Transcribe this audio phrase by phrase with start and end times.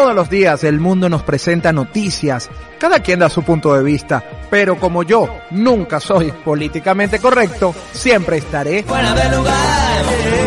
[0.00, 4.24] Todos los días el mundo nos presenta noticias, cada quien da su punto de vista,
[4.48, 10.39] pero como yo nunca soy políticamente correcto, siempre estaré fuera de lugar.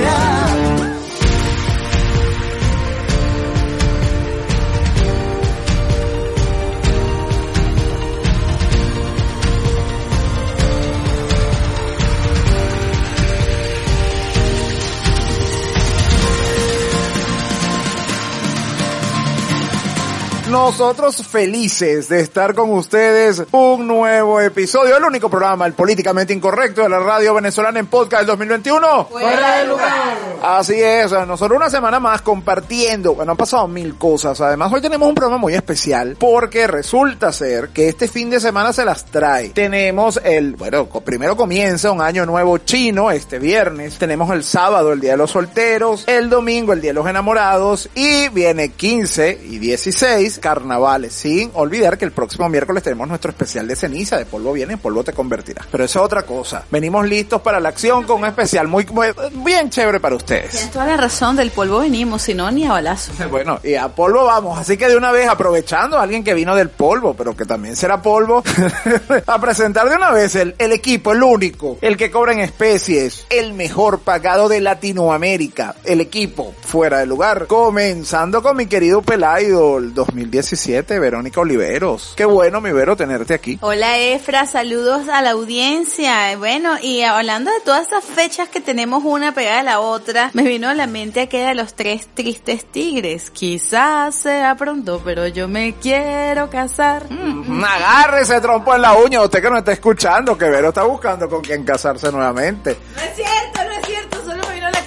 [20.65, 26.83] Nosotros felices de estar con ustedes un nuevo episodio, el único programa, el políticamente incorrecto
[26.83, 29.07] de la radio venezolana en podcast del 2021.
[29.11, 30.17] Fuera de lugar.
[30.41, 34.39] Así es, nosotros una semana más compartiendo, bueno, han pasado mil cosas.
[34.39, 38.71] Además, hoy tenemos un programa muy especial porque resulta ser que este fin de semana
[38.71, 39.49] se las trae.
[39.49, 43.97] Tenemos el, bueno, primero comienza un año nuevo chino este viernes.
[43.97, 47.89] Tenemos el sábado el Día de los Solteros, el domingo el Día de los Enamorados
[47.95, 53.67] y viene 15 y 16 carnavales, sin olvidar que el próximo miércoles tenemos nuestro especial
[53.67, 55.65] de ceniza, de polvo viene, en polvo te convertirás.
[55.71, 56.63] Pero eso es otra cosa.
[56.69, 59.07] Venimos listos para la acción con un especial muy, muy
[59.43, 60.51] bien chévere para ustedes.
[60.51, 63.11] Tienes toda la razón, del polvo venimos, si no ni a balazo.
[63.33, 66.55] Bueno, y a polvo vamos, así que de una vez aprovechando a alguien que vino
[66.55, 68.43] del polvo, pero que también será polvo,
[69.25, 73.25] a presentar de una vez el, el equipo, el único, el que cobra en especies,
[73.31, 79.79] el mejor pagado de Latinoamérica, el equipo fuera de lugar, comenzando con mi querido Pelayo,
[79.79, 79.95] el
[80.43, 82.13] 2017, Verónica Oliveros.
[82.15, 83.57] Qué bueno, mi Vero, tenerte aquí.
[83.61, 86.37] Hola Efra, saludos a la audiencia.
[86.37, 90.43] Bueno, y hablando de todas esas fechas que tenemos una pegada a la otra, me
[90.43, 93.31] vino a la mente aquella de los tres tristes tigres.
[93.31, 97.09] Quizás sea pronto, pero yo me quiero casar.
[97.09, 101.29] Mm, agárrese trompo en la uña, usted que no está escuchando, que Vero está buscando
[101.29, 102.77] con quién casarse nuevamente.
[102.95, 104.22] No es cierto, no es cierto,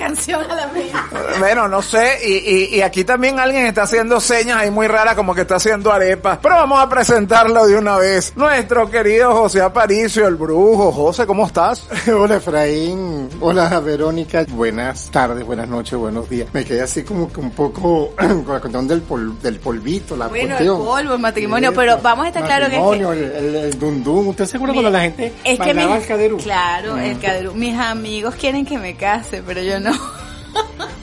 [0.07, 0.93] canción a la mente.
[1.39, 5.15] Bueno, no sé, y, y, y aquí también alguien está haciendo señas ahí muy raras
[5.17, 8.33] como que está haciendo arepas, pero vamos a presentarlo de una vez.
[8.37, 10.93] Nuestro querido José Aparicio, el brujo.
[10.93, 11.87] José, ¿cómo estás?
[12.09, 16.49] Hola Efraín, hola Verónica, buenas tardes, buenas noches, buenos días.
[16.53, 20.29] Me quedé así como que un poco con la cuestión del, pol- del polvito, la
[20.29, 23.13] Bueno, el polvo, el matrimonio, Sí, pero vamos a estar claro que es que- matrimonio,
[23.13, 24.29] el, el, el dundum.
[24.29, 26.37] ¿Usted seguro cuando la gente Es que mis, el caderú?
[26.39, 27.21] claro, el Mm.
[27.21, 27.55] caderú.
[27.55, 29.96] Mis amigos quieren que me case, pero yo no.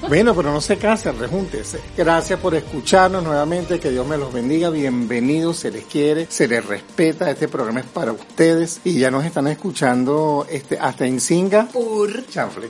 [0.07, 1.79] Bueno, pero no se casen, rejúntese.
[1.97, 6.63] Gracias por escucharnos nuevamente, que Dios me los bendiga, bienvenidos, se les quiere, se les
[6.65, 12.27] respeta, este programa es para ustedes y ya nos están escuchando este hasta en Singapur.
[12.27, 12.69] Chanfle.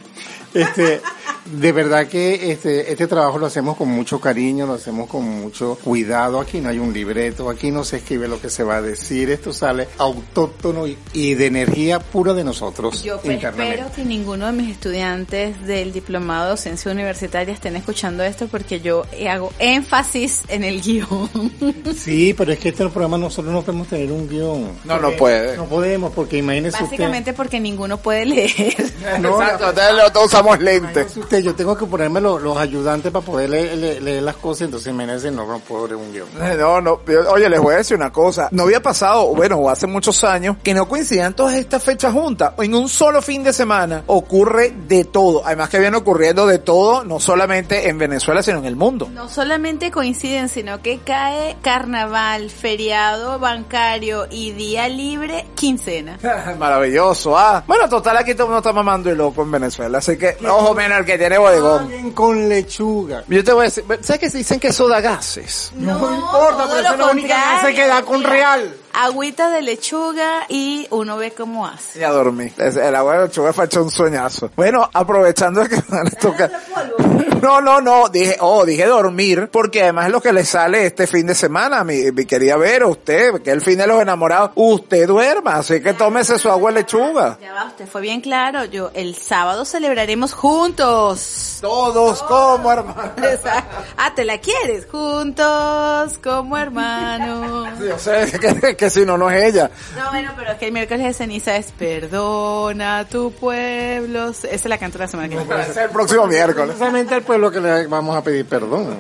[0.54, 1.02] Este,
[1.46, 5.78] de verdad que este, este trabajo lo hacemos con mucho cariño, lo hacemos con mucho
[5.84, 6.40] cuidado.
[6.40, 9.30] Aquí no hay un libreto, aquí no se escribe lo que se va a decir.
[9.30, 14.46] Esto sale autóctono y, y de energía pura de nosotros Yo pues espero que ninguno
[14.46, 20.44] de mis estudiantes del diplomado de docencia universitaria estén escuchando esto porque yo hago énfasis
[20.48, 21.30] en el guion.
[21.98, 24.72] Sí, pero es que este programa nosotros no podemos tener un guion.
[24.84, 25.58] No, no puede.
[25.58, 28.94] No podemos, porque imagínese Básicamente porque ninguno puede leer.
[29.20, 29.74] No, Exacto,
[30.60, 31.18] lentes.
[31.18, 31.40] usted.
[31.40, 34.92] Yo tengo que ponerme lo- los ayudantes para poder leer, leer- leer las cosas, entonces
[34.94, 36.28] imagínese, no, no puedo leer un guion.
[36.60, 38.48] No, no, yo- oye, les voy a decir una cosa.
[38.52, 42.54] No había pasado, bueno, hace muchos años, que no coincidían todas estas fechas juntas.
[42.60, 45.44] En un solo fin de semana ocurre de todo.
[45.46, 49.10] Además que viene ocurriendo de todo, no solamente en Venezuela, sino en el mundo.
[49.14, 56.18] No solamente coinciden, sino que cae carnaval, feriado bancario y día libre, quincena.
[56.60, 57.64] Maravilloso, ah.
[57.68, 59.98] Bueno, total, aquí todo el mundo está mamando y loco en Venezuela.
[60.00, 61.84] Así que, ojo menos el que tiene bodegón.
[61.84, 63.24] Alguien con lechuga.
[63.28, 65.72] Yo te voy a decir, ¿sabes que dicen que eso da gases?
[65.76, 68.76] No, importa, pero esa es la única que se queda con real.
[68.94, 72.00] Agüita de lechuga y uno ve cómo hace.
[72.00, 72.52] Ya dormí.
[72.58, 74.52] Es- El agua de lechuga fue un sueñazo.
[74.56, 76.50] Bueno, aprovechando que me toca.
[77.42, 81.08] No, no, no, dije, oh, dije dormir, porque además es lo que le sale este
[81.08, 85.06] fin de semana, mi, mi querida Vero, usted, que el fin de los enamorados, usted
[85.08, 87.38] duerma, así que tómese su agua de lechuga.
[87.42, 88.64] Ya va, usted fue bien claro.
[88.66, 91.58] Yo, el sábado celebraremos juntos.
[91.60, 93.12] Todos como hermanos.
[93.18, 93.76] Exacto.
[93.98, 94.86] Ah, ¿te la quieres?
[94.90, 97.68] Juntos como hermanos.
[97.80, 99.70] Yo sé que, que si no, no es ella.
[99.98, 104.30] No, bueno, pero es que el miércoles de ceniza es perdona tu pueblo.
[104.30, 105.62] Esa la canto la semana que viene.
[105.62, 106.76] Es el próximo miércoles.
[106.76, 108.98] Precisamente al pueblo que le vamos a pedir perdón.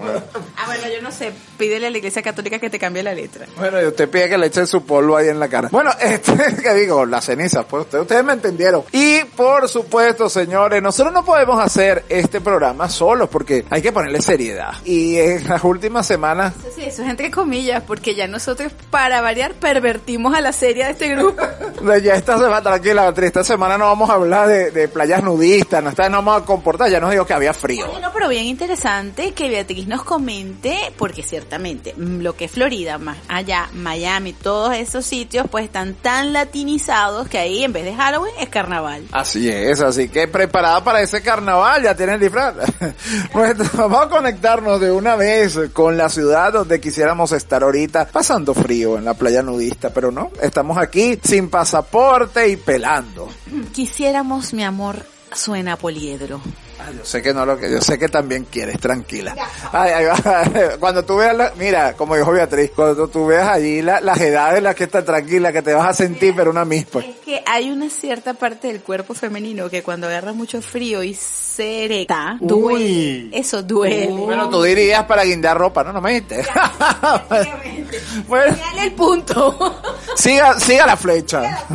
[0.58, 1.32] Ah, bueno, yo no sé.
[1.58, 3.46] Pídele a la iglesia católica que te cambie la letra.
[3.58, 5.70] Bueno, y usted pide que le echen su polvo ahí en la cara.
[5.72, 8.84] Bueno, este, que digo, las cenizas, pues ustedes, ustedes me entendieron.
[8.92, 14.22] Y por supuesto, señores, nosotros no podemos hacer este programa solos porque hay que ponerle
[14.22, 14.74] seriedad.
[14.86, 19.54] Y en las últimas semanas, si eso es entre comillas, porque ya nosotros, para variar,
[19.74, 21.42] pervertimos a la serie de este grupo.
[22.02, 25.84] Ya esta semana, tranquila, Beatriz, esta semana no vamos a hablar de, de playas nudistas,
[25.84, 27.88] no, esta, no vamos a comportar, ya nos dijo que había frío.
[27.88, 32.98] Bueno, pero bien interesante que Beatriz nos comente, porque ciertamente mm, lo que es Florida,
[33.00, 37.94] más allá, Miami, todos esos sitios, pues están tan latinizados que ahí en vez de
[37.94, 39.04] Halloween es carnaval.
[39.12, 42.56] Así es, así que preparada para ese carnaval, ya tienen disfraz.
[43.34, 48.54] Pues vamos a conectarnos de una vez con la ciudad donde quisiéramos estar ahorita, pasando
[48.54, 49.63] frío en la playa nudista,
[49.94, 53.30] pero no, estamos aquí sin pasaporte y pelando.
[53.72, 56.42] Quisiéramos, mi amor, suena poliedro.
[56.86, 59.36] Ah, yo sé que no lo que, yo sé que también quieres, tranquila.
[59.72, 60.78] Ay, ay, va.
[60.80, 64.58] cuando tú veas, la- mira, como dijo Beatriz, cuando tú veas allí la- las edades
[64.58, 67.02] en las que estás tranquila, que te vas a sentir, pero una misma.
[67.02, 71.14] Es que hay una cierta parte del cuerpo femenino que cuando agarra mucho frío y
[71.14, 72.48] se erecta, Uy.
[72.48, 73.30] duele.
[73.40, 74.08] Eso duele.
[74.08, 75.94] Bueno, tú dirías para guindar ropa, ¿no?
[75.94, 76.44] No me dijiste.
[78.28, 79.80] bueno, Dale el punto.
[80.16, 81.66] siga, siga la flecha.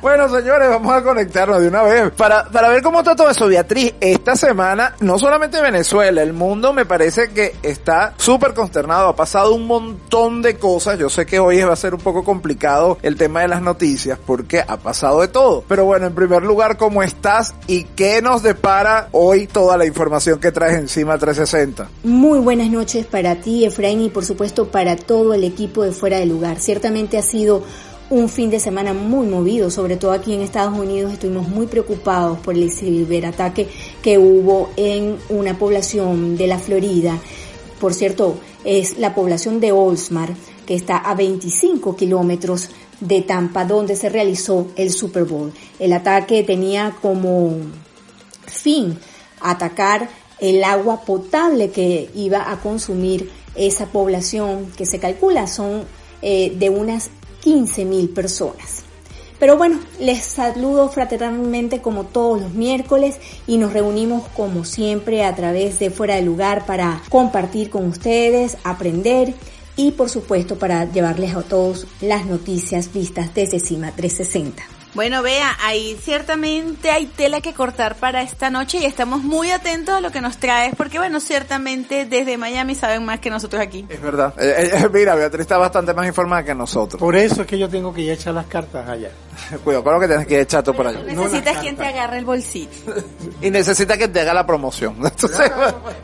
[0.00, 3.46] Bueno, señores, vamos a conectarnos de una vez para, para ver cómo está todo eso.
[3.46, 4.53] Beatriz, esta semana,
[5.00, 9.08] no solamente Venezuela, el mundo me parece que está súper consternado.
[9.08, 10.98] Ha pasado un montón de cosas.
[10.98, 14.18] Yo sé que hoy va a ser un poco complicado el tema de las noticias
[14.24, 15.64] porque ha pasado de todo.
[15.66, 20.38] Pero bueno, en primer lugar, ¿cómo estás y qué nos depara hoy toda la información
[20.38, 21.88] que traes encima 360?
[22.04, 26.18] Muy buenas noches para ti, Efraín, y por supuesto para todo el equipo de Fuera
[26.18, 26.60] de Lugar.
[26.60, 27.64] Ciertamente ha sido
[28.10, 32.38] un fin de semana muy movido, sobre todo aquí en Estados Unidos estuvimos muy preocupados
[32.38, 33.68] por el ciberataque
[34.04, 37.18] que hubo en una población de la Florida.
[37.80, 40.34] Por cierto, es la población de Oldsmar,
[40.66, 42.68] que está a 25 kilómetros
[43.00, 45.54] de Tampa, donde se realizó el Super Bowl.
[45.78, 47.56] El ataque tenía como
[48.46, 48.98] fin
[49.40, 55.84] atacar el agua potable que iba a consumir esa población que se calcula son
[56.20, 57.08] eh, de unas
[57.40, 58.83] 15 mil personas.
[59.44, 65.34] Pero bueno, les saludo fraternalmente como todos los miércoles y nos reunimos como siempre a
[65.36, 69.34] través de Fuera de Lugar para compartir con ustedes, aprender
[69.76, 74.73] y por supuesto para llevarles a todos las noticias vistas desde CIMA 360.
[74.94, 79.92] Bueno, vea, ahí ciertamente hay tela que cortar para esta noche y estamos muy atentos
[79.92, 83.84] a lo que nos traes, porque bueno, ciertamente desde Miami saben más que nosotros aquí.
[83.88, 84.32] Es verdad.
[84.38, 87.00] Eh, eh, mira, Beatriz está bastante más informada que nosotros.
[87.00, 89.10] Por eso es que yo tengo que ir a echar las cartas allá.
[89.64, 91.00] Cuidado lo que tienes que echar tú por allá.
[91.02, 92.70] Necesitas la quien te agarre el bolsillo.
[93.40, 94.96] Y necesita que te haga la promoción.
[95.04, 95.50] Entonces,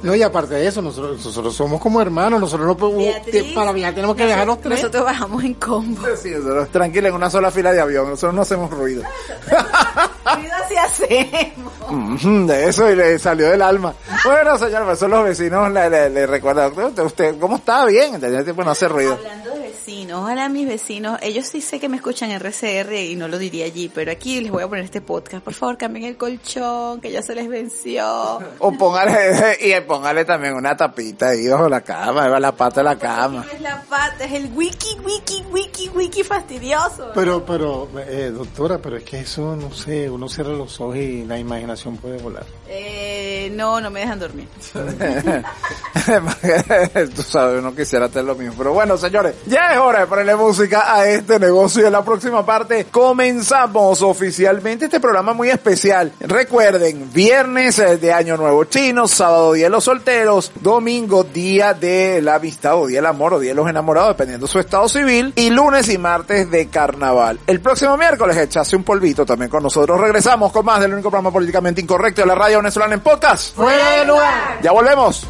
[0.02, 3.72] No, y aparte de eso, nosotros, nosotros somos como hermanos, nosotros no podemos, Beatriz, para
[3.72, 4.78] viajar tenemos que dejar los tres.
[4.78, 6.02] Nosotros bajamos en combo.
[6.20, 8.10] sí, nosotros tranquila en una sola fila de avión.
[8.10, 9.02] Nosotros no hacemos ruido.
[10.36, 10.54] Ruido
[10.84, 12.50] así hacemos.
[12.50, 13.94] Eso y le salió del alma.
[14.24, 16.72] Bueno, señor, pues son los vecinos le, le, le recuerdan.
[17.04, 17.84] ¿Usted, cómo está?
[17.86, 18.20] Bien.
[18.20, 19.14] Tenía tiempo no hacer ruido.
[19.14, 23.16] Hablando de vecinos, ojalá mis vecinos, ellos sí sé que me escuchan en RCR y
[23.16, 25.42] no lo diría allí, pero aquí les voy a poner este podcast.
[25.42, 28.40] Por favor, cambien el colchón, que ya se les venció.
[28.58, 32.84] O póngale, y póngale también una tapita ahí bajo la cama, bajo la pata de
[32.84, 33.44] la cama.
[33.46, 37.10] No es la pata, es el wiki, wiki, wiki, wiki fastidioso.
[37.14, 41.24] Pero, pero, eh, doctora, pero es que eso, no sé, uno cierra los ojos y
[41.24, 42.44] la imaginación puede volar.
[42.68, 44.48] Eh, no, no me dejan dormir.
[47.14, 48.54] Tú sabes, uno quisiera hacer lo mismo.
[48.58, 51.82] Pero bueno, señores, ya es hora de ponerle música a este negocio.
[51.82, 56.12] Y en la próxima parte comenzamos oficialmente este programa muy especial.
[56.20, 62.36] Recuerden, viernes de Año Nuevo Chino, sábado Día de los Solteros, domingo Día de la
[62.36, 65.32] Amistad o Día del Amor o Día de los Enamorados, dependiendo de su estado civil,
[65.36, 67.40] y lunes y martes de Carnaval.
[67.46, 70.00] El próximo miércoles echase un polvito también con nosotros.
[70.00, 73.54] Regresamos con más del único programa políticamente incorrecto de la radio venezolana en podcast.
[73.54, 74.58] ¡Fuera!
[74.62, 75.26] Ya volvemos.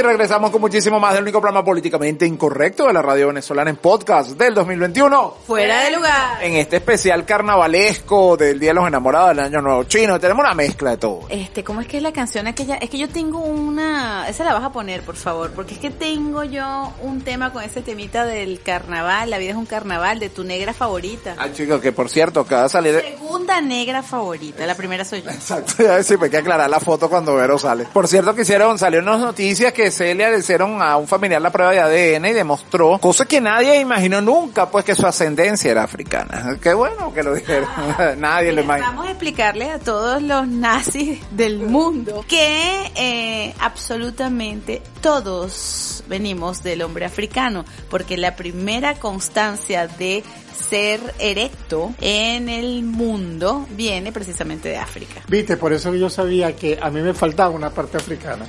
[0.00, 3.76] Y regresamos con muchísimo más del único programa políticamente incorrecto de la radio venezolana en
[3.76, 5.34] podcast del 2021.
[5.46, 6.42] Fuera de lugar.
[6.42, 10.54] En este especial carnavalesco del Día de los Enamorados del Año Nuevo Chino, tenemos una
[10.54, 11.20] mezcla de todo.
[11.28, 12.76] Este, ¿cómo es que es la canción aquella?
[12.76, 15.90] Es que yo tengo una, esa la vas a poner, por favor, porque es que
[15.90, 20.30] tengo yo un tema con ese temita del carnaval, la vida es un carnaval, de
[20.30, 21.34] tu negra favorita.
[21.36, 23.02] Ay, chicos, que por cierto, salir de...
[23.02, 25.30] Segunda negra favorita, la primera soy yo.
[25.30, 27.84] Exacto, ya sí, hay que aclarar la foto cuando Vero sale.
[27.92, 31.50] Por cierto, que hicieron, salió unas noticias que Celia le hicieron a un familiar la
[31.50, 31.80] prueba de
[32.16, 36.56] ADN y demostró, cosa que nadie imaginó nunca, pues que su ascendencia era africana.
[36.60, 37.68] Qué bueno que lo dijeron.
[38.18, 38.88] nadie lo imaginó.
[38.88, 46.82] Vamos a explicarle a todos los nazis del mundo que eh, absolutamente todos venimos del
[46.82, 50.22] hombre africano, porque la primera constancia de
[50.68, 55.22] ser erecto en el mundo viene precisamente de África.
[55.28, 58.44] Viste, por eso yo sabía que a mí me faltaba una parte africana.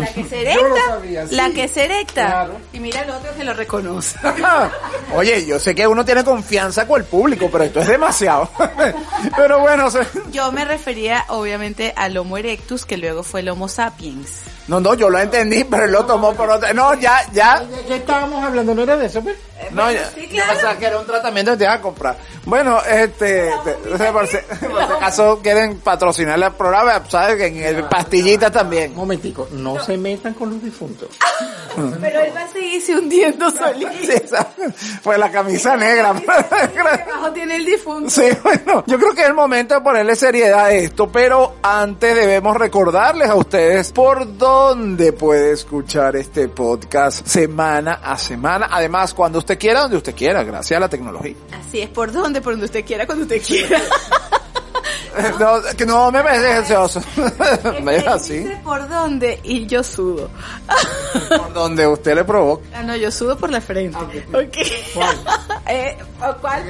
[0.00, 1.34] La que se Yo lo erecta, sabía, sí.
[1.34, 2.26] la que se erecta.
[2.26, 2.56] Claro.
[2.72, 4.18] Y mira el otro que lo reconoce.
[5.14, 8.48] Oye, yo sé que uno tiene confianza con el público, pero esto es demasiado.
[9.36, 10.00] pero bueno, se-
[10.32, 14.40] Yo me refería obviamente al Homo erectus, que luego fue el Homo sapiens.
[14.68, 16.72] no, no, yo lo entendí, pero él lo tomó por otra.
[16.72, 17.60] No, ya, ya.
[17.60, 18.74] ¿De qué estábamos hablando?
[18.74, 19.22] ¿No era de eso?
[19.22, 19.36] pues?
[19.74, 20.52] No, ya, sí, yo claro.
[20.52, 22.16] pensaba que era un tratamiento que te iban a comprar.
[22.44, 23.74] Bueno, este, te-
[24.12, 28.90] por si, por si acaso quieren patrocinar el programa, sabes que en el pastillita también.
[28.92, 31.08] Un momentico, no se metan con los difuntos.
[32.00, 33.90] Pero él va a seguirse hundiendo solito.
[34.02, 34.36] Sí,
[35.02, 36.10] fue la camisa negra.
[36.10, 38.10] Abajo tiene el difunto.
[38.10, 42.14] Sí, bueno, yo creo que es el momento de ponerle seriedad a esto, pero antes
[42.14, 48.68] debemos recordarles a ustedes por dónde puede escuchar este podcast semana a semana.
[48.70, 51.36] Además, cuando usted quiera, donde usted quiera, gracias a la tecnología.
[51.52, 53.80] Así es, por donde, por donde usted quiera, cuando usted quiera.
[55.40, 57.00] No, que no me parece deseoso.
[57.82, 58.38] Me deja así.
[58.38, 60.30] dice por dónde y yo sudo.
[61.28, 62.68] Por donde usted le provoque.
[62.74, 63.98] Ah, no, yo sudo por la frente.
[64.32, 64.56] Ok.
[65.68, 66.64] eh, ¿o ¿Cuál?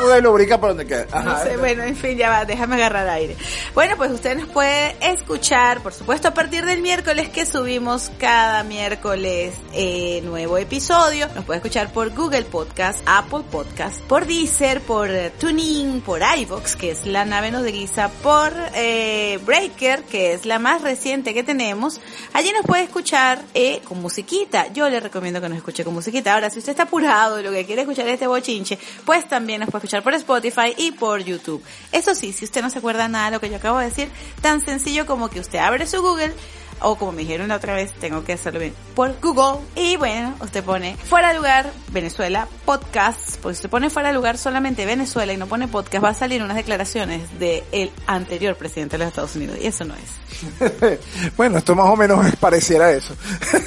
[0.00, 1.06] Suda y lubrica por donde quede.
[1.12, 3.36] No sé, bueno, en fin, ya va, déjame agarrar aire.
[3.74, 8.62] Bueno, pues usted nos puede escuchar, por supuesto, a partir del miércoles que subimos cada
[8.62, 11.28] miércoles eh, nuevo episodio.
[11.34, 16.76] Nos puede escuchar por Google Podcast, Apple Podcast, por Deezer, por eh, TuneIn, por iVoox,
[16.76, 22.00] que es la nave nodriza, por eh, Breaker, que es la más reciente que tenemos.
[22.34, 24.70] Allí nos puede escuchar eh, con musiquita.
[24.74, 26.34] Yo le recomiendo que nos escuche con musiquita.
[26.34, 29.60] Ahora, si usted está apurado y lo que quiere escuchar es este bochinche, pues también
[29.60, 31.62] nos puede escuchar por Spotify y por YouTube.
[31.92, 34.08] Eso sí, si usted no se acuerda nada de lo que yo acabo de decir,
[34.42, 36.34] tan sencillo como que usted abre su Google
[36.82, 39.60] o como me dijeron la otra vez, tengo que hacerlo bien, por Google.
[39.76, 44.14] Y bueno, usted pone fuera de lugar Venezuela podcast, porque si usted pone fuera de
[44.14, 48.56] lugar solamente Venezuela y no pone podcast, va a salir unas declaraciones de el anterior
[48.56, 49.58] presidente de los Estados Unidos.
[49.60, 50.98] Y eso no es.
[51.36, 53.14] Bueno, esto más o menos pareciera eso.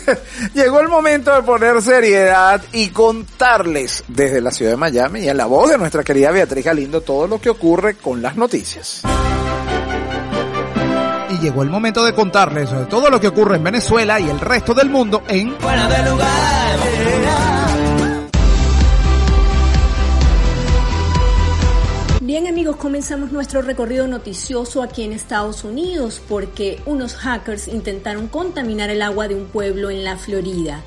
[0.53, 5.37] Llegó el momento de poner seriedad y contarles desde la ciudad de Miami y en
[5.37, 9.03] la voz de nuestra querida Beatriz Galindo todo lo que ocurre con las noticias.
[11.35, 14.39] Y llegó el momento de contarles sobre todo lo que ocurre en Venezuela y el
[14.39, 16.77] resto del mundo en Fuera de lugar.
[22.21, 28.89] Bien amigos, comenzamos nuestro recorrido noticioso aquí en Estados Unidos porque unos hackers intentaron contaminar
[28.89, 30.83] el agua de un pueblo en la Florida.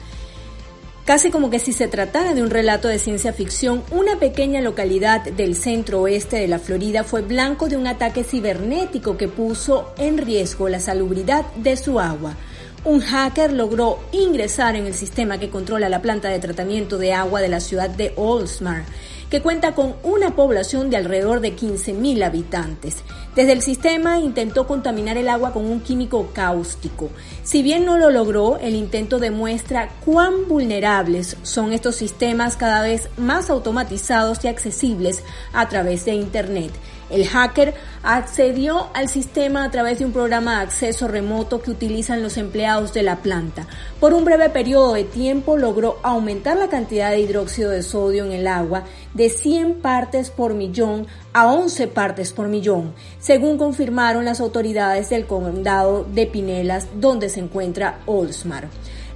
[1.08, 5.22] Casi como que si se tratara de un relato de ciencia ficción, una pequeña localidad
[5.22, 10.18] del centro oeste de la Florida fue blanco de un ataque cibernético que puso en
[10.18, 12.36] riesgo la salubridad de su agua.
[12.84, 17.40] Un hacker logró ingresar en el sistema que controla la planta de tratamiento de agua
[17.40, 18.84] de la ciudad de Oldsmar,
[19.30, 22.97] que cuenta con una población de alrededor de 15.000 habitantes.
[23.35, 27.11] Desde el sistema intentó contaminar el agua con un químico cáustico.
[27.44, 33.08] Si bien no lo logró, el intento demuestra cuán vulnerables son estos sistemas cada vez
[33.16, 36.73] más automatizados y accesibles a través de Internet.
[37.10, 42.22] El hacker accedió al sistema a través de un programa de acceso remoto que utilizan
[42.22, 43.66] los empleados de la planta.
[43.98, 48.32] Por un breve periodo de tiempo logró aumentar la cantidad de hidróxido de sodio en
[48.32, 48.84] el agua
[49.14, 55.26] de 100 partes por millón a 11 partes por millón, según confirmaron las autoridades del
[55.26, 58.68] condado de Pinelas, donde se encuentra Oldsmar.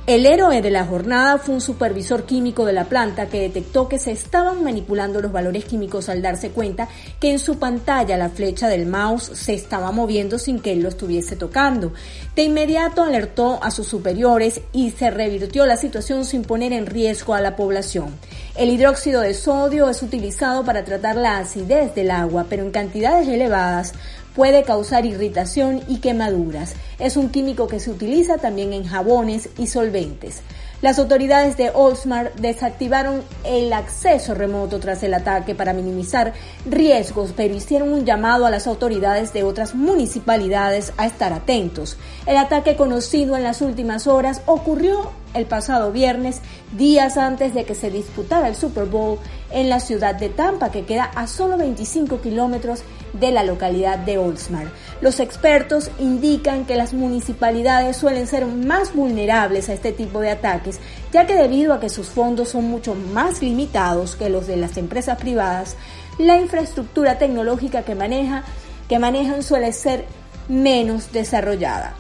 [0.04, 4.00] El héroe de la jornada fue un supervisor químico de la planta que detectó que
[4.00, 6.88] se estaban manipulando los valores químicos al darse cuenta
[7.21, 10.88] que en su pantalla la flecha del mouse se estaba moviendo sin que él lo
[10.88, 11.92] estuviese tocando.
[12.35, 17.35] De inmediato alertó a sus superiores y se revirtió la situación sin poner en riesgo
[17.35, 18.09] a la población.
[18.56, 23.28] El hidróxido de sodio es utilizado para tratar la acidez del agua, pero en cantidades
[23.28, 23.94] elevadas
[24.35, 26.75] puede causar irritación y quemaduras.
[26.99, 30.43] Es un químico que se utiliza también en jabones y solventes.
[30.83, 36.33] Las autoridades de Oldsmar desactivaron el acceso remoto tras el ataque para minimizar
[36.67, 41.99] riesgos, pero hicieron un llamado a las autoridades de otras municipalidades a estar atentos.
[42.27, 46.41] El ataque conocido en las últimas horas ocurrió el pasado viernes,
[46.77, 49.21] días antes de que se disputara el Super Bowl
[49.53, 54.18] en la ciudad de Tampa, que queda a solo 25 kilómetros de la localidad de
[54.18, 54.68] Oldsmar.
[55.01, 60.81] Los expertos indican que las municipalidades suelen ser más vulnerables a este tipo de ataques,
[61.12, 64.77] ya que debido a que sus fondos son mucho más limitados que los de las
[64.77, 65.77] empresas privadas,
[66.18, 68.44] la infraestructura tecnológica que, maneja,
[68.88, 70.05] que manejan suele ser
[70.48, 71.94] menos desarrollada.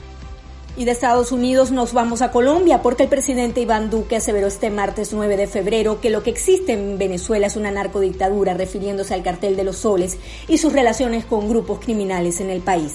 [0.74, 4.70] Y de Estados Unidos nos vamos a Colombia porque el presidente Iván Duque aseveró este
[4.70, 9.22] martes 9 de febrero que lo que existe en Venezuela es una narcodictadura refiriéndose al
[9.22, 10.16] cartel de los soles
[10.48, 12.94] y sus relaciones con grupos criminales en el país.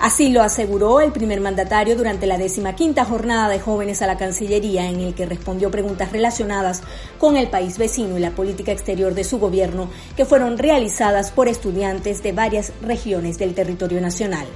[0.00, 2.40] Así lo aseguró el primer mandatario durante la
[2.74, 6.82] quinta jornada de jóvenes a la Cancillería en el que respondió preguntas relacionadas
[7.18, 11.46] con el país vecino y la política exterior de su gobierno que fueron realizadas por
[11.46, 14.48] estudiantes de varias regiones del territorio nacional.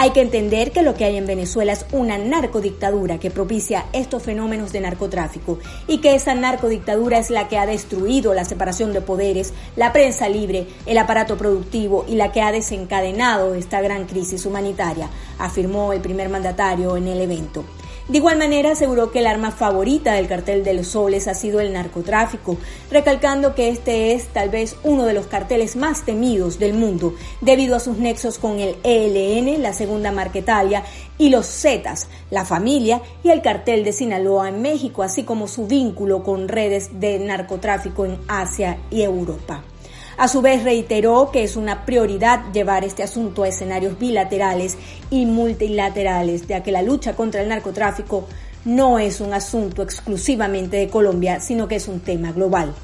[0.00, 4.22] Hay que entender que lo que hay en Venezuela es una narcodictadura que propicia estos
[4.22, 5.58] fenómenos de narcotráfico
[5.88, 10.28] y que esa narcodictadura es la que ha destruido la separación de poderes, la prensa
[10.28, 16.00] libre, el aparato productivo y la que ha desencadenado esta gran crisis humanitaria, afirmó el
[16.00, 17.64] primer mandatario en el evento.
[18.08, 21.60] De igual manera aseguró que el arma favorita del cartel de los soles ha sido
[21.60, 22.56] el narcotráfico,
[22.90, 27.76] recalcando que este es tal vez uno de los carteles más temidos del mundo debido
[27.76, 30.84] a sus nexos con el ELN, la segunda marquetalia,
[31.18, 35.66] y los Zetas, la familia y el cartel de Sinaloa en México, así como su
[35.66, 39.64] vínculo con redes de narcotráfico en Asia y Europa.
[40.18, 44.76] A su vez reiteró que es una prioridad llevar este asunto a escenarios bilaterales
[45.10, 48.26] y multilaterales, ya que la lucha contra el narcotráfico
[48.64, 52.74] no es un asunto exclusivamente de Colombia, sino que es un tema global.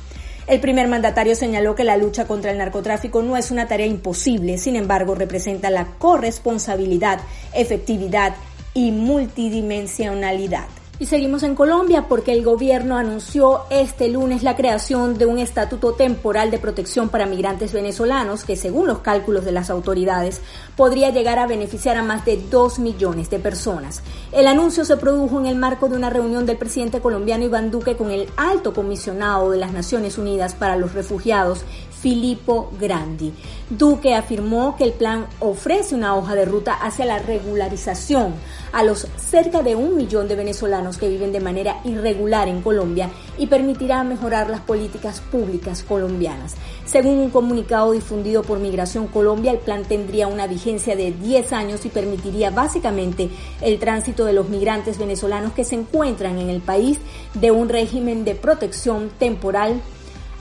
[0.47, 4.57] El primer mandatario señaló que la lucha contra el narcotráfico no es una tarea imposible,
[4.57, 7.19] sin embargo representa la corresponsabilidad,
[7.53, 8.37] efectividad
[8.75, 10.67] y multidimensionalidad.
[11.01, 15.95] Y seguimos en Colombia porque el gobierno anunció este lunes la creación de un estatuto
[15.95, 20.41] temporal de protección para migrantes venezolanos que según los cálculos de las autoridades
[20.77, 24.03] podría llegar a beneficiar a más de 2 millones de personas.
[24.31, 27.97] El anuncio se produjo en el marco de una reunión del presidente colombiano Iván Duque
[27.97, 31.65] con el alto comisionado de las Naciones Unidas para los Refugiados,
[32.05, 33.33] Filippo Grandi.
[33.71, 38.35] Duque afirmó que el plan ofrece una hoja de ruta hacia la regularización
[38.73, 43.09] a los cerca de un millón de venezolanos que viven de manera irregular en Colombia
[43.39, 46.57] y permitirá mejorar las políticas públicas colombianas.
[46.85, 51.87] Según un comunicado difundido por Migración Colombia, el plan tendría una vigencia de 10 años
[51.87, 53.31] y permitiría básicamente
[53.63, 56.99] el tránsito de los migrantes venezolanos que se encuentran en el país
[57.33, 59.81] de un régimen de protección temporal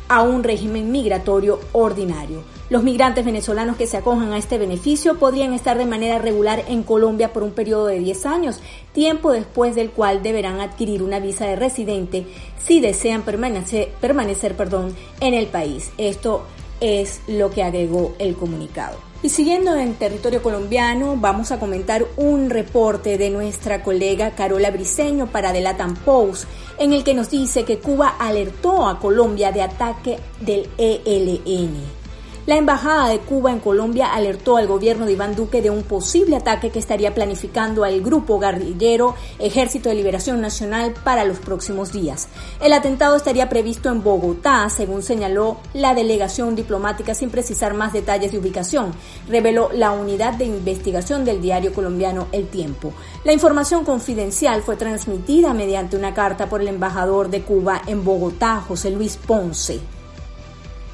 [0.08, 2.44] a un régimen migratorio ordinario.
[2.70, 6.84] Los migrantes venezolanos que se acojan a este beneficio podrían estar de manera regular en
[6.84, 8.60] Colombia por un periodo de 10 años,
[8.94, 12.26] tiempo después del cual deberán adquirir una visa de residente
[12.58, 15.92] si desean permanecer, permanecer perdón, en el país.
[15.98, 16.46] Esto
[16.80, 19.13] es lo que agregó el comunicado.
[19.24, 25.28] Y siguiendo en territorio colombiano, vamos a comentar un reporte de nuestra colega Carola Briceño
[25.28, 26.44] para The Latam Post,
[26.78, 32.03] en el que nos dice que Cuba alertó a Colombia de ataque del ELN.
[32.46, 36.36] La Embajada de Cuba en Colombia alertó al gobierno de Iván Duque de un posible
[36.36, 42.28] ataque que estaría planificando al grupo guerrillero Ejército de Liberación Nacional para los próximos días.
[42.60, 48.34] El atentado estaría previsto en Bogotá, según señaló la delegación diplomática sin precisar más detalles
[48.34, 48.92] de ubicación,
[49.30, 52.92] reveló la unidad de investigación del diario colombiano El Tiempo.
[53.24, 58.60] La información confidencial fue transmitida mediante una carta por el embajador de Cuba en Bogotá,
[58.68, 59.93] José Luis Ponce.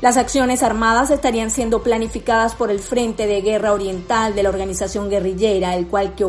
[0.01, 5.09] Las acciones armadas estarían siendo planificadas por el Frente de Guerra Oriental de la organización
[5.09, 6.25] guerrillera, el cual que,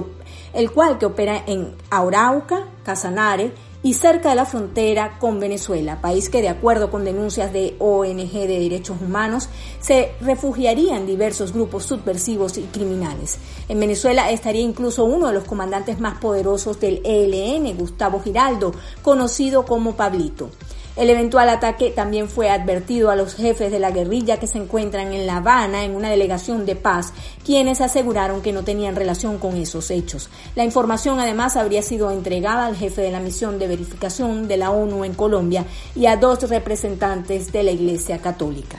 [0.55, 3.53] el cual que opera en Arauca, Casanare
[3.85, 8.33] y cerca de la frontera con Venezuela, país que de acuerdo con denuncias de ONG
[8.33, 13.39] de derechos humanos se refugiaría en diversos grupos subversivos y criminales.
[13.69, 19.65] En Venezuela estaría incluso uno de los comandantes más poderosos del ELN, Gustavo Giraldo, conocido
[19.65, 20.51] como Pablito.
[20.97, 25.13] El eventual ataque también fue advertido a los jefes de la guerrilla que se encuentran
[25.13, 27.13] en La Habana en una delegación de paz,
[27.45, 30.29] quienes aseguraron que no tenían relación con esos hechos.
[30.57, 34.73] La información además habría sido entregada al jefe de la misión de verificación de la
[34.73, 38.79] ONU en Colombia y a dos representantes de la Iglesia Católica.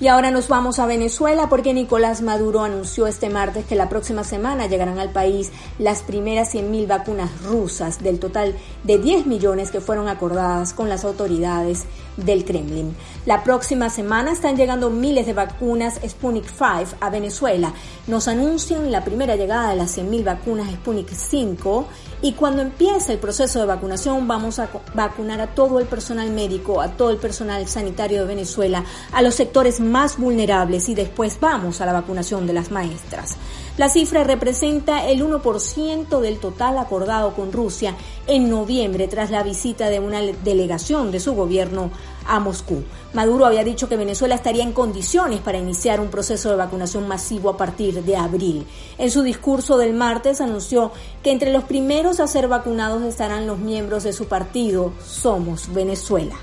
[0.00, 4.24] Y ahora nos vamos a Venezuela porque Nicolás Maduro anunció este martes que la próxima
[4.24, 9.82] semana llegarán al país las primeras 100.000 vacunas rusas del total de 10 millones que
[9.82, 11.84] fueron acordadas con las autoridades
[12.16, 12.96] del Kremlin.
[13.26, 17.74] La próxima semana están llegando miles de vacunas Sputnik 5 a Venezuela.
[18.06, 21.86] Nos anuncian la primera llegada de las 100.000 vacunas Sputnik 5
[22.22, 26.80] y cuando empiece el proceso de vacunación vamos a vacunar a todo el personal médico,
[26.80, 31.82] a todo el personal sanitario de Venezuela, a los sectores más vulnerables y después vamos
[31.82, 33.36] a la vacunación de las maestras.
[33.76, 37.94] La cifra representa el 1% del total acordado con Rusia
[38.26, 41.90] en noviembre tras la visita de una delegación de su gobierno
[42.26, 42.82] a Moscú.
[43.12, 47.50] Maduro había dicho que Venezuela estaría en condiciones para iniciar un proceso de vacunación masivo
[47.50, 48.66] a partir de abril.
[48.98, 50.92] En su discurso del martes anunció
[51.22, 56.36] que entre los primeros a ser vacunados estarán los miembros de su partido Somos Venezuela.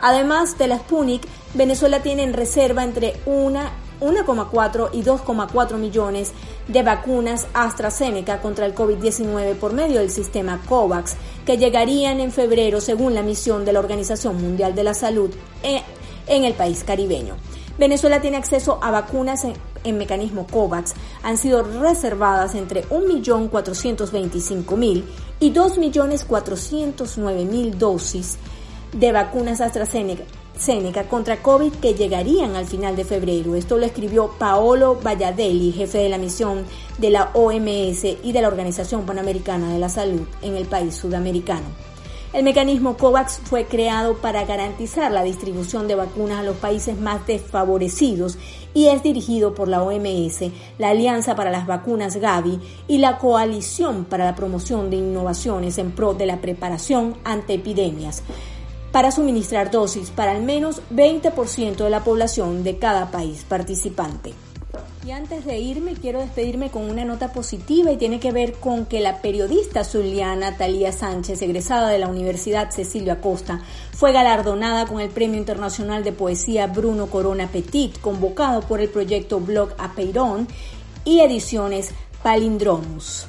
[0.00, 3.70] Además de la Sputnik, Venezuela tiene en reserva entre una
[4.02, 6.32] 1,4 y 2,4 millones
[6.68, 11.14] de vacunas AstraZeneca contra el COVID-19 por medio del sistema COVAX,
[11.46, 15.30] que llegarían en febrero según la misión de la Organización Mundial de la Salud
[15.62, 17.36] en el país caribeño.
[17.78, 19.54] Venezuela tiene acceso a vacunas en,
[19.96, 20.92] mecanismo COVAX.
[21.22, 25.04] Han sido reservadas entre 1.425.000
[25.40, 28.36] y 2.409.000 dosis
[28.92, 30.22] de vacunas AstraZeneca
[30.62, 33.56] Seneca contra COVID que llegarían al final de febrero.
[33.56, 36.64] Esto lo escribió Paolo Valladelli, jefe de la misión
[36.98, 41.66] de la OMS y de la Organización Panamericana de la Salud en el país sudamericano.
[42.32, 47.26] El mecanismo COVAX fue creado para garantizar la distribución de vacunas a los países más
[47.26, 48.38] desfavorecidos
[48.72, 50.44] y es dirigido por la OMS,
[50.78, 55.90] la Alianza para las Vacunas Gavi y la Coalición para la Promoción de Innovaciones en
[55.90, 58.22] pro de la preparación ante epidemias
[58.92, 64.34] para suministrar dosis para al menos 20% de la población de cada país participante.
[65.04, 68.86] Y antes de irme, quiero despedirme con una nota positiva y tiene que ver con
[68.86, 73.60] que la periodista zuliana Talía Sánchez, egresada de la Universidad Cecilio Acosta,
[73.92, 79.40] fue galardonada con el Premio Internacional de Poesía Bruno Corona Petit, convocado por el proyecto
[79.40, 80.46] Blog Apeirón
[81.04, 81.90] y ediciones
[82.22, 83.26] Palindromus.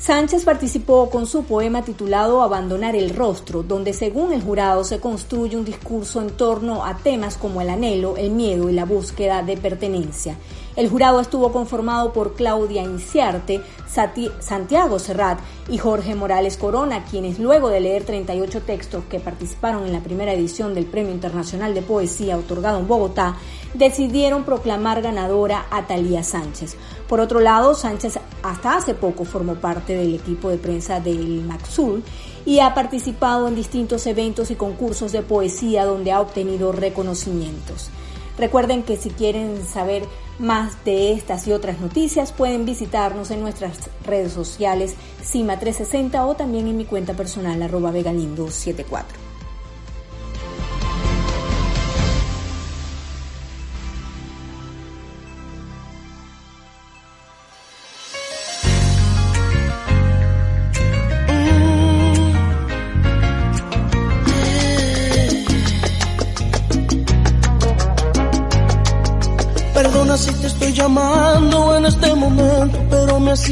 [0.00, 5.58] Sánchez participó con su poema titulado Abandonar el rostro, donde según el jurado se construye
[5.58, 9.58] un discurso en torno a temas como el anhelo, el miedo y la búsqueda de
[9.58, 10.38] pertenencia.
[10.74, 13.60] El jurado estuvo conformado por Claudia Inciarte,
[14.40, 19.92] Santiago Serrat y Jorge Morales Corona, quienes luego de leer 38 textos que participaron en
[19.92, 23.36] la primera edición del Premio Internacional de Poesía otorgado en Bogotá,
[23.74, 26.76] decidieron proclamar ganadora a Talía Sánchez.
[27.10, 32.04] Por otro lado, Sánchez hasta hace poco formó parte del equipo de prensa del Maxul
[32.46, 37.90] y ha participado en distintos eventos y concursos de poesía donde ha obtenido reconocimientos.
[38.38, 40.04] Recuerden que si quieren saber
[40.38, 46.68] más de estas y otras noticias pueden visitarnos en nuestras redes sociales CIMA360 o también
[46.68, 49.29] en mi cuenta personal arroba vegalindo74.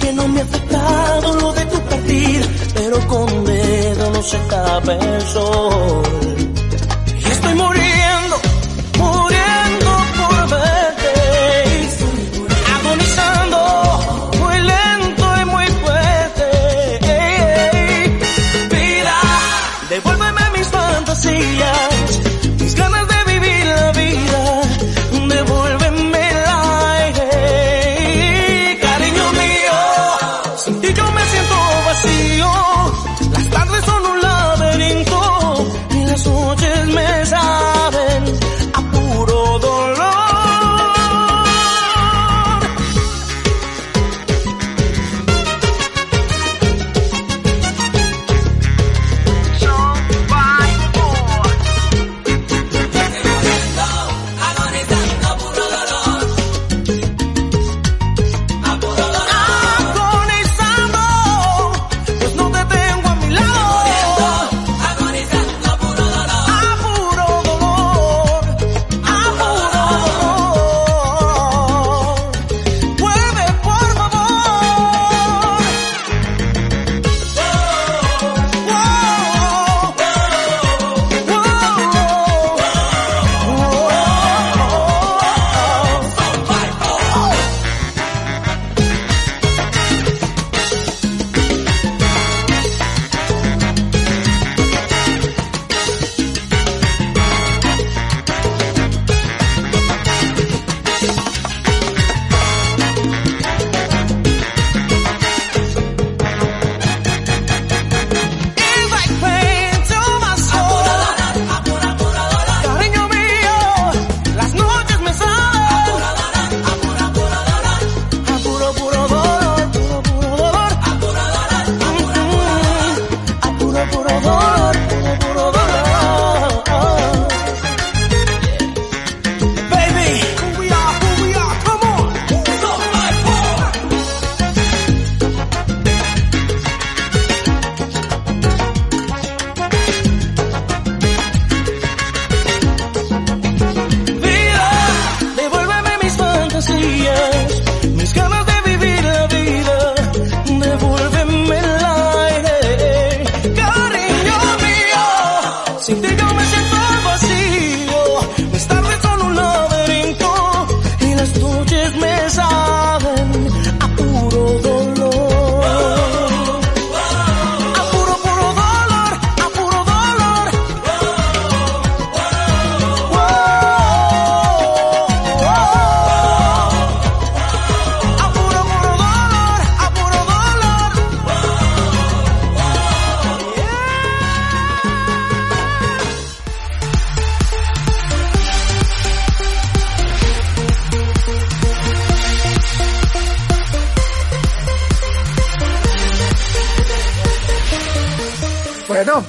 [0.00, 4.92] que no me ha afectado lo de tu partida, pero con dedo no se tapa
[4.92, 6.35] el sol.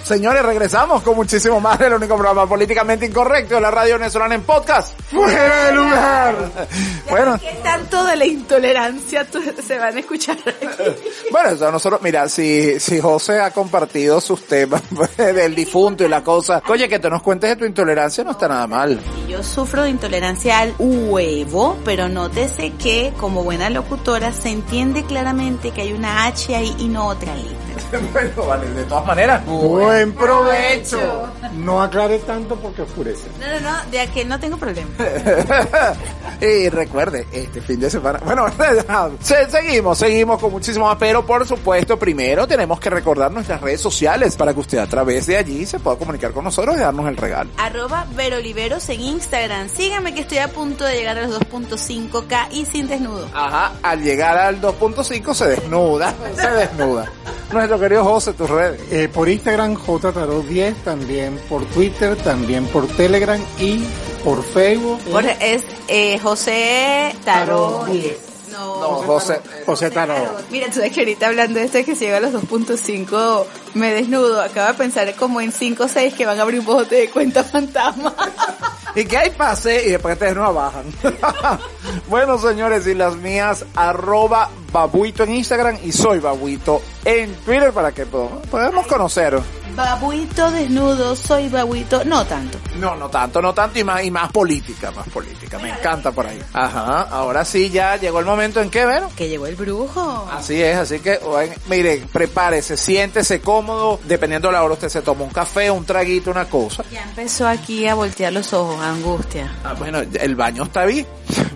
[0.08, 4.42] Señores, regresamos con muchísimo más del único programa políticamente incorrecto de la radio venezolana en
[4.44, 4.98] podcast.
[5.12, 6.52] ¡Fuera de lugar!
[7.10, 9.26] Bueno, ¿Qué tanto de la intolerancia
[9.66, 10.68] se van a escuchar aquí?
[11.32, 14.82] bueno, eso nosotros, mira, si, si José ha compartido sus temas
[15.18, 18.50] del difunto y la cosa, oye, que te nos cuentes de tu intolerancia no está
[18.50, 19.00] nada mal.
[19.30, 25.72] Yo sufro de intolerancia al huevo, pero nótese que como buena locutora se entiende claramente
[25.72, 27.67] que hay una H ahí y no otra I.
[28.14, 29.46] bueno, vale, de todas maneras.
[29.46, 31.30] Buen provecho.
[31.56, 33.28] No aclare tanto porque oscurece.
[33.40, 34.90] No, no, no, de aquel no tengo problema.
[36.42, 38.46] y recuerde, este fin de semana, bueno,
[39.22, 43.82] se- seguimos, seguimos con muchísimo más, pero por supuesto, primero tenemos que recordar nuestras redes
[43.82, 47.08] sociales para que usted a través de allí se pueda comunicar con nosotros y darnos
[47.08, 47.50] el regalo.
[47.58, 49.70] Arroba Veroliveros en Instagram.
[49.70, 53.28] Síganme que estoy a punto de llegar a los 2.5k y sin desnudo.
[53.34, 57.06] Ajá, al llegar al 2.5 se desnuda, se desnuda.
[57.68, 58.80] Nuestro querido José, tus redes.
[58.94, 63.84] Eh, por Instagram, JTarot10, también por Twitter, también por Telegram y
[64.24, 65.02] por Facebook.
[65.12, 67.82] Por- es eh, José Tarot.
[67.82, 68.37] Tarot 10.
[68.58, 69.40] No, No, José.
[69.66, 70.50] José Tarot.
[70.50, 73.46] Mira, tú sabes que ahorita hablando de esto de que si llega a los 2.5
[73.76, 76.66] me desnudo, acabo de pensar como en 5 o 6 que van a abrir un
[76.66, 78.14] bote de cuenta fantasma.
[78.96, 80.86] Y que hay pase y después te desnuda bajan.
[82.08, 87.92] bueno, señores, y las mías, arroba babuito en Instagram y soy babuito en Twitter para
[87.92, 89.40] que po- podamos conocer.
[89.78, 92.58] Babuito desnudo, soy babuito, no tanto.
[92.80, 95.60] No, no tanto, no tanto y más, y más política, más política.
[95.60, 96.42] Me encanta por ahí.
[96.52, 99.04] Ajá, ahora sí ya llegó el momento en que, ver.
[99.16, 100.28] Que llegó el brujo.
[100.32, 105.04] Así es, así que, oigan, mire, prepárese, siéntese cómodo, dependiendo de la hora usted se
[105.04, 106.84] toma un café, un traguito, una cosa.
[106.92, 109.54] Ya empezó aquí a voltear los ojos, angustia.
[109.64, 111.06] Ah, bueno, el baño está bien.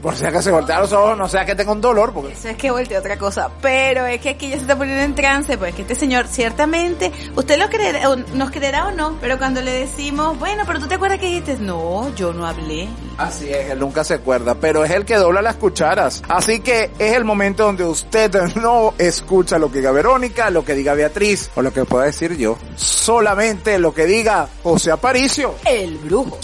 [0.01, 2.49] Por si acaso se voltea los ojos, no sea que tenga un dolor, porque Eso
[2.49, 5.57] es que volteé otra cosa, pero es que aquí ya se está poniendo en trance,
[5.57, 9.61] pues que este señor, ciertamente, usted lo creerá, o nos creerá o no, pero cuando
[9.61, 12.87] le decimos, bueno, pero tú te acuerdas que dijiste, no, yo no hablé.
[13.17, 16.21] Así es, él nunca se acuerda, pero es el que dobla las cucharas.
[16.27, 20.73] Así que es el momento donde usted no escucha lo que diga Verónica, lo que
[20.73, 22.57] diga Beatriz o lo que pueda decir yo.
[22.75, 25.55] Solamente lo que diga José Aparicio.
[25.65, 26.37] El brujo.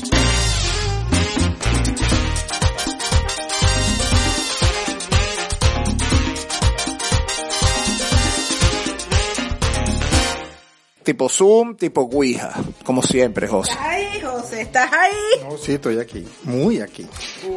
[11.07, 12.51] Tipo Zoom, tipo Ouija,
[12.83, 13.71] como siempre, José.
[13.79, 15.41] Ay, José, ¿estás ahí?
[15.49, 17.07] No, sí, estoy aquí, muy aquí.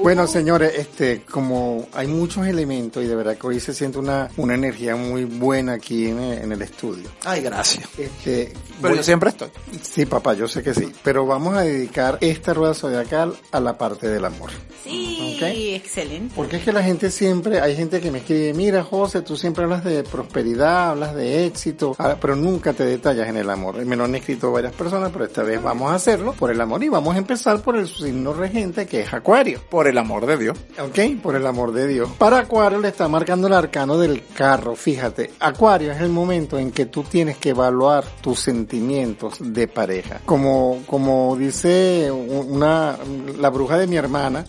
[0.05, 4.31] Bueno, señores, este, como hay muchos elementos y de verdad que hoy se siente una,
[4.37, 7.09] una energía muy buena aquí en, el- en el estudio.
[7.25, 7.89] Ay, gracias.
[7.99, 9.49] Este, Pero voy- yo siempre estoy.
[9.83, 10.93] Sí, papá, yo sé que sí.
[11.03, 14.51] Pero vamos a dedicar esta rueda zodiacal a la parte del amor.
[14.85, 15.55] Sí, Ok.
[15.55, 16.33] excelente.
[16.35, 19.65] Porque es que la gente siempre, hay gente que me escribe, mira José, tú siempre
[19.65, 23.85] hablas de prosperidad, hablas de éxito, ah, pero nunca te detallas en el amor.
[23.85, 26.83] Me lo han escrito varias personas, pero esta vez vamos a hacerlo por el amor
[26.85, 29.61] y vamos a empezar por el signo regente que es Acuario.
[29.69, 30.59] Por el amor de Dios.
[30.81, 32.09] Ok, por el amor de Dios.
[32.19, 34.75] Para Acuario le está marcando el arcano del carro.
[34.75, 40.21] Fíjate, Acuario es el momento en que tú tienes que evaluar tus sentimientos de pareja.
[40.25, 42.97] Como, como dice una,
[43.39, 44.45] la bruja de mi hermana,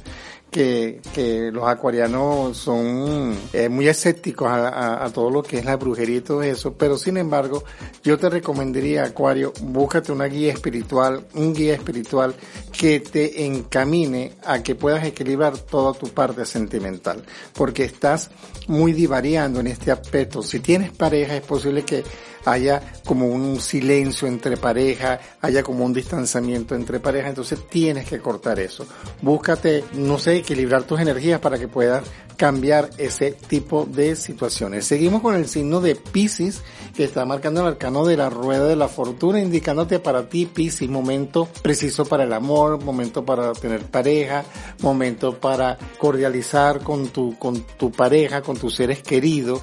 [0.52, 5.66] que, que los acuarianos son eh, muy escépticos a, a- a todo lo que es
[5.66, 7.64] la brujería y todo eso, pero sin embargo,
[8.04, 12.36] yo te recomendaría, Acuario, búscate una guía espiritual, un guía espiritual
[12.78, 18.30] que te encamine a que puedas equilibrar toda tu parte sentimental, porque estás
[18.68, 20.44] muy divariando en este aspecto.
[20.44, 22.04] Si tienes pareja, es posible que
[22.46, 28.20] haya como un silencio entre pareja, haya como un distanciamiento entre pareja, entonces tienes que
[28.20, 28.86] cortar eso.
[29.22, 32.04] Búscate, no sé, equilibrar tus energías para que puedas
[32.42, 34.86] cambiar ese tipo de situaciones.
[34.86, 36.64] Seguimos con el signo de Pisces,
[36.96, 40.90] que está marcando el arcano de la rueda de la fortuna, indicándote para ti, Pisces,
[40.90, 44.44] momento preciso para el amor, momento para tener pareja,
[44.80, 49.62] momento para cordializar con tu, con tu pareja, con tus seres queridos,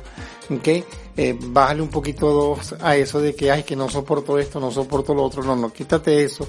[0.49, 0.69] ¿ok?
[1.20, 5.12] Eh, bájale un poquito a eso de que, ay, que no soporto esto, no soporto
[5.14, 6.48] lo otro, no, no, quítate eso.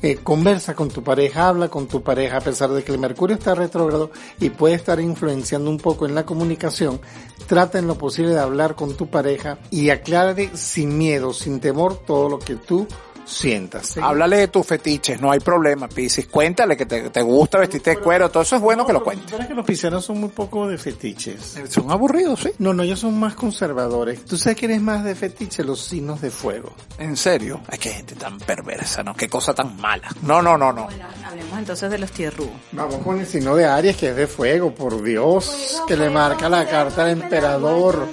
[0.00, 3.36] Eh, conversa con tu pareja, habla con tu pareja, a pesar de que el Mercurio
[3.36, 6.98] está retrógrado y puede estar influenciando un poco en la comunicación,
[7.46, 11.98] trata en lo posible de hablar con tu pareja y aclare sin miedo, sin temor,
[12.06, 12.86] todo lo que tú
[13.26, 13.88] sientas.
[13.88, 14.00] ¿sí?
[14.02, 16.26] Háblale de tus fetiches, no hay problema, Piscis.
[16.28, 19.30] Cuéntale que te, te gusta vestirte de cuero, todo eso es bueno que lo cuentes.
[19.30, 21.58] ¿Sabes que los piscianos son muy poco de fetiches?
[21.68, 22.50] Son aburridos, sí.
[22.58, 24.24] No, no, ellos son más conservadores.
[24.24, 25.64] ¿Tú sabes quién es más de fetiche?
[25.64, 26.72] Los signos de fuego.
[26.98, 27.60] En serio.
[27.68, 29.14] Ay, qué gente tan perversa, ¿no?
[29.14, 30.08] Qué cosa tan mala.
[30.22, 30.84] No, no, no, no.
[30.84, 32.48] Bueno, hablemos entonces de los tierrú.
[32.72, 36.48] Vamos con el signo de Aries, que es de fuego, por Dios, que le marca
[36.48, 38.06] la carta al emperador.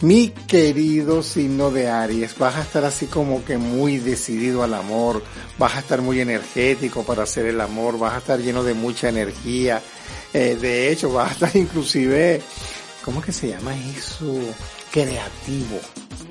[0.00, 5.22] Mi querido signo de Aries, vas a estar así como que muy decidido al amor,
[5.58, 9.08] vas a estar muy energético para hacer el amor, vas a estar lleno de mucha
[9.08, 9.80] energía.
[10.32, 12.42] Eh, de hecho, vas a estar inclusive,
[13.04, 14.38] ¿cómo que se llama eso?
[14.92, 15.80] Creativo.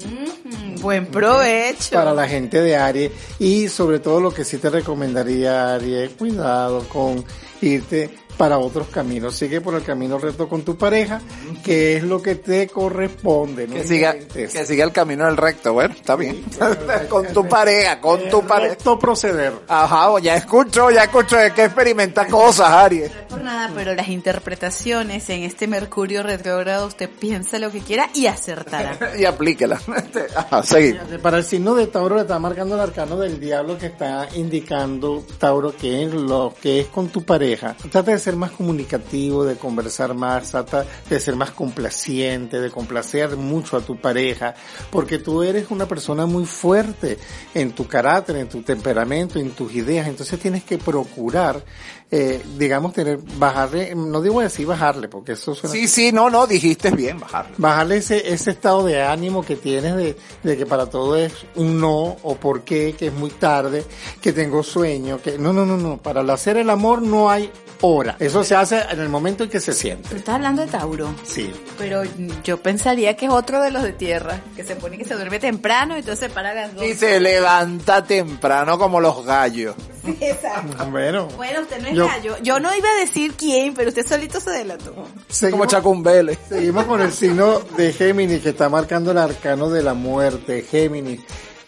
[0.05, 1.95] Mm, buen provecho.
[1.95, 6.87] Para la gente de Aries y sobre todo lo que sí te recomendaría Aries, cuidado
[6.87, 7.25] con
[7.61, 9.35] irte para otros caminos.
[9.35, 11.21] Sigue por el camino recto con tu pareja,
[11.63, 13.67] que es lo que te corresponde.
[13.67, 13.75] ¿no?
[13.75, 16.43] Que siga, que siga el camino del recto, bueno, está bien.
[17.09, 18.69] con tu pareja, con tu pareja.
[18.69, 19.53] Recto proceder.
[19.67, 23.11] Ajá, ya escucho, ya escucho, es que experimenta cosas, Aries.
[23.11, 27.79] No es por nada, pero las interpretaciones en este Mercurio retrógrado, usted piensa lo que
[27.79, 28.97] quiera y acertará.
[29.19, 29.79] y aplíquela.
[30.35, 30.99] Ajá, seguir.
[31.21, 35.23] Para el signo de Tauro le está marcando el arcano del diablo que está indicando,
[35.37, 37.75] Tauro, que es lo que es con tu pareja.
[37.91, 43.37] Trata de ser más comunicativo, de conversar más, trata de ser más complaciente, de complacer
[43.37, 44.55] mucho a tu pareja,
[44.89, 47.19] porque tú eres una persona muy fuerte
[47.53, 51.63] en tu carácter, en tu temperamento, en tus ideas, entonces tienes que procurar,
[52.09, 55.75] eh, digamos, tener, bajarle, no digo así bajarle, porque eso suena...
[55.75, 57.53] Sí, sí, no, no, dijiste bien, bajarle.
[57.59, 61.79] Bajarle ese, ese estado de ánimo que tienes de, de que para todo es un
[61.79, 63.85] no, o por qué, que es muy tarde,
[64.19, 67.51] que tengo sueño, que no, no, no, no, para hacer el amor no hay
[67.81, 68.14] hora.
[68.19, 70.09] Eso se hace en el momento en que se siente.
[70.09, 71.13] Tú estás hablando de Tauro.
[71.23, 71.51] Sí.
[71.77, 72.03] Pero
[72.43, 75.39] yo pensaría que es otro de los de tierra, que se pone que se duerme
[75.39, 76.83] temprano y entonces se para las dos.
[76.85, 79.75] Y se levanta temprano como los gallos.
[80.21, 80.85] Exacto.
[80.91, 81.27] Bueno.
[81.35, 82.35] Bueno, usted no es Yo- gallo.
[82.41, 84.93] Yo no iba a decir quién, pero usted solito se delató.
[84.93, 86.37] Como Seguimos, Chacumbele.
[86.47, 90.61] seguimos con el signo de Géminis que está marcando el arcano de la muerte.
[90.69, 91.21] Géminis.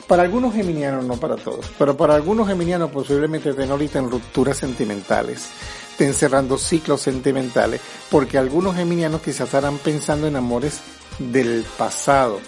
[0.08, 4.56] Para algunos geminianos, no para todos, pero para algunos geminianos posiblemente estén ahorita en rupturas
[4.58, 5.50] sentimentales,
[5.98, 7.82] estén cerrando ciclos sentimentales,
[8.12, 10.80] porque algunos geminianos quizás estarán pensando en amores
[11.18, 12.40] del pasado,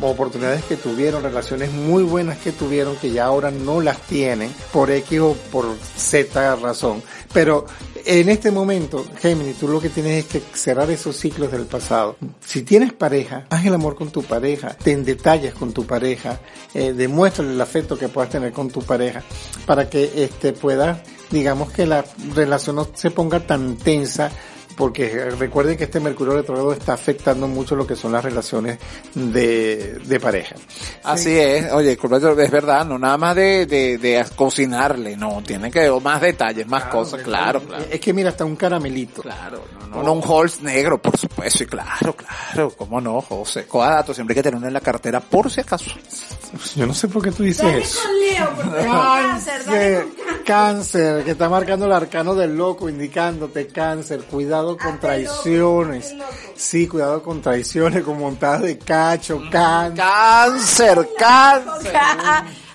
[0.00, 4.92] oportunidades que tuvieron, relaciones muy buenas que tuvieron que ya ahora no las tienen por
[4.92, 7.02] X o por Z razón.
[7.32, 7.66] Pero
[8.04, 12.16] en este momento, Géminis, tú lo que tienes es que cerrar esos ciclos del pasado.
[12.44, 16.38] Si tienes pareja, haz el amor con tu pareja, ten detalles con tu pareja,
[16.74, 19.22] eh, demuéstrale el afecto que puedas tener con tu pareja
[19.66, 20.98] para que este puedas,
[21.34, 22.04] digamos que la
[22.34, 24.30] relación no se ponga tan tensa
[24.76, 28.78] porque recuerden que este Mercurio retrógrado está afectando mucho lo que son las relaciones
[29.14, 30.56] de, de pareja.
[31.02, 35.70] Así es, oye, disculpa, es verdad, no nada más de, de, de cocinarle, no, tiene
[35.70, 37.84] que más detalles, más cosas, claro, claro.
[37.90, 39.22] Es que mira, hasta un caramelito.
[39.22, 43.66] Claro, no, no, no un Halls negro, por supuesto, y claro, claro, cómo no, José.
[43.70, 45.90] Cada dato siempre hay que tener uno en la cartera, por si acaso.
[46.76, 48.00] Yo no sé por qué tú dices eso.
[48.20, 54.20] Leo, porque cáncer, dale Cáncer, cáncer, que está marcando el arcano del loco, indicándote cáncer,
[54.24, 56.14] cuidado con traiciones.
[56.56, 60.04] Sí, cuidado con traiciones, con montadas de cacho, cáncer.
[60.04, 61.96] Cáncer, cáncer.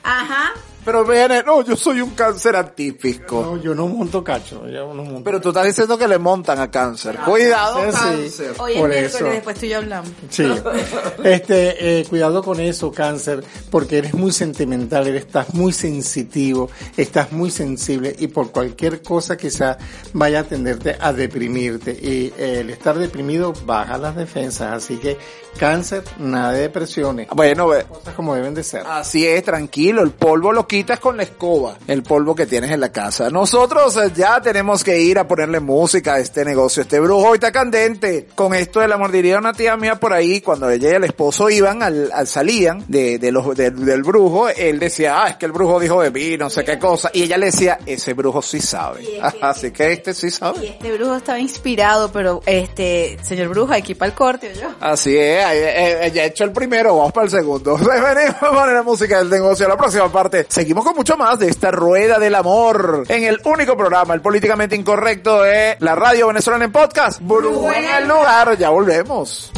[0.04, 0.54] Ajá.
[0.92, 3.42] Pero viene, no, yo soy un cáncer atípico.
[3.44, 5.24] No, yo no monto cacho, yo no monto.
[5.24, 7.16] Pero tú estás diciendo que le montan a cáncer.
[7.18, 7.98] Cuidado, Sí, sí.
[8.00, 8.54] cáncer.
[8.58, 9.26] Hoy es Por miércoles, eso.
[9.26, 10.12] después tú y yo hablamos.
[10.30, 10.44] Sí.
[11.24, 17.32] Este, eh, cuidado con eso, cáncer, porque eres muy sentimental, eres, estás muy sensitivo, estás
[17.32, 19.78] muy sensible y por cualquier cosa quizá
[20.14, 21.92] vaya a tenderte a deprimirte.
[21.92, 25.18] Y eh, el estar deprimido baja las defensas, así que
[25.60, 28.84] cáncer, nada de depresiones, Bueno, ve- cosas como deben de ser.
[28.88, 32.80] Así es, tranquilo, el polvo lo quitas con la escoba, el polvo que tienes en
[32.80, 33.30] la casa.
[33.30, 36.84] Nosotros eh, ya tenemos que ir a ponerle música a este negocio.
[36.84, 38.28] Este brujo hoy está candente.
[38.34, 41.50] Con esto del amor diría una tía mía por ahí, cuando ella y el esposo
[41.50, 45.46] iban al, al salían de, de los, del- del brujo, él decía, ah, es que
[45.48, 47.10] el brujo dijo de mí, no sé qué cosa.
[47.14, 49.20] Y ella le decía, ese brujo sí sabe.
[49.42, 50.68] Así que este sí Y sabe.
[50.68, 54.70] este brujo estaba inspirado, pero este, señor brujo, aquí para el corte, ¿o yo?
[54.80, 57.76] Así es, ahí, eh, eh, he hecho el primero, vamos para el segundo.
[57.78, 59.68] Venimos a poner la música del negocio.
[59.68, 63.76] La próxima parte, seguimos con mucho más de esta rueda del amor en el único
[63.76, 67.20] programa, el políticamente incorrecto de la radio venezolana en podcast.
[67.22, 69.52] Brujo en el lugar, ya volvemos.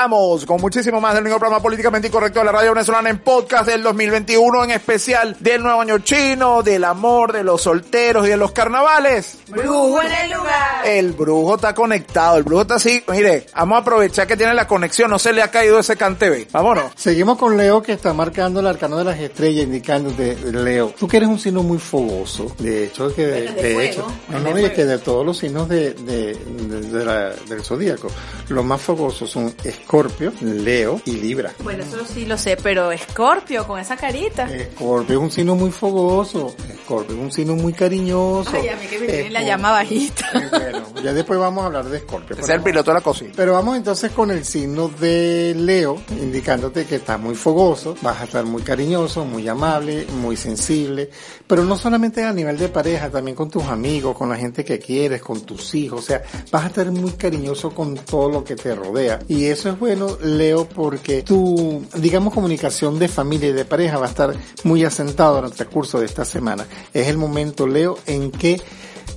[0.00, 3.66] regresamos con muchísimo más del único programa políticamente incorrecto de la radio venezolana en podcast
[3.66, 8.36] del 2021, en especial del nuevo año chino, del amor, de los solteros y de
[8.36, 9.38] los carnavales.
[9.48, 10.86] Brujo en el lugar.
[10.86, 13.02] El brujo está conectado, el brujo está así.
[13.08, 16.46] Mire, vamos a aprovechar que tiene la conexión, no se le ha caído ese cantebe.
[16.52, 16.92] Vámonos.
[16.94, 21.16] Seguimos con Leo que está marcando el arcano de las estrellas, indicándote, Leo, tú que
[21.16, 24.54] eres un signo muy fogoso, de hecho, que de, de de hecho, no, es no,
[24.54, 28.08] de es que de todos los signos de, de, de- de la- del zodíaco,
[28.48, 29.54] los más fogosos son
[29.90, 31.52] Escorpio, Leo y Libra.
[31.62, 34.52] Bueno, eso sí lo sé, pero Escorpio con esa carita.
[34.52, 38.50] Escorpio es un signo muy fogoso, Escorpio es un signo muy cariñoso.
[38.52, 40.26] Ay, a mí que me tienen la Escorpio- llama bajita.
[40.34, 42.36] Eh, Bueno, ya después vamos a hablar de Escorpio.
[42.36, 43.32] Es el piloto de la cocina.
[43.36, 48.24] pero vamos entonces con el signo de Leo, indicándote que estás muy fogoso, vas a
[48.24, 51.10] estar muy cariñoso, muy amable, muy sensible,
[51.46, 54.80] pero no solamente a nivel de pareja, también con tus amigos, con la gente que
[54.80, 58.56] quieres, con tus hijos, o sea, vas a estar muy cariñoso con todo lo que
[58.56, 59.20] te rodea.
[59.28, 64.06] Y eso es bueno, Leo, porque tu, digamos, comunicación de familia y de pareja va
[64.06, 66.66] a estar muy asentado durante el curso de esta semana.
[66.92, 68.60] Es el momento, Leo, en que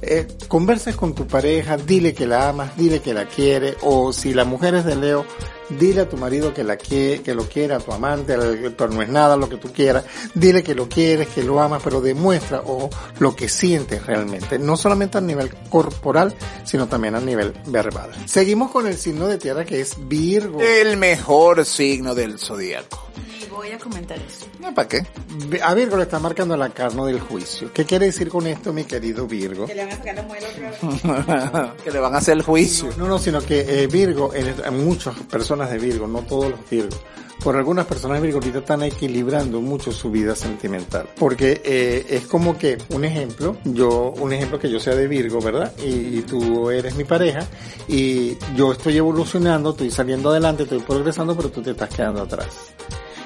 [0.01, 4.34] eh, converses con tu pareja, dile que la amas, dile que la quiere, o si
[4.34, 5.26] la mujer es de Leo,
[5.70, 8.89] dile a tu marido que la quiere, que lo quiera, a tu amante, al- pero
[8.91, 12.01] no es nada lo que tú quieras, dile que lo quieres, que lo amas, pero
[12.01, 12.89] demuestra o
[13.20, 18.11] lo que sientes realmente, no solamente a nivel corporal, sino también a nivel verbal.
[18.26, 20.59] Seguimos con el signo de tierra que es Virgo.
[20.61, 23.05] El mejor signo del zodíaco.
[23.41, 24.45] Y voy a comentar eso.
[24.59, 25.05] ¿No, ¿Para qué?
[25.63, 27.72] A Virgo le está marcando la carne del juicio.
[27.74, 29.65] ¿Qué quiere decir con esto, mi querido Virgo?
[29.67, 30.70] le van a sacar la muela otra
[31.65, 31.84] vez.
[31.84, 32.89] que le van a hacer el juicio.
[32.97, 36.99] No, no, sino que eh, Virgo, en- muchas personas de Virgo, no todos los Virgos.
[37.43, 41.07] Por algunas personas Virgo ahorita están equilibrando mucho su vida sentimental.
[41.18, 45.39] Porque eh, es como que, un ejemplo, yo, un ejemplo que yo sea de Virgo,
[45.41, 45.74] ¿verdad?
[45.84, 47.47] Y, y tú eres mi pareja,
[47.88, 52.74] y yo estoy evolucionando, estoy saliendo adelante, estoy progresando, pero tú te estás quedando atrás.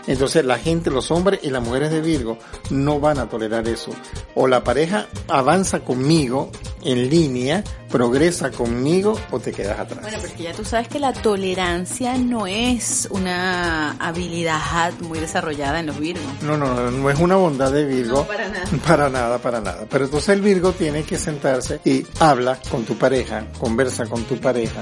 [0.07, 2.37] Entonces la gente, los hombres y las mujeres de Virgo
[2.69, 3.91] no van a tolerar eso.
[4.35, 6.51] O la pareja avanza conmigo
[6.83, 7.63] en línea,
[7.93, 10.01] progresa conmigo o te quedas atrás.
[10.01, 15.85] Bueno, porque ya tú sabes que la tolerancia no es una habilidad muy desarrollada en
[15.85, 16.25] los Virgos.
[16.41, 18.21] No, no, no es una bondad de Virgo.
[18.21, 18.63] No, para nada.
[18.87, 19.85] Para nada, para nada.
[19.89, 24.37] Pero entonces el Virgo tiene que sentarse y habla con tu pareja, conversa con tu
[24.39, 24.81] pareja.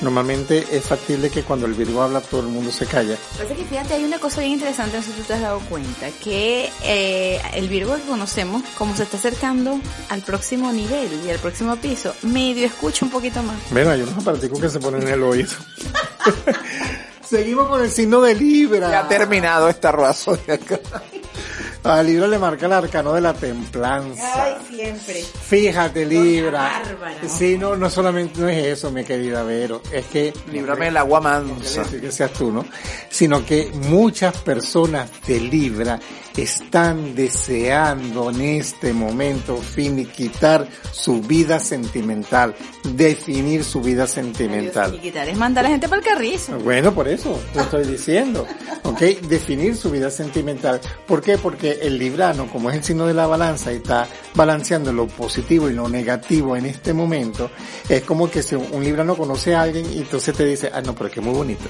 [0.00, 3.16] Normalmente es factible que cuando el Virgo habla todo el mundo se calla.
[3.38, 5.60] Pasa que fíjate, hay una cosa bien interesante, no sé si tú te has dado
[5.68, 11.30] cuenta, que eh, el Virgo que conocemos, como se está acercando al próximo nivel y
[11.30, 12.14] al próximo piso,
[12.52, 13.56] medio escucha un poquito más.
[13.70, 15.50] Bueno, hay unos aparaticos que se ponen en el oído.
[17.28, 18.90] Seguimos con el signo de Libra.
[18.90, 20.80] Ya ha terminado esta rueda zodiacal.
[21.84, 24.56] Al Libra le marca el arcano de la templanza.
[24.68, 25.22] siempre.
[25.22, 26.82] Fíjate, Libra.
[26.84, 27.28] bárbara.
[27.28, 31.20] Sí, no, no solamente no es eso, mi querida Vero, es que Líbrame el agua
[31.20, 31.82] mansa.
[31.90, 32.64] que seas tú, ¿no?
[33.10, 35.98] Sino que muchas personas de Libra
[36.36, 42.54] están deseando en este momento finiquitar su vida sentimental,
[42.84, 44.98] definir su vida sentimental.
[45.00, 46.58] quitar es mandar a la gente para el carrizo.
[46.60, 48.46] Bueno, por eso te estoy diciendo,
[48.84, 49.00] ¿ok?
[49.28, 50.80] Definir su vida sentimental.
[51.06, 51.36] ¿Por qué?
[51.36, 55.68] Porque el librano, como es el signo de la balanza y está balanceando lo positivo
[55.68, 57.50] y lo negativo en este momento,
[57.88, 60.94] es como que si un librano conoce a alguien y entonces te dice, ah, no,
[60.94, 61.64] pero es que es muy bonito,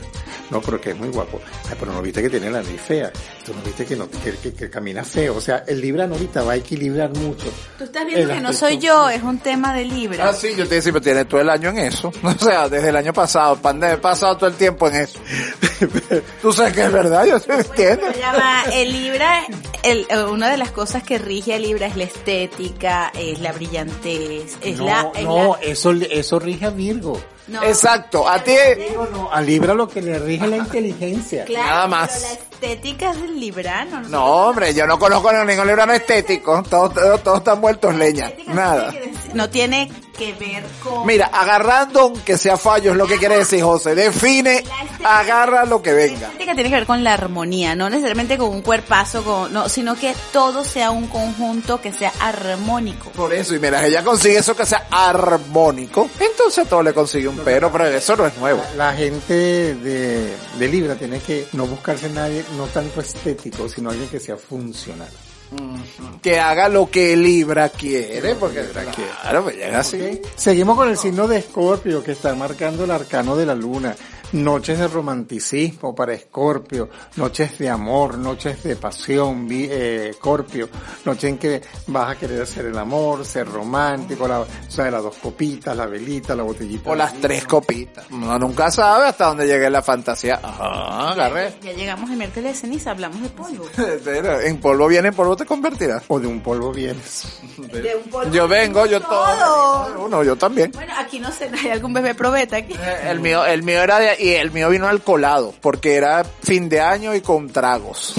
[0.50, 3.12] no, pero que es muy guapo, ay, pero no viste que tiene la nariz fea,
[3.44, 6.42] tú no viste que, no, que, que- que camina feo, o sea, el librano ahorita
[6.42, 7.46] va a equilibrar mucho.
[7.78, 10.28] Tú estás viendo que no soy yo, es un tema de Libra.
[10.28, 12.12] Ah, sí, yo te decía, pero tienes todo el año en eso.
[12.22, 15.18] O sea, desde el año pasado, pandemia, he pasado todo el tiempo en eso.
[16.42, 18.12] Tú sabes que es verdad, yo te entiendo.
[18.12, 19.42] Se llama el Libra,
[19.82, 23.52] el, eh, una de las cosas que rige a Libra es la estética, es la
[23.52, 25.10] brillantez, es no, la...
[25.14, 27.20] es no, la- eso, eso rige a Virgo.
[27.48, 27.62] No.
[27.62, 31.44] Exacto, a ti, Virgo no, a Libra lo que le rige la inteligencia.
[31.44, 32.22] Claro, Nada pero más.
[32.22, 34.00] la estética es del librano.
[34.08, 36.62] No, hombre, yo no conozco a ningún librano estético.
[36.62, 38.32] Todos, todos, todos están muertos leña.
[38.46, 38.92] Nada.
[39.34, 41.06] No tiene que No ver con...
[41.06, 43.94] Mira, agarrando aunque sea fallo es lo que quiere decir José.
[43.94, 44.62] Define,
[45.04, 46.26] agarra lo que La venga.
[46.28, 49.96] estética tiene que ver con la armonía, no necesariamente con un cuerpazo, con, no, sino
[49.96, 53.10] que todo sea un conjunto que sea armónico.
[53.10, 56.08] Por eso, y mira, ella consigue eso que sea armónico.
[56.20, 58.62] Entonces a todo le consigue un pero, pero eso no es nuevo.
[58.76, 64.08] La gente de, de Libra tiene que no buscarse nadie, no tanto estético, sino alguien
[64.08, 65.08] que sea funcional.
[66.22, 68.64] Que haga lo que Libra quiere, porque
[69.20, 70.20] claro, pues llega así.
[70.34, 73.94] Seguimos con el signo de Escorpio, que está marcando el arcano de la luna.
[74.32, 80.70] Noches de romanticismo para Escorpio, noches de amor, noches de pasión, eh, Escorpio,
[81.04, 85.02] noche en que vas a querer hacer el amor, ser romántico, la, o sea, las
[85.02, 86.88] dos copitas, la velita, la botellita.
[86.88, 88.06] O las tres copitas.
[88.10, 90.40] Uno nunca sabe hasta dónde llegue la fantasía.
[90.42, 91.52] Ajá, agarré.
[91.62, 93.66] Ya llegamos el miércoles de ceniza, hablamos de polvo.
[94.04, 96.04] Pero En polvo viene, en polvo te convertirás.
[96.08, 97.38] O de un polvo vienes.
[97.58, 99.26] De un polvo Yo vengo, yo todo.
[99.26, 100.04] todo.
[100.06, 100.72] Uno, yo también.
[100.72, 102.72] Bueno, aquí no sé, hay algún bebé probeta aquí.
[102.72, 106.24] Eh, El mío, el mío era de, y el mío vino al colado, porque era
[106.24, 108.14] fin de año y con tragos.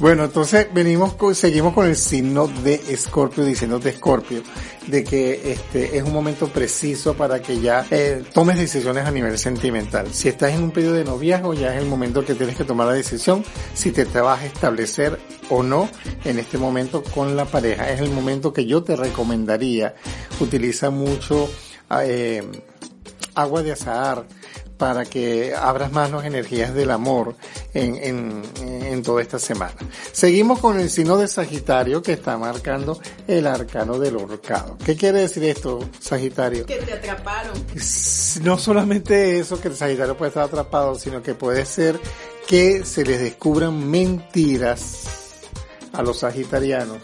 [0.00, 4.42] Bueno, entonces venimos con, seguimos con el signo de Escorpio, diciendo de Escorpio,
[4.88, 9.38] de que este es un momento preciso para que ya eh, tomes decisiones a nivel
[9.38, 10.12] sentimental.
[10.12, 12.88] Si estás en un periodo de noviazgo, ya es el momento que tienes que tomar
[12.88, 15.88] la decisión si te, te vas a establecer o no
[16.24, 17.88] en este momento con la pareja.
[17.90, 19.94] Es el momento que yo te recomendaría.
[20.40, 21.48] Utiliza mucho
[22.02, 22.42] eh,
[23.36, 24.26] agua de azahar
[24.76, 27.34] para que abras más las energías del amor
[27.72, 29.74] en, en, en toda esta semana.
[30.12, 34.76] Seguimos con el signo de Sagitario que está marcando el arcano del horcado.
[34.84, 36.66] ¿Qué quiere decir esto, Sagitario?
[36.66, 37.52] Que te atraparon.
[38.42, 41.98] No solamente eso que el Sagitario puede estar atrapado, sino que puede ser
[42.46, 45.04] que se les descubran mentiras
[45.92, 46.98] a los sagitarianos.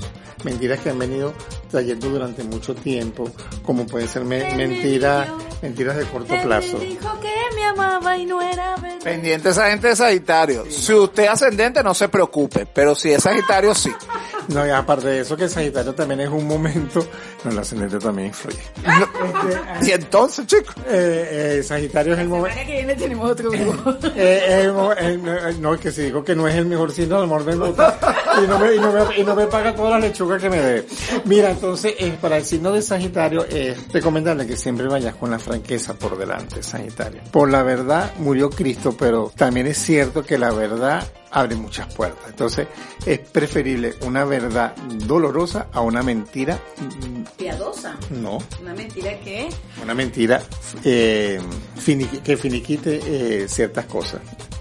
[0.44, 1.32] Mentiras que han venido
[1.70, 3.30] trayendo durante mucho tiempo,
[3.64, 5.28] como pueden ser me- mentiras,
[5.62, 6.78] mentiras de corto plazo.
[6.78, 8.98] Me dijo que me amaba y no era verdad.
[9.02, 10.64] Pendiente esa gente de Sagitario.
[10.70, 13.90] Si usted es ascendente, no se preocupe, pero si es Sagitario, sí.
[14.48, 17.06] No, y aparte de eso, que Sagitario también es un momento,
[17.44, 18.58] no, el ascendente también influye.
[19.82, 22.54] Y entonces, chicos, Eh, eh, Sagitario es el La momento.
[22.58, 23.90] semana que viene tenemos otro grupo.
[24.16, 27.16] Eh, eh, mo- eh, no, no, que si digo que no es el mejor signo,
[27.16, 27.98] a lo mejor me gusta.
[28.42, 30.60] Y no me, y no me, y no me paga todas las lechugas que me
[30.60, 30.86] debe.
[31.26, 35.38] Mira, entonces, eh, para el signo de Sagitario, es recomendable que siempre vayas con la
[35.38, 37.20] franqueza por delante, Sagitario.
[37.30, 42.24] Por la verdad murió Cristo, pero también es cierto que la verdad abre muchas puertas.
[42.30, 42.66] Entonces,
[43.04, 44.74] es preferible una verdad
[45.06, 47.96] dolorosa a una mentira, mm, Piadosa.
[48.10, 49.48] no, Una mentira que
[49.82, 50.42] una mentira
[50.82, 51.40] eh,
[51.78, 53.00] finiqui- que finiquite
[53.44, 54.20] eh, ciertas cosas.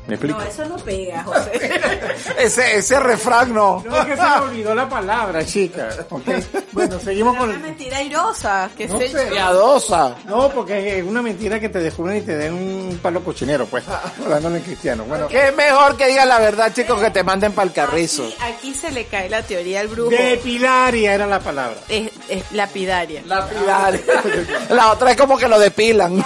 [0.10, 0.40] ¿Me explico?
[0.40, 1.82] No, eso no pega, José.
[2.40, 3.84] Ese, ese refrán no.
[3.86, 5.90] No, es que se me olvidó la palabra, chica.
[6.10, 6.24] ¿ok?
[6.72, 9.28] Bueno, seguimos con Una mentira airosa, que No sé.
[9.30, 10.16] Piadosa.
[10.26, 13.84] No, porque es una mentira que te descubren y te den un palo cochinero, pues.
[14.24, 15.04] Hablándolo en cristiano.
[15.06, 18.24] Bueno, Que es mejor que digas la verdad, chicos, que te manden para el carrizo.
[18.26, 20.10] Aquí, aquí se le cae la teoría al brujo.
[20.10, 21.78] depilaria era la palabra.
[21.88, 23.22] Es, es lapidaria.
[23.26, 24.02] Lapidaria.
[24.70, 26.24] La otra es como que lo depilan.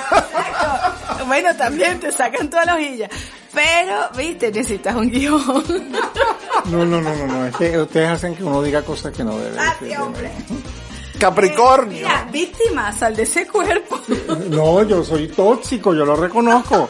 [1.28, 3.10] bueno, también te sacan toda la hojilla.
[3.54, 5.64] Pero, viste, necesitas un guion.
[6.66, 7.46] No, no, no, no, no.
[7.46, 10.32] Es que ustedes hacen que uno diga cosas que no debe Ah, hombre.
[11.24, 12.06] Capricornio.
[12.06, 13.98] Mira, víctima, sal de ese cuerpo.
[14.50, 16.90] No, yo soy tóxico, yo lo reconozco.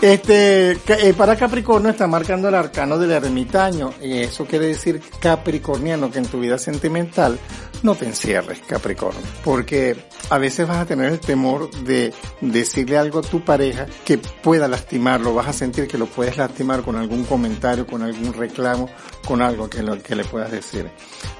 [0.00, 3.92] Este, eh, para Capricornio está marcando el arcano del ermitaño.
[4.00, 7.38] Y eso quiere decir capricorniano, que en tu vida sentimental
[7.82, 9.20] no te encierres, Capricornio.
[9.44, 9.96] Porque
[10.30, 14.68] a veces vas a tener el temor de decirle algo a tu pareja que pueda
[14.68, 15.34] lastimarlo.
[15.34, 18.88] Vas a sentir que lo puedes lastimar con algún comentario, con algún reclamo,
[19.26, 20.90] con algo que, lo, que le puedas decir.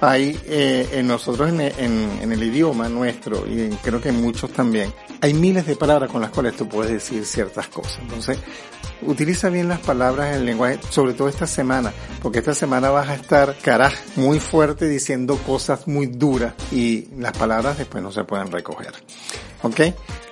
[0.01, 5.35] Ahí, eh, en nosotros en, el idioma nuestro, y creo que en muchos también, hay
[5.35, 7.99] miles de palabras con las cuales tú puedes decir ciertas cosas.
[8.01, 8.39] Entonces,
[9.03, 13.09] utiliza bien las palabras en el lenguaje, sobre todo esta semana, porque esta semana vas
[13.09, 18.25] a estar, caraj, muy fuerte diciendo cosas muy duras y las palabras después no se
[18.25, 18.93] pueden recoger.
[19.63, 19.81] ¿Ok?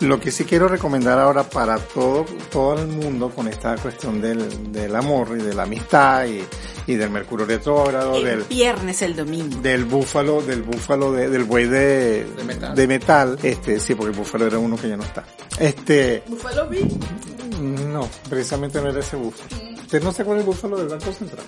[0.01, 4.72] Lo que sí quiero recomendar ahora para todo, todo el mundo con esta cuestión del,
[4.72, 6.43] del amor y de la amistad y,
[6.91, 9.61] y del mercurio retrógrado, El del, viernes, el domingo.
[9.61, 12.26] del búfalo, del búfalo de- del buey de,
[12.74, 13.39] de metal.
[13.43, 15.24] este, sí, porque el búfalo era uno que ya no está.
[15.59, 16.89] Este, Búfalo Bill.
[17.93, 19.70] no, precisamente no era ese búfalo.
[19.81, 21.45] ¿Usted no se acuerda del búfalo del Banco Central?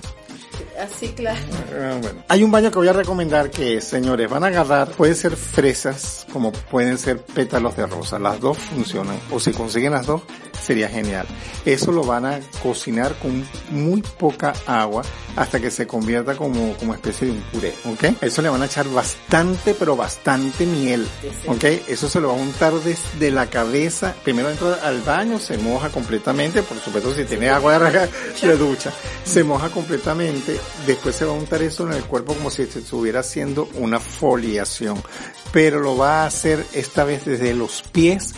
[0.80, 1.38] Así, claro.
[1.72, 2.24] Ah, bueno.
[2.28, 5.36] Hay un baño que voy a recomendar que es, señores, van a agarrar, pueden ser
[5.36, 10.22] fresas como pueden ser pétalos de rosa, las dos funcionan, o si consiguen las dos,
[10.62, 11.26] sería genial.
[11.64, 15.02] Eso lo van a cocinar con muy poca agua
[15.36, 18.22] hasta que se convierta como, como especie de un puré, ¿ok?
[18.22, 21.06] Eso le van a echar bastante, pero bastante miel,
[21.46, 21.64] ¿ok?
[21.88, 25.88] Eso se lo va a untar desde la cabeza, primero entra al baño, se moja
[25.90, 28.92] completamente, por supuesto si tiene agua de se ducha,
[29.24, 33.20] se moja completamente, después se va a untar eso en el cuerpo como si estuviera
[33.20, 35.02] haciendo una foliación,
[35.52, 38.34] pero lo va a hacer esta vez desde los pies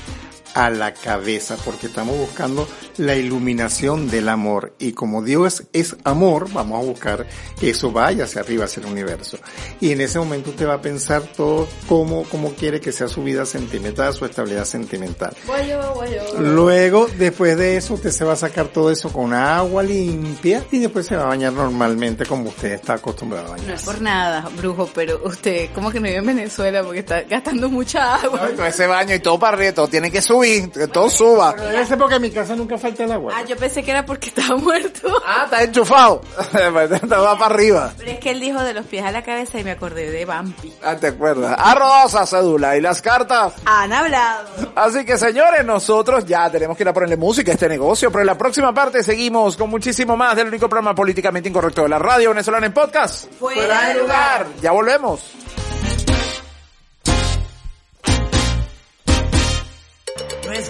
[0.55, 4.75] a la cabeza, porque estamos buscando la iluminación del amor.
[4.79, 7.27] Y como Dios es amor, vamos a buscar
[7.59, 9.39] que eso vaya hacia arriba, hacia el universo.
[9.81, 13.23] Y en ese momento usted va a pensar todo cómo, cómo quiere que sea su
[13.23, 15.35] vida sentimental, su estabilidad sentimental.
[15.47, 16.41] Voy yo, voy yo.
[16.41, 20.79] Luego, después de eso, usted se va a sacar todo eso con agua limpia y
[20.79, 23.85] después se va a bañar normalmente como usted está acostumbrado a No es bañarse.
[23.87, 28.15] por nada, brujo, pero usted como que no vive en Venezuela porque está gastando mucha
[28.17, 28.51] agua.
[28.57, 31.55] Con ese baño y todo para arriba, todo tiene que subir, que todo suba.
[31.57, 33.33] Pero debe ser porque en mi casa nunca falta el agua.
[33.37, 35.09] Ah, yo pensé que era porque estaba muerto.
[35.27, 36.21] Ah, está enchufado.
[36.53, 37.93] Te va para arriba.
[37.97, 40.25] Pero es que él dijo de los pies a la cabeza y me acordé de
[40.25, 40.73] Bampi.
[40.83, 41.57] Ah, te acuerdas.
[41.59, 43.55] Arrodosa cédula y las cartas.
[43.65, 44.49] Han hablado.
[44.75, 48.21] Así que señores, nosotros ya tenemos que ir a ponerle música a este negocio, pero
[48.23, 51.99] en la próxima parte seguimos con muchísimo más del único programa políticamente incorrecto de la
[51.99, 53.33] radio venezolana en podcast.
[53.39, 54.47] Fuera de lugar.
[54.61, 55.21] Ya volvemos.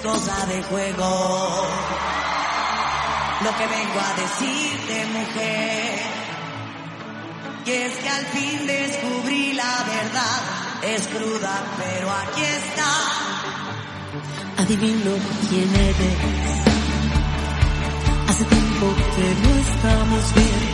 [0.04, 1.66] Cosa de juego.
[3.42, 5.98] Lo que vengo a decirte, mujer,
[7.66, 10.40] y es que al fin descubrí la verdad.
[10.82, 12.92] Es cruda, pero aquí está.
[14.62, 15.12] Adivino
[15.48, 16.18] quién eres.
[18.28, 18.86] Hace tiempo
[19.16, 20.64] que no estamos bien.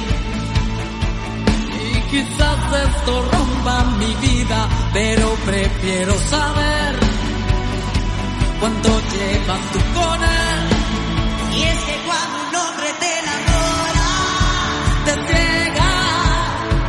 [1.86, 2.58] Y quizás
[2.88, 7.09] esto rompa mi vida, pero prefiero saber
[8.60, 10.60] cuánto llevas tú con él.
[11.56, 14.08] Y es que cuando un hombre te enamora,
[15.04, 15.90] te entrega,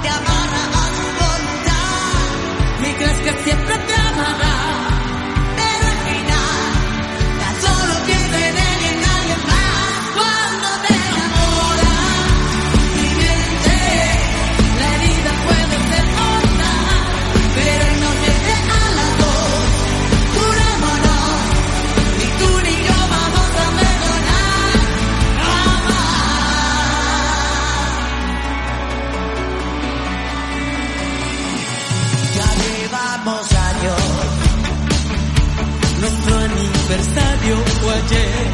[0.02, 2.20] te amarra a su voluntad.
[2.88, 4.51] Y crees que siempre te amará,
[36.92, 38.48] aniversario fue ayer.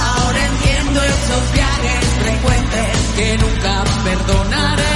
[0.00, 4.93] Ahora entiendo esos viajes frecuentes que nunca perdonaré.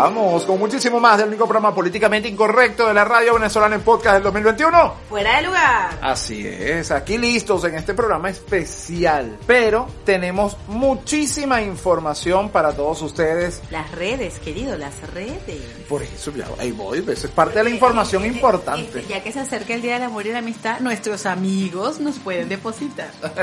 [0.00, 4.14] Regresamos con muchísimo más del único programa políticamente incorrecto de la radio venezolana en podcast
[4.14, 4.94] del 2021.
[5.08, 5.98] Fuera de lugar.
[6.00, 13.60] Así es, aquí listos en este programa especial, pero tenemos muchísima información para todos ustedes.
[13.70, 15.62] Las redes, querido, las redes.
[15.88, 19.00] Por eso, ya, ahí voy, eso es parte de la información Este- importante.
[19.00, 22.18] este, ya que se acerca el Día del Amor y la Amistad, nuestros amigos nos
[22.18, 23.10] pueden depositar.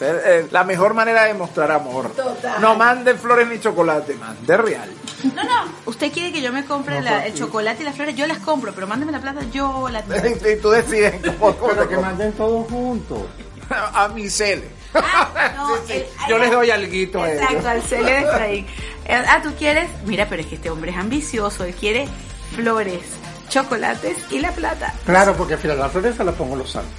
[0.00, 2.10] Eh, la mejor manera de mostrar amor.
[2.12, 2.60] Total.
[2.60, 4.88] No mande flores ni chocolate, mande real.
[5.34, 8.26] No, no, usted quiere que yo me compre la- el chocolate y las flores, yo
[8.28, 9.98] las compro, pero mándeme la plata, yo la
[10.54, 13.18] Y tú decides cómo, cómo Pero que manden todos juntos.
[13.70, 14.68] a mi cele.
[14.94, 15.92] Ah, no, Sí, sí.
[15.94, 17.42] el- Yo ay, les doy alguito a ellos.
[17.42, 18.66] Exacto, al cele de Efraín.
[19.04, 19.90] Eh, Ah, tú quieres.
[20.06, 21.64] Mira, pero es que este hombre es ambicioso.
[21.64, 22.06] Él quiere
[22.54, 23.00] flores,
[23.48, 24.94] chocolates y la plata.
[25.04, 26.92] Claro, porque al final las flores se las pongo los santos.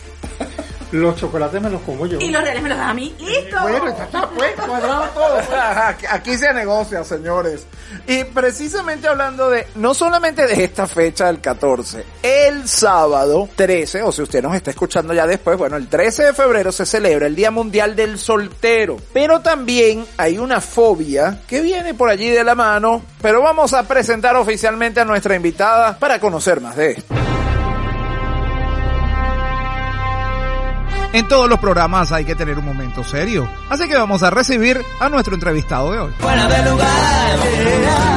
[0.91, 2.19] Los chocolates me los como yo.
[2.19, 3.15] Y los reales me los da a mí.
[3.19, 3.57] ¡Listo!
[3.61, 5.39] Bueno, ya está pues, cuadrado todo.
[5.85, 7.65] Aquí- Aquí se negocia, señores.
[8.07, 14.11] Y precisamente hablando de, no solamente de esta fecha del 14, el sábado 13, o
[14.11, 17.35] si usted nos está escuchando ya después, bueno, el 13 de febrero se celebra el
[17.35, 18.97] Día Mundial del Soltero.
[19.13, 23.83] Pero también hay una fobia que viene por allí de la mano, pero vamos a
[23.83, 27.15] presentar oficialmente a nuestra invitada para conocer más de esto.
[31.11, 33.49] En todos los programas hay que tener un momento serio.
[33.69, 36.13] Así que vamos a recibir a nuestro entrevistado de hoy.
[36.69, 38.08] Lugar.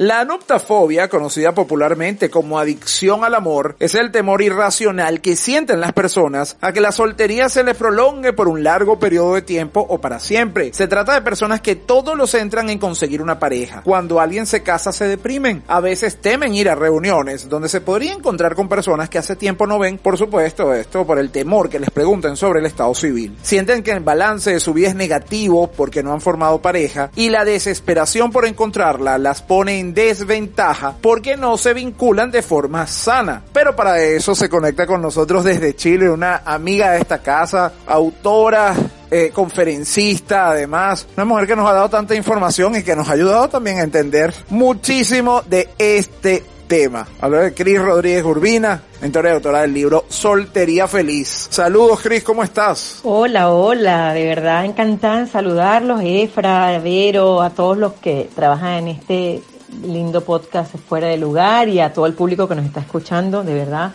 [0.00, 5.92] La anuptafobia, conocida popularmente como adicción al amor, es el temor irracional que sienten las
[5.92, 10.00] personas a que la soltería se les prolongue por un largo periodo de tiempo o
[10.00, 10.72] para siempre.
[10.72, 13.82] Se trata de personas que todo lo centran en conseguir una pareja.
[13.82, 15.64] Cuando alguien se casa se deprimen.
[15.68, 19.66] A veces temen ir a reuniones donde se podría encontrar con personas que hace tiempo
[19.66, 19.98] no ven.
[19.98, 23.36] Por supuesto, esto por el temor que les pregunten sobre el estado civil.
[23.42, 27.28] Sienten que el balance de su vida es negativo porque no han formado pareja y
[27.28, 33.42] la desesperación por encontrarla las pone en desventaja porque no se vinculan de forma sana.
[33.52, 38.74] Pero para eso se conecta con nosotros desde Chile una amiga de esta casa, autora,
[39.10, 43.12] eh, conferencista, además, una mujer que nos ha dado tanta información y que nos ha
[43.12, 47.08] ayudado también a entender muchísimo de este tema.
[47.20, 51.48] Hablo de Cris Rodríguez Urbina, mentora y autora del libro Soltería Feliz.
[51.50, 53.00] Saludos, Cris, ¿cómo estás?
[53.02, 58.88] Hola, hola, de verdad encantada en saludarlos, Efra, Vero, a todos los que trabajan en
[58.88, 59.42] este
[59.84, 63.54] lindo podcast fuera de lugar y a todo el público que nos está escuchando, de
[63.54, 63.92] verdad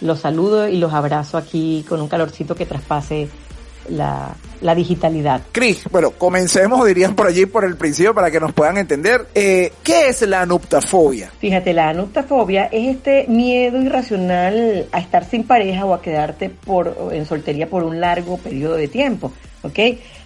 [0.00, 3.28] los saludo y los abrazo aquí con un calorcito que traspase
[3.88, 5.40] la, la digitalidad.
[5.50, 9.26] Cris, bueno, comencemos, dirían por allí, por el principio, para que nos puedan entender.
[9.34, 11.32] Eh, ¿Qué es la anuptafobia?
[11.38, 17.10] Fíjate, la anuptafobia es este miedo irracional a estar sin pareja o a quedarte por,
[17.12, 19.78] en soltería por un largo periodo de tiempo, ¿ok?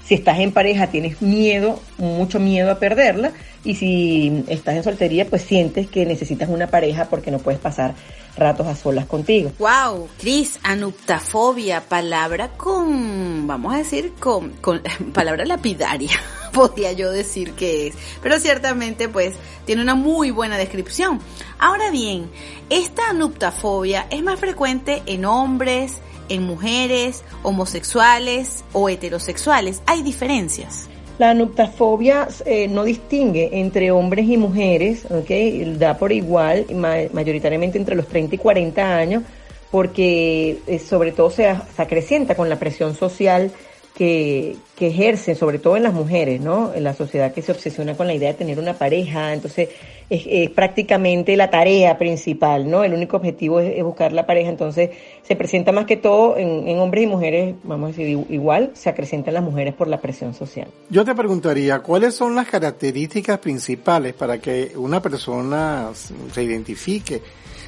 [0.05, 3.33] Si estás en pareja tienes miedo, mucho miedo a perderla
[3.65, 7.95] y si estás en soltería pues sientes que necesitas una pareja porque no puedes pasar
[8.37, 9.53] ratos a solas contigo.
[9.59, 14.83] Wow, Cris, anuptafobia, palabra con, vamos a decir, con, con
[15.13, 16.19] palabra lapidaria,
[16.53, 17.95] podría yo decir que es.
[18.23, 19.35] Pero ciertamente, pues,
[19.67, 21.21] tiene una muy buena descripción.
[21.59, 22.31] Ahora bien,
[22.71, 29.83] esta anuptafobia es más frecuente en hombres, en mujeres, homosexuales o heterosexuales.
[29.87, 30.89] Hay diferencias.
[31.19, 35.79] La anuptafobia eh, no distingue entre hombres y mujeres, ¿ok?
[35.79, 39.23] Da por igual, ma mayoritariamente entre los 30 y 40 años,
[39.71, 43.53] porque eh, sobre todo se, se acrecienta con la presión social
[43.95, 46.73] que, que ejercen, sobre todo en las mujeres, ¿no?
[46.75, 49.69] En la sociedad que se obsesiona con la idea de tener una pareja, entonces
[50.09, 52.85] es, es prácticamente la tarea principal, ¿no?
[52.85, 54.91] El único objetivo es, es buscar la pareja, entonces
[55.23, 58.89] se presenta más que todo en, en, hombres y mujeres, vamos a decir, igual se
[58.89, 60.69] acrecentan las mujeres por la presión social.
[60.89, 67.21] Yo te preguntaría, ¿cuáles son las características principales para que una persona se identifique?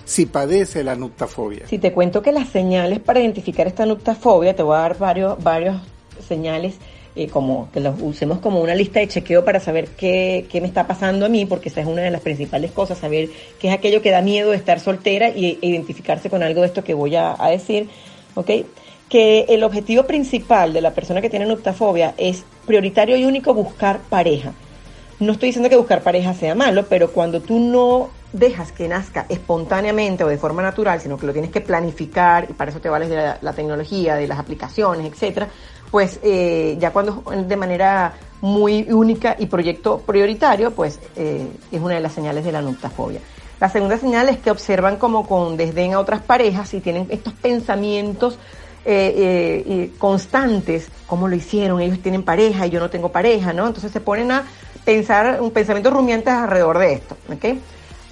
[0.06, 1.66] si padece la nuptafobia.
[1.66, 5.42] Si te cuento que las señales para identificar esta nuptafobia, te voy a dar varios,
[5.42, 5.80] varios
[6.26, 6.78] señales
[7.16, 10.66] eh, como que los usemos como una lista de chequeo para saber qué, qué, me
[10.66, 13.28] está pasando a mí, porque esa es una de las principales cosas, saber
[13.60, 16.66] qué es aquello que da miedo de estar soltera y e identificarse con algo de
[16.66, 17.88] esto que voy a, decir,
[18.34, 18.50] ¿ok?
[19.08, 24.00] Que el objetivo principal de la persona que tiene nuptafobia es prioritario y único buscar
[24.00, 24.52] pareja.
[25.20, 29.26] No estoy diciendo que buscar pareja sea malo, pero cuando tú no dejas que nazca
[29.28, 32.88] espontáneamente o de forma natural, sino que lo tienes que planificar y para eso te
[32.88, 35.48] vales de la, la tecnología, de las aplicaciones, etcétera,
[35.94, 41.94] pues eh, ya cuando de manera muy única y proyecto prioritario, pues eh, es una
[41.94, 43.20] de las señales de la nuptafobia.
[43.60, 47.32] La segunda señal es que observan como con desdén a otras parejas y tienen estos
[47.34, 48.40] pensamientos
[48.84, 53.68] eh, eh, constantes, cómo lo hicieron, ellos tienen pareja y yo no tengo pareja, ¿no?
[53.68, 54.42] Entonces se ponen a
[54.84, 57.44] pensar un pensamiento rumiante alrededor de esto, ¿ok?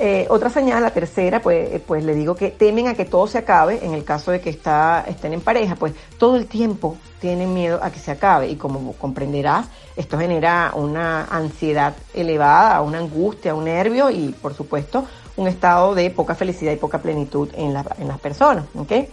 [0.05, 3.39] Eh, otra señal, la tercera, pues, pues le digo que temen a que todo se
[3.39, 7.55] acabe, en el caso de que está, estén en pareja, pues todo el tiempo tienen
[7.55, 13.55] miedo a que se acabe y como comprenderás, esto genera una ansiedad elevada, una angustia,
[13.55, 15.05] un nervio y por supuesto
[15.37, 18.65] un estado de poca felicidad y poca plenitud en, la, en las personas.
[18.75, 19.09] ¿okay?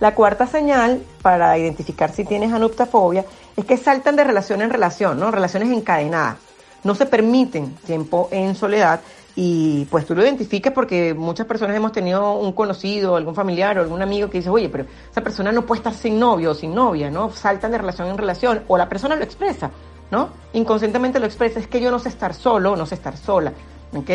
[0.00, 3.24] La cuarta señal para identificar si tienes anuptafobia
[3.56, 5.30] es que saltan de relación en relación, ¿no?
[5.30, 6.38] relaciones encadenadas.
[6.82, 9.00] No se permiten tiempo en soledad
[9.36, 13.82] y pues tú lo identificas porque muchas personas hemos tenido un conocido, algún familiar o
[13.82, 16.74] algún amigo que dice, oye, pero esa persona no puede estar sin novio o sin
[16.74, 17.30] novia, ¿no?
[17.30, 19.70] Saltan de relación en relación o la persona lo expresa,
[20.12, 20.28] ¿no?
[20.52, 23.52] Inconscientemente lo expresa, es que yo no sé estar solo, no sé estar sola,
[23.92, 24.10] ¿ok?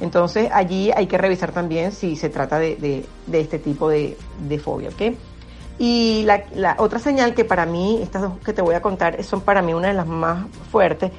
[0.00, 4.58] Entonces allí hay que revisar también si se trata de, de, este tipo de, de,
[4.58, 5.16] fobia, ¿ok?
[5.78, 9.40] Y la otra señal que para mí, estas dos que te voy a contar, son
[9.40, 11.10] para mí una de las más fuertes,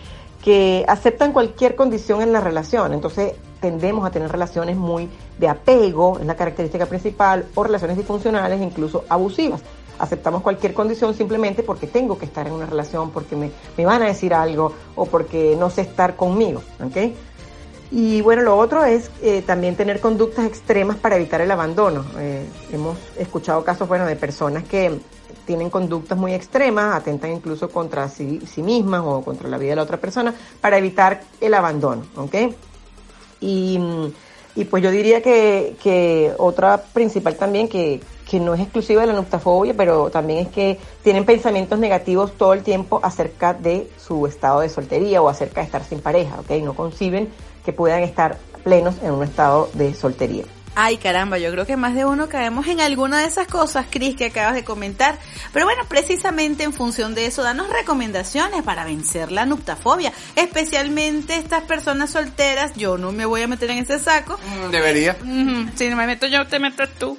[0.44, 2.94] que aceptan cualquier condición en la relación.
[2.94, 8.62] Entonces tendemos a tener relaciones muy de apego, es la característica principal, o relaciones disfuncionales,
[8.62, 9.62] incluso abusivas.
[9.98, 14.02] Aceptamos cualquier condición simplemente porque tengo que estar en una relación, porque me, me van
[14.02, 16.62] a decir algo o porque no sé estar conmigo.
[16.82, 17.16] ¿okay?
[17.92, 22.06] Y bueno, lo otro es eh, también tener conductas extremas para evitar el abandono.
[22.18, 25.00] Eh, hemos escuchado casos, bueno, de personas que
[25.50, 29.82] tienen conductas muy extremas, atentan incluso contra sí, mismas o contra la vida de la
[29.82, 30.32] otra persona
[30.62, 32.36] para evitar el abandono, ¿ok?
[33.40, 33.80] Y,
[34.70, 39.14] pues yo diría que, que otra principal también que, que no es exclusiva de la
[39.14, 44.60] nuptafobia, pero también es que tienen pensamientos negativos todo el tiempo acerca de su estado
[44.60, 46.52] de soltería o acerca de estar sin pareja, ¿ok?
[46.62, 47.28] No conciben
[47.66, 50.44] que puedan estar plenos en un estado de soltería.
[50.76, 54.16] Ay, caramba, yo creo que más de uno caemos en alguna de esas cosas, Cris,
[54.16, 55.18] que acabas de comentar.
[55.52, 60.14] Pero bueno, precisamente en función de eso, danos recomendaciones para vencer la nuptafobia.
[60.36, 64.38] Especialmente estas personas solteras, yo no me voy a meter en ese saco.
[64.72, 65.18] Debería.
[65.22, 65.72] Uh -huh.
[65.76, 67.18] Si no me meto yo, te metes tú.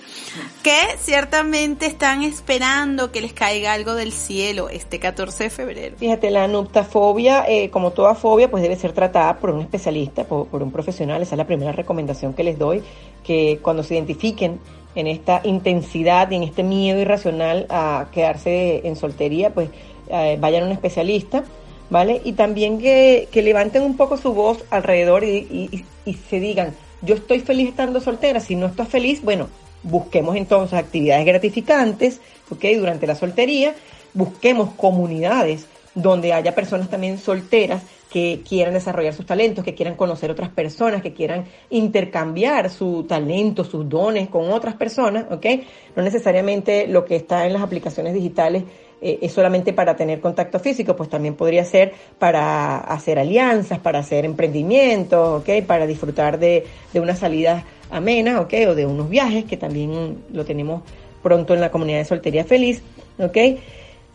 [0.63, 5.97] Que ciertamente están esperando que les caiga algo del cielo este 14 de febrero.
[5.99, 10.47] Fíjate, la nuptafobia, eh, como toda fobia, pues debe ser tratada por un especialista, por,
[10.47, 11.21] por un profesional.
[11.23, 12.83] Esa es la primera recomendación que les doy
[13.25, 14.59] que cuando se identifiquen
[14.95, 19.71] en esta intensidad y en este miedo irracional a quedarse en soltería, pues
[20.09, 21.45] eh, vayan a un especialista,
[21.91, 22.21] ¿vale?
[22.25, 27.15] Y también que, levanten un poco su voz alrededor y, y, y, se digan, yo
[27.15, 29.49] estoy feliz estando soltera, si no estás feliz, bueno,
[29.83, 32.65] busquemos entonces actividades gratificantes, ¿ok?
[32.77, 33.75] Durante la soltería,
[34.13, 40.31] busquemos comunidades donde haya personas también solteras que quieran desarrollar sus talentos, que quieran conocer
[40.31, 45.47] otras personas, que quieran intercambiar su talento, sus dones con otras personas, ¿ok?
[45.95, 48.65] No necesariamente lo que está en las aplicaciones digitales
[49.01, 54.01] eh, es solamente para tener contacto físico, pues también podría ser para hacer alianzas, para
[54.01, 55.65] hacer emprendimientos, ¿ok?
[55.65, 58.55] Para disfrutar de, de unas salidas amenas, ¿ok?
[58.69, 60.83] O de unos viajes, que también lo tenemos
[61.23, 62.83] pronto en la comunidad de Soltería Feliz,
[63.19, 63.37] ¿ok?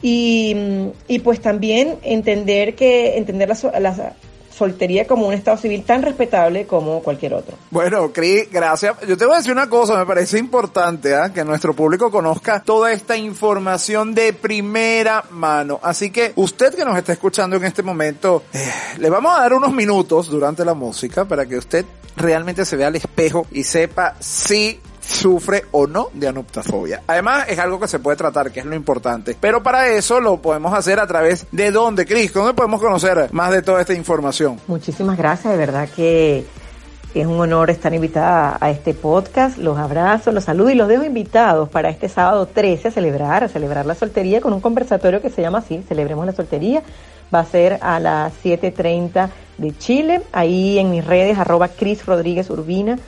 [0.02, 0.56] Y,
[1.08, 4.16] y, pues también entender que entender la, la,
[4.56, 7.58] soltería como un estado civil tan respetable como cualquier otro.
[7.72, 8.96] Bueno, Cris, gracias.
[9.08, 11.32] Yo te voy a decir una cosa, me parece importante ¿eh?
[11.34, 15.80] que nuestro público conozca toda esta información de primera mano.
[15.84, 19.54] Así que usted que nos está escuchando en este momento, eh, le vamos a dar
[19.54, 21.86] unos minutos durante la música para que usted
[22.16, 27.02] realmente se vea al espejo y sepa si sufre o no de anuptafobia.
[27.08, 29.36] Además, es algo que se puede tratar, que es lo importante.
[29.40, 33.52] Pero para eso lo podemos hacer a través de dónde, Cris, ¿dónde podemos conocer más
[33.52, 34.60] de toda esta información?
[34.68, 36.46] Muchísimas gracias, de verdad que
[37.16, 39.58] es un honor estar invitada a este podcast.
[39.58, 43.48] Los abrazo, los saludo y los dejo invitados para este sábado 13 a celebrar, a
[43.48, 46.84] celebrar la soltería con un conversatorio que se llama así, Celebremos la Soltería.
[47.34, 52.50] Va a ser a las 7.30 de Chile, ahí en mis redes, arroba Cris Rodríguez
[52.50, 53.00] Urbina.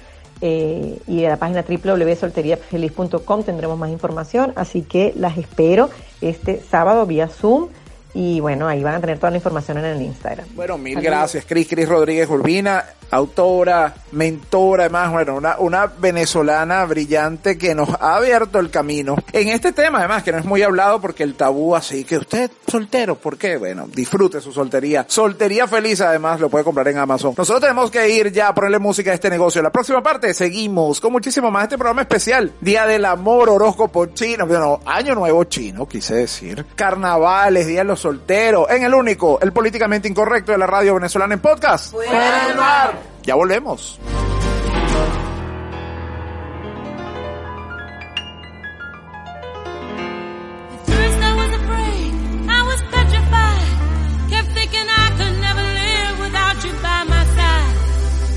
[0.42, 5.90] Eh, y de la página www.solteriafeliz.com tendremos más información, así que las espero
[6.22, 7.70] este sábado vía Zoom
[8.18, 10.48] y bueno, ahí van a tener toda la información en el Instagram.
[10.56, 17.60] Bueno, mil gracias, Cris, Cris Rodríguez Urbina, autora, mentora, además, bueno, una, una venezolana brillante
[17.60, 21.00] que nos ha abierto el camino en este tema, además, que no es muy hablado
[21.00, 23.58] porque el tabú así, que usted soltero, ¿por qué?
[23.58, 25.06] Bueno, disfrute su soltería.
[25.08, 27.36] Soltería feliz, además, lo puede comprar en Amazon.
[27.38, 29.62] Nosotros tenemos que ir ya a ponerle música a este negocio.
[29.62, 32.52] La próxima parte seguimos con muchísimo más este programa especial.
[32.62, 36.66] Día del amor, horóscopo chino, bueno, año nuevo chino, quise decir.
[36.76, 41.34] Carnavales, día de los solteros, en el único, el políticamente incorrecto de la radio venezolana
[41.34, 41.92] en podcast.
[41.92, 42.94] Fuera del mar.
[43.24, 44.00] Ya volvemos.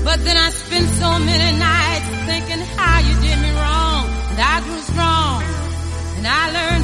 [0.03, 4.03] But then I spent so many nights thinking how you did me wrong.
[4.31, 5.43] And I grew strong.
[6.17, 6.80] And I learned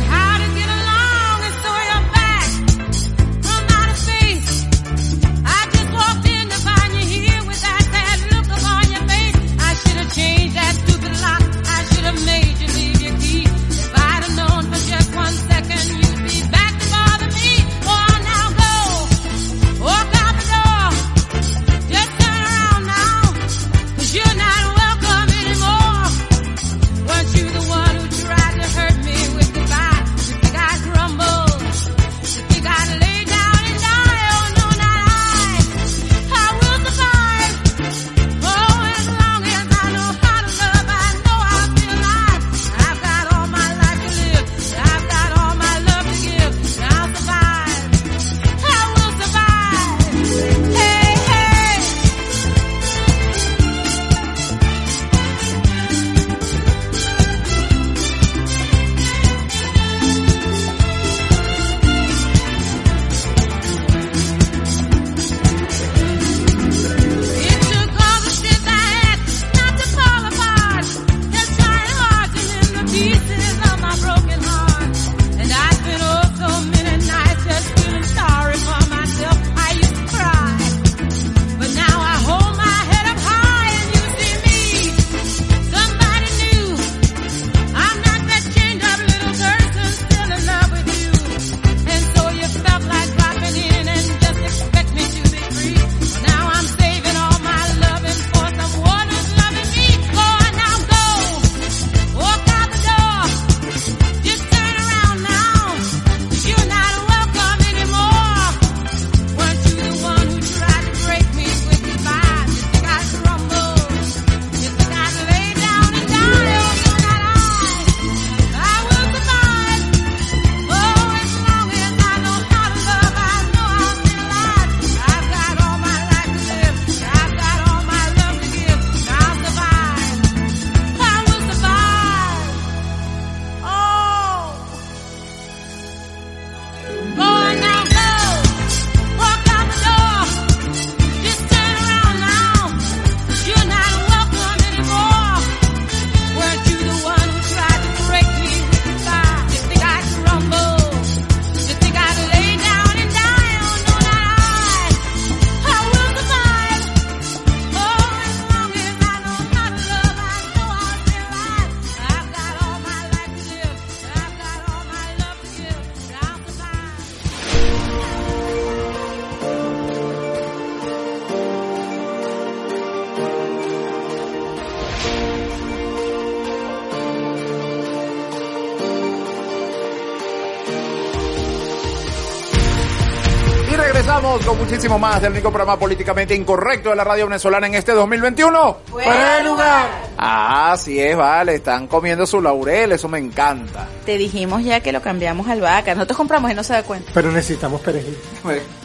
[184.55, 188.77] muchísimo más del único programa políticamente incorrecto de la radio venezolana en este 2021.
[188.89, 189.87] Fuera de lugar.
[190.17, 193.87] Ah, sí es, vale, están comiendo su laurel, eso me encanta.
[194.05, 195.93] Te dijimos ya que lo cambiamos a albahaca.
[195.95, 197.11] Nosotros compramos y no se da cuenta.
[197.13, 198.17] Pero necesitamos perejil.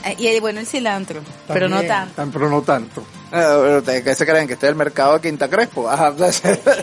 [0.05, 2.15] Eh, Y bueno, el cilantro, pero no tanto.
[2.15, 3.01] tan- pero no tanto.
[3.01, 4.47] Eh, pero ¿ustedes ¿Qué se creen?
[4.47, 5.89] ¿Que este es el mercado de Quinta Crespo?
[5.89, 6.13] Ajá,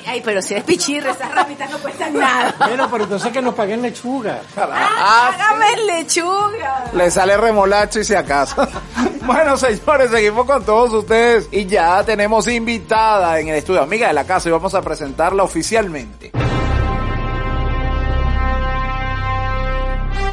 [0.07, 1.77] Ay, pero si eres pichirre, esas ramitas no
[2.11, 2.55] nada.
[2.59, 4.39] Bueno, pero entonces que nos paguen lechuga.
[4.57, 6.85] ah, Hágame lechuga.
[6.93, 8.67] Le sale remolacho y si acaso.
[9.25, 14.13] bueno, señores, seguimos con todos ustedes y ya tenemos invitada en el estudio, amiga de
[14.13, 16.31] la casa, y vamos a presentarla oficialmente.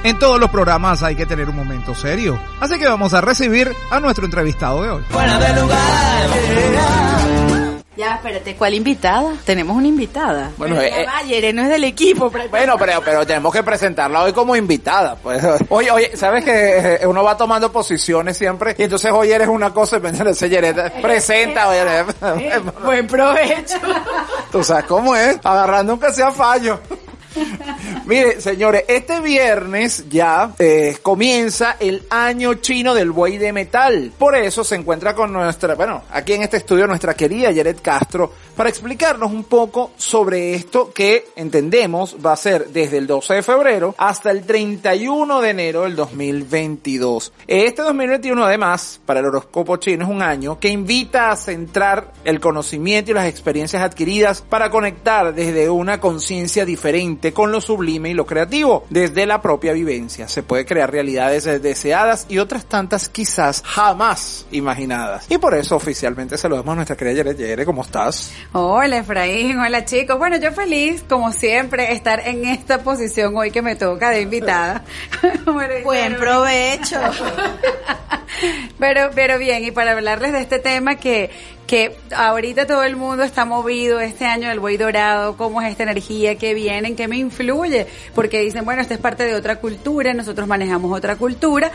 [0.05, 2.39] En todos los programas hay que tener un momento serio.
[2.61, 5.03] Así que vamos a recibir a nuestro entrevistado de hoy.
[5.11, 7.16] Fuera de lugar.
[7.97, 9.35] Ya, espérate, ¿cuál invitada?
[9.45, 10.51] Tenemos una invitada.
[10.59, 11.53] Bueno, Pero eh, eh.
[11.53, 12.31] no es del equipo.
[12.33, 15.17] pero- Bueno, pero, pero tenemos que presentarla hoy como invitada.
[15.17, 15.43] Pues.
[15.71, 18.75] Oye, oye, ¿sabes que eh, uno va tomando posiciones siempre?
[18.79, 20.33] Y entonces hoy eres una cosa y pensando,
[21.03, 22.05] presenta, oye,
[22.85, 23.79] Buen provecho.
[24.53, 26.79] Tú sabes cómo es, agarrando aunque sea fallo.
[28.07, 34.13] Mire, señores, este viernes ya eh, comienza el año chino del buey de metal.
[34.17, 38.33] Por eso se encuentra con nuestra, bueno, aquí en este estudio nuestra querida Yaret Castro
[38.57, 43.43] para explicarnos un poco sobre esto que entendemos va a ser desde el 12 de
[43.43, 47.33] febrero hasta el 31 de enero del 2022.
[47.47, 52.41] Este 2021 además, para el horóscopo chino es un año que invita a centrar el
[52.41, 58.15] conocimiento y las experiencias adquiridas para conectar desde una conciencia diferente con lo sublime y
[58.15, 60.29] lo creativo, desde la propia vivencia.
[60.29, 65.27] Se puede crear realidades deseadas y otras tantas quizás jamás imaginadas.
[65.31, 67.35] Y por eso oficialmente se lo damos a nuestra querida Yere.
[67.35, 68.33] Yere, ¿cómo estás?
[68.53, 70.19] Hola Efraín, hola chicos.
[70.19, 74.85] Bueno, yo feliz, como siempre, estar en esta posición hoy que me toca de invitada.
[75.85, 77.01] Buen provecho.
[78.79, 81.31] Pero, pero bien, y para hablarles de este tema que,
[81.67, 85.83] que ahorita todo el mundo está movido este año del buey dorado, cómo es esta
[85.83, 89.57] energía que viene, en qué me influye, porque dicen, bueno, esta es parte de otra
[89.57, 91.71] cultura, nosotros manejamos otra cultura,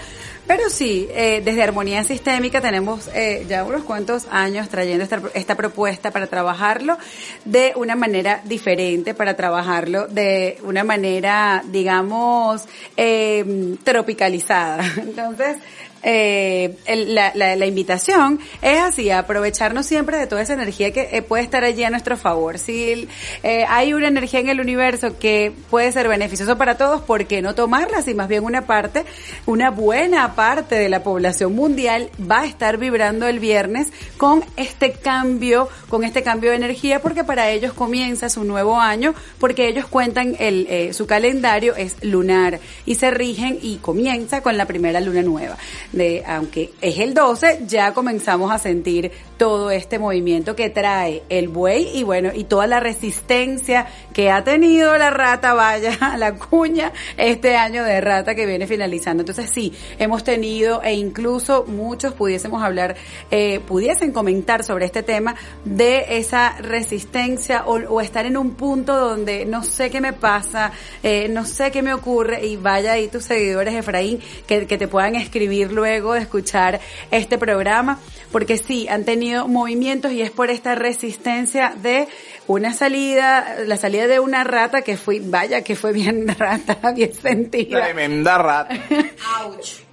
[0.47, 5.55] pero sí, eh, desde Armonía Sistémica tenemos eh, ya unos cuantos años trayendo esta, esta
[5.55, 6.97] propuesta para trabajarlo
[7.45, 12.65] de una manera diferente, para trabajarlo de una manera, digamos,
[12.95, 14.83] eh, tropicalizada.
[14.97, 15.57] Entonces,
[16.03, 21.63] eh, la, invitación es así, aprovecharnos siempre de toda esa energía que eh, puede estar
[21.63, 22.57] allí a nuestro favor.
[22.57, 23.07] Si
[23.43, 27.41] eh, hay una energía en el universo que puede ser beneficioso para todos, ¿por qué
[27.41, 28.01] no tomarla?
[28.01, 29.05] Si más bien una parte,
[29.45, 33.87] una buena parte de la población mundial va a estar vibrando el viernes
[34.17, 39.13] con este cambio, con este cambio de energía, porque para ellos comienza su nuevo año,
[39.39, 44.65] porque ellos cuentan el, su calendario es lunar y se rigen y comienza con la
[44.65, 45.57] primera luna nueva.
[45.91, 51.47] De, aunque es el 12, ya comenzamos a sentir todo este movimiento que trae el
[51.47, 56.93] buey y bueno, y toda la resistencia que ha tenido la rata, vaya, la cuña,
[57.17, 59.21] este año de rata que viene finalizando.
[59.21, 62.95] Entonces sí, hemos tenido e incluso muchos pudiésemos hablar,
[63.31, 65.35] eh, pudiesen comentar sobre este tema
[65.65, 70.71] de esa resistencia o, o estar en un punto donde no sé qué me pasa,
[71.03, 74.87] eh, no sé qué me ocurre y vaya ahí tus seguidores, Efraín, que, que te
[74.87, 76.79] puedan escribir luego de escuchar
[77.09, 77.97] este programa,
[78.31, 82.07] porque sí, han tenido movimientos y es por esta resistencia de
[82.45, 87.15] una salida, la salida de una rata que fue, vaya que fue bien rata, bien
[87.15, 87.81] sentida.
[87.83, 88.75] Tremenda rata.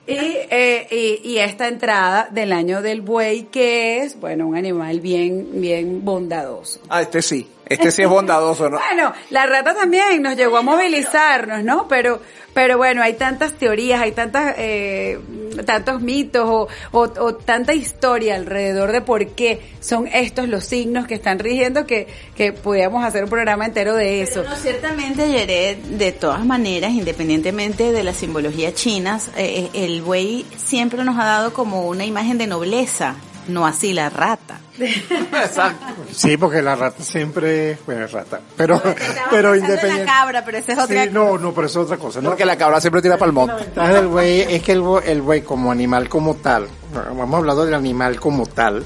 [0.06, 5.00] Y, eh, y, y esta entrada del año del buey, que es, bueno, un animal
[5.00, 6.80] bien, bien bondadoso.
[6.90, 7.48] Ah, este sí.
[7.68, 8.78] Este sí es bondadoso, ¿no?
[8.78, 11.86] Bueno, la rata también nos llegó a movilizarnos, ¿no?
[11.88, 12.20] Pero,
[12.54, 15.18] pero bueno, hay tantas teorías, hay tantas, eh,
[15.66, 21.06] tantos mitos o, o, o tanta historia alrededor de por qué son estos los signos
[21.06, 24.40] que están rigiendo que, que podíamos hacer un programa entero de eso.
[24.42, 30.46] Pero no, ciertamente, Yeret, de todas maneras, independientemente de la simbología chinas, eh, el buey
[30.56, 33.16] siempre nos ha dado como una imagen de nobleza,
[33.48, 34.60] no así la rata.
[34.78, 35.86] Exacto.
[36.12, 38.40] Sí, porque la rata siempre es bueno, es rata.
[38.56, 38.80] Pero,
[39.30, 40.04] pero de independiente.
[40.04, 42.20] la cabra, pero esa es otra Sí, no, no, pero eso es otra cosa.
[42.20, 42.30] ¿no?
[42.30, 43.54] Porque la cabra siempre tira para el monte.
[43.54, 46.68] La ventaja del buey es que el, bu- el buey como animal como tal,
[47.10, 48.84] hemos hablado del animal como tal,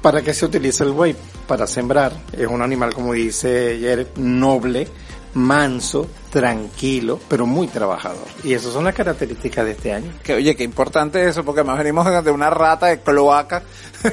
[0.00, 1.14] ¿para qué se utiliza el buey?
[1.46, 2.12] Para sembrar.
[2.32, 4.88] Es un animal, como dice Yer, noble,
[5.34, 8.26] manso, tranquilo, pero muy trabajador.
[8.42, 10.12] Y esas son las características de este año.
[10.22, 13.62] Que oye, qué importante eso, porque más venimos de una rata de cloaca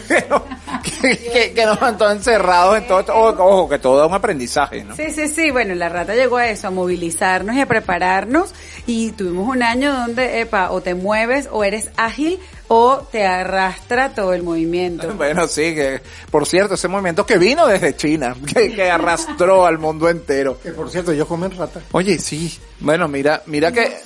[0.08, 0.44] que, no-
[0.84, 3.14] que, que- que nos mantuvo encerrados en todo esto.
[3.16, 4.96] Ojo, ojo, que todo es un aprendizaje, ¿no?
[4.96, 5.52] Sí, sí, sí.
[5.52, 8.54] Bueno, la rata llegó a eso, a movilizarnos y a prepararnos.
[8.88, 12.40] Y tuvimos un año donde, epa, o te mueves o eres ágil
[12.74, 15.14] o te arrastra todo el movimiento.
[15.22, 19.78] Bueno, sí, que por cierto, ese movimiento que vino desde China, que, que arrastró al
[19.78, 20.58] mundo entero.
[20.64, 21.82] Que por cierto, ellos comen rata.
[21.92, 22.58] Oye, sí.
[22.80, 23.98] Bueno, mira, mira que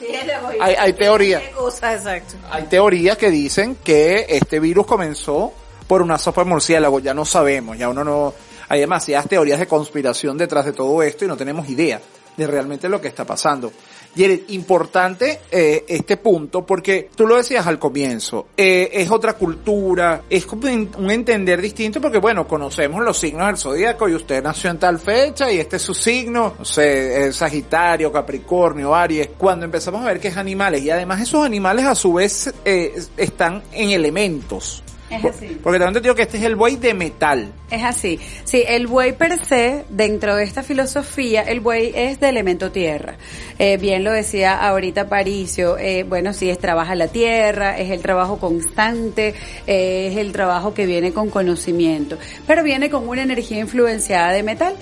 [0.60, 1.44] hay, hay teorías.
[1.44, 2.36] exacto.
[2.50, 5.54] Hay teorías que dicen que este virus comenzó
[5.86, 8.34] por una sopa de murciélago, ya no sabemos, ya uno no,
[8.68, 12.02] hay demasiadas teorías de conspiración detrás de todo esto y no tenemos idea
[12.36, 13.72] de realmente lo que está pasando.
[14.16, 19.34] Y es importante eh, este punto porque tú lo decías al comienzo, eh, es otra
[19.34, 24.70] cultura, es un entender distinto porque bueno, conocemos los signos del zodíaco y usted nació
[24.70, 30.02] en tal fecha y este es su signo, no sé, Sagitario, Capricornio, Aries, cuando empezamos
[30.02, 33.92] a ver que es animales y además esos animales a su vez eh, están en
[33.92, 34.85] elementos.
[35.16, 35.58] Es así.
[35.64, 37.52] Porque también te digo que este es el buey de metal.
[37.70, 38.20] Es así.
[38.44, 43.18] Sí, el buey per se, dentro de esta filosofía, el buey es de elemento tierra.
[43.58, 48.02] Eh, bien lo decía ahorita Paricio, eh, bueno, sí, es trabaja la tierra, es el
[48.02, 49.34] trabajo constante,
[49.66, 54.44] eh, es el trabajo que viene con conocimiento, pero viene con una energía influenciada de
[54.44, 54.76] metal.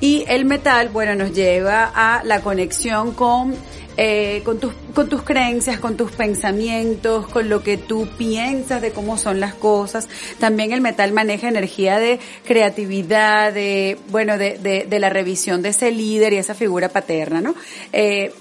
[0.00, 3.54] Y el metal, bueno, nos lleva a la conexión con
[4.02, 8.92] eh, con, tus, con tus creencias, con tus pensamientos, con lo que tú piensas de
[8.92, 10.08] cómo son las cosas.
[10.38, 15.68] También el metal maneja energía de creatividad, de, bueno, de, de, de la revisión de
[15.68, 17.54] ese líder y esa figura paterna, ¿no?
[17.92, 18.32] Eh,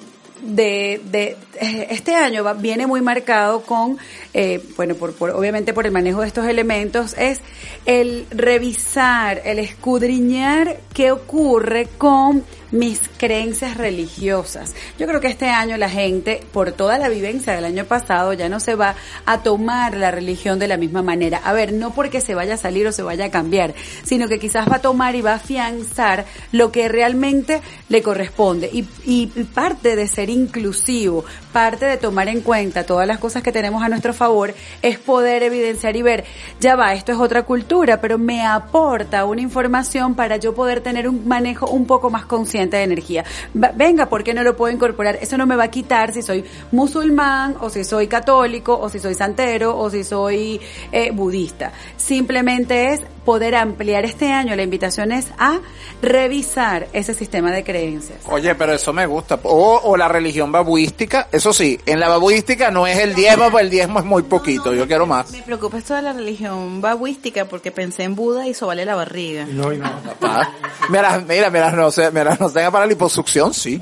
[0.42, 3.98] de, de eh, este año viene muy marcado con,
[4.34, 7.42] eh, bueno, por, por, obviamente por el manejo de estos elementos, es
[7.86, 14.76] el revisar, el escudriñar qué ocurre con mis creencias religiosas.
[14.98, 18.50] Yo creo que este año la gente, por toda la vivencia del año pasado, ya
[18.50, 21.42] no se va a tomar la religión de la misma manera.
[21.44, 23.74] A ver, no porque se vaya a salir o se vaya a cambiar,
[24.04, 28.70] sino que quizás va a tomar y va a afianzar lo que realmente le corresponde.
[28.72, 33.84] Y, parte de ser inclusivo, parte de tomar en cuenta todas las cosas que tenemos
[33.84, 36.24] a nuestro favor, es poder evidenciar y ver,
[36.60, 41.08] ya va, esto es otra cultura, pero me aporta una información para yo poder tener
[41.08, 43.24] un manejo un poco más consciente de energía.
[43.54, 45.18] Venga, ¿por qué no lo puedo incorporar?
[45.22, 49.00] Eso no me va a quitar si soy musulmán, o si soy católico, o si
[49.00, 50.60] soy santero, o si soy
[50.92, 51.72] eh, budista.
[51.96, 54.56] Simplemente es poder ampliar este año.
[54.56, 55.60] La invitación es a
[56.02, 58.18] revisar ese sistema de creencias.
[58.26, 59.40] Oye, pero eso me gusta.
[59.44, 63.66] O, o la religión babuística, eso sí, en la babuística no es el diezmo, pues
[63.66, 65.32] el diezmo es muy poquito, yo quiero más.
[65.32, 69.46] Me preocupa esto de la religión babuística porque pensé en Buda y sobale la barriga.
[69.48, 69.86] No, y no.
[70.24, 70.50] Ah,
[70.90, 73.80] Mira, mira, mira, no sé, mira, nos tenga para la liposucción, sí.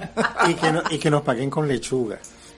[0.49, 2.17] Y que, no- y que nos paguen con lechuga.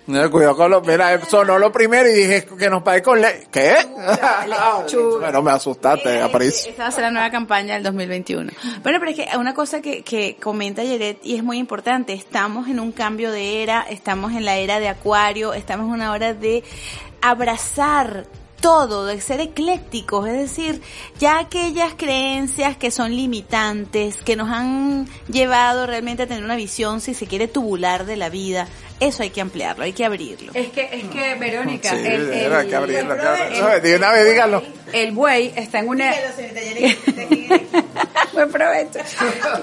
[0.09, 3.47] No, cuidado con lo, mira, sonó lo primero y dije que nos pague con le,
[3.51, 3.75] ¿qué?
[5.19, 6.71] bueno, me asustaste, Aparicio.
[6.71, 8.51] Esta va a ser la nueva campaña del 2021.
[8.81, 12.69] Bueno, pero es que una cosa que, que comenta Yeret y es muy importante, estamos
[12.69, 16.33] en un cambio de era, estamos en la era de Acuario, estamos en una hora
[16.33, 16.63] de
[17.21, 18.25] abrazar
[18.61, 20.81] todo, de ser eclécticos, es decir,
[21.19, 26.99] ya aquellas creencias que son limitantes, que nos han llevado realmente a tener una visión,
[26.99, 28.67] si se quiere, tubular de la vida,
[28.99, 30.51] eso hay que ampliarlo, hay que abrirlo.
[30.53, 34.29] Es que, es que, Verónica, Sí, el, el- hay que abrirlo, el- De una vez
[34.29, 34.63] dígalo.
[34.93, 36.13] el buey está en una...
[38.33, 38.99] Buen provecho.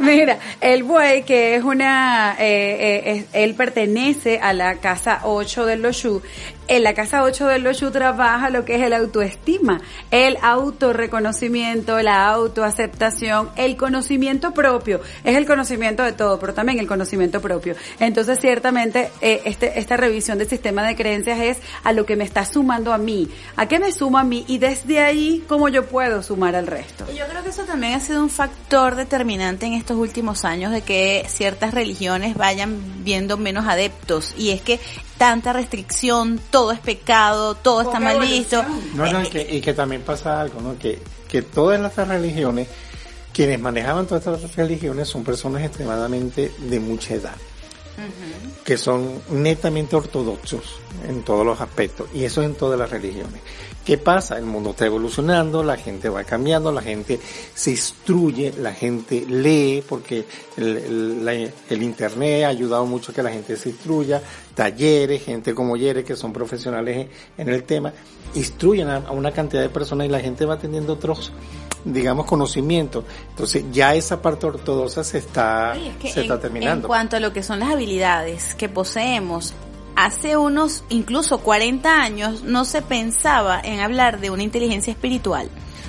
[0.00, 2.76] Mira, el buey que es una, eh,
[3.06, 6.20] eh, es- él pertenece a la casa 8 del Loshu.
[6.68, 9.80] En la casa 8 del Loshu trabaja lo que es el autoestima,
[10.10, 15.00] el autorreconocimiento, la autoaceptación, el conocimiento propio.
[15.24, 17.76] Es el conocimiento de todo, pero también el conocimiento propio.
[18.00, 22.24] Entonces, ciertamente, eh, este, esta revisión del sistema de creencias es a lo que me
[22.24, 23.28] está sumando a mí.
[23.56, 24.44] ¿A qué me suma a mí?
[24.48, 27.04] Y desde ahí, ¿cómo yo puedo sumar al resto?
[27.12, 30.72] Y Yo creo que eso también ha sido un factor determinante en estos últimos años
[30.72, 34.80] de que ciertas religiones vayan viendo menos adeptos y es que
[35.18, 38.64] tanta restricción, todo es pecado, todo está mal visto.
[38.94, 40.78] No, no, y que, y que también pasa algo, ¿no?
[40.78, 42.68] Que, que todas estas religiones,
[43.32, 47.34] quienes manejaban todas estas religiones son personas extremadamente de mucha edad,
[48.64, 53.40] que son netamente ortodoxos en todos los aspectos, y eso en todas las religiones.
[53.86, 54.36] ¿Qué pasa?
[54.36, 57.20] El mundo está evolucionando, la gente va cambiando, la gente
[57.54, 60.24] se instruye, la gente lee, porque
[60.56, 64.20] el, Internet ha ayudado mucho a que la gente se instruya,
[64.56, 67.06] talleres, gente como Yere, que son profesionales
[67.38, 67.92] en, el tema,
[68.34, 71.32] instruyen a, a una cantidad de personas y la gente va teniendo otros,
[71.86, 73.04] digamos, conocimientos.
[73.30, 76.86] Entonces ya esa parte ortodoxa se está, Oye, es que se en, está terminando.
[76.86, 79.54] en cuanto a lo que son las habilidades que poseemos,
[79.94, 85.48] hace unos incluso 40 años no se pensaba en hablar de una inteligencia espiritual.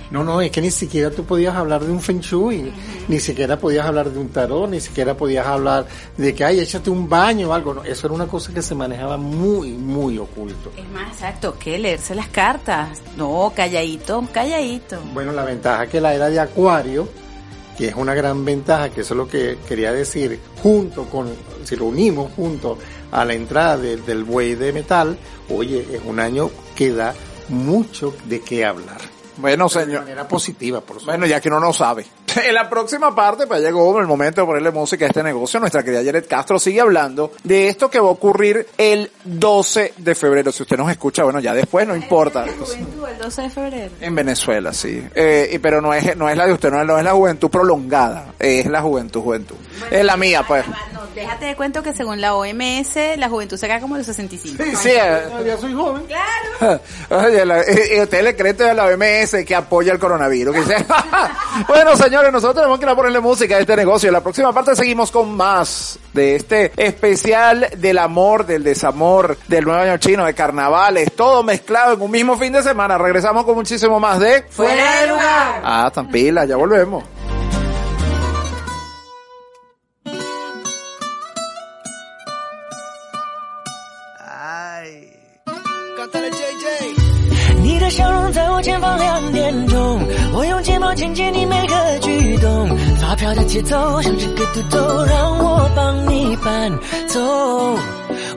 [0.09, 2.71] No, no, es que ni siquiera tú podías hablar de un feng shui,
[3.09, 5.85] ni siquiera podías hablar de un tarot, ni siquiera podías hablar
[6.15, 7.73] de que, ay, échate un baño o algo.
[7.73, 10.71] No, eso era una cosa que se manejaba muy, muy oculto.
[10.77, 13.01] Es más exacto que leerse las cartas.
[13.17, 14.97] No, calladito, calladito.
[15.13, 17.09] Bueno, la ventaja que la era de Acuario,
[17.77, 21.29] que es una gran ventaja, que eso es lo que quería decir, junto con,
[21.65, 22.77] si lo unimos junto
[23.11, 25.17] a la entrada de- del buey de metal,
[25.49, 27.13] oye, es un año que da
[27.49, 28.99] mucho de qué hablar.
[29.37, 30.01] Bueno, De señor.
[30.01, 31.11] manera positiva, por supuesto.
[31.11, 32.05] Bueno, ya que uno no sabe.
[32.37, 35.59] En la próxima parte, pues llegó el momento de ponerle música a este negocio.
[35.59, 40.13] Nuestra querida Jared Castro sigue hablando de esto que va a ocurrir el 12 de
[40.13, 40.51] febrero.
[40.51, 42.45] Si usted nos escucha, bueno, ya después no importa.
[42.59, 43.91] Juventud, el 12 de febrero.
[44.01, 45.03] En Venezuela, sí.
[45.15, 47.13] Eh, y- pero no es, no es la de usted, no es, no es la
[47.13, 48.33] juventud prolongada.
[48.37, 49.55] Es la juventud, juventud.
[49.89, 50.63] Es la mía, pues.
[50.93, 54.07] No, déjate de cuento que según la OMS, la juventud se cae como a los
[54.07, 54.63] 65.
[54.63, 54.89] Sí, sí.
[54.91, 55.21] eh.
[55.29, 56.03] Todavía soy joven.
[57.09, 60.53] Oye, la- y, y usted le cree a la OMS que apoya el coronavirus.
[60.55, 60.85] que dice,
[61.67, 64.07] bueno, señores, nosotros tenemos que ir a ponerle música a este negocio.
[64.09, 69.65] En la próxima parte seguimos con más de este especial del amor, del desamor, del
[69.65, 72.97] nuevo año chino, de carnavales, todo mezclado en un mismo fin de semana.
[72.97, 74.43] Regresamos con muchísimo más de...
[74.49, 75.61] Fuera de lugar.
[75.63, 77.03] Ah, tan pila, ya volvemos.
[88.61, 89.99] 前方两点钟，
[90.33, 92.67] 我用睫毛牵接你每个举动，
[92.99, 96.71] 发票的节奏像这个嘟嘟，让我帮你搬
[97.07, 97.19] 走。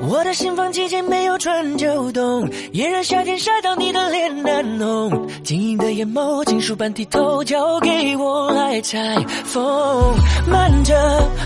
[0.03, 10.15] 我的心房季节没有春秋冬，炎热夏天晒到你的脸难弄，晶莹的眼眸，金属般剔透，交给我来拆封。
[10.47, 10.95] 慢着，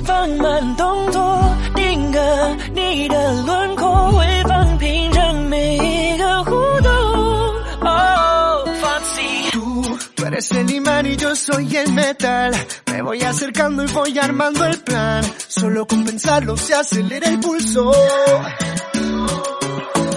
[0.04, 1.42] 放慢动作，
[1.74, 2.20] 定格
[2.74, 5.76] 你的轮廓，回放品尝每
[10.33, 12.51] eres el imán y yo soy el metal.
[12.91, 15.23] Me voy acercando y voy armando el plan.
[15.47, 17.91] Solo con pensarlo se acelera el pulso.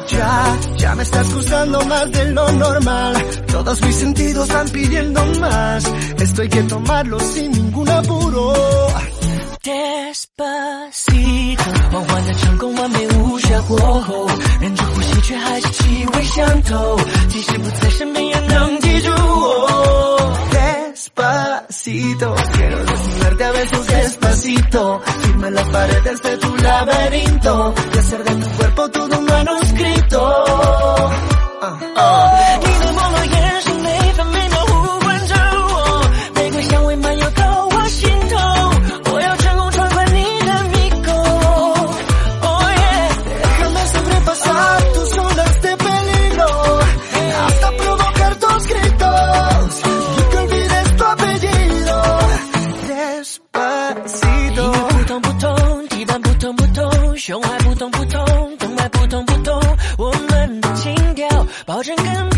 [0.08, 3.16] Ya, ya me estás gustando más de lo normal.
[3.46, 5.84] Todos mis sentidos van pidiendo más.
[6.18, 8.54] Esto hay que tomarlo sin ningún apuro.
[9.62, 11.62] Despacito，
[11.92, 14.28] 缓缓的成功，完美无瑕过后，
[14.60, 16.98] 忍住呼吸，却还是气味相投。
[17.28, 18.85] 即使不在身边，也能记住我。
[20.97, 25.01] Despacito, quiero desnudarte a besos despacito.
[25.21, 30.33] Firma las paredes de tu laberinto y hacer de tu cuerpo todo un manuscrito.
[31.61, 32.59] Ah, ah.
[61.67, 62.36] 保证跟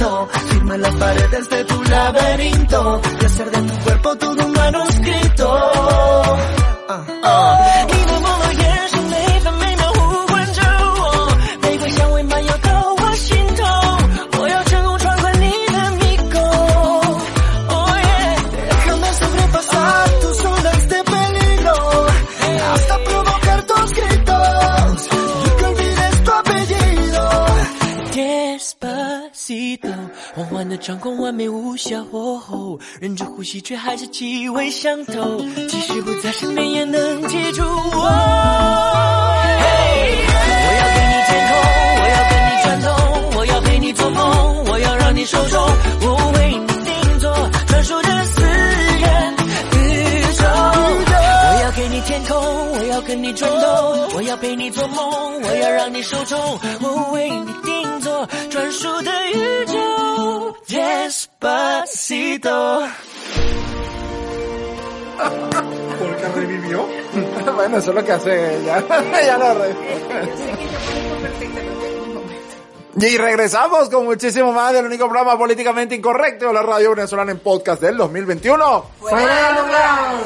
[0.00, 5.52] Firma las paredes de tu laberinto y hacer de tu cuerpo todo un manuscrito.
[6.88, 7.86] Ah, ah.
[30.80, 35.38] 掌控，完美无瑕火候，忍着呼吸，却还是气味相投。
[35.68, 38.08] 即使不在身边，也能记住我。
[39.60, 39.66] 嘿，
[40.66, 41.52] 我要给你天空，
[42.00, 42.88] 我要跟你转动，
[43.38, 45.60] 我要陪你做梦，我要让你受宠，
[46.00, 47.30] 我为你定做
[47.66, 49.34] 专属的私人
[49.84, 50.44] 宇宙。
[50.46, 52.36] 我要给你你天空，
[52.72, 53.60] 我要跟你转动，
[54.14, 57.69] 我要陪你做梦，我要让你受宠，我为你
[57.99, 59.75] 定做专属的宇宙。
[60.67, 62.51] Despacito。
[65.99, 66.85] Porque revivió.
[67.55, 68.83] bueno, eso es lo que hace ella.
[69.25, 69.75] ya lo re-
[72.97, 77.39] Y regresamos con muchísimo más del único programa políticamente incorrecto de la radio venezolana en
[77.39, 78.85] podcast del 2021.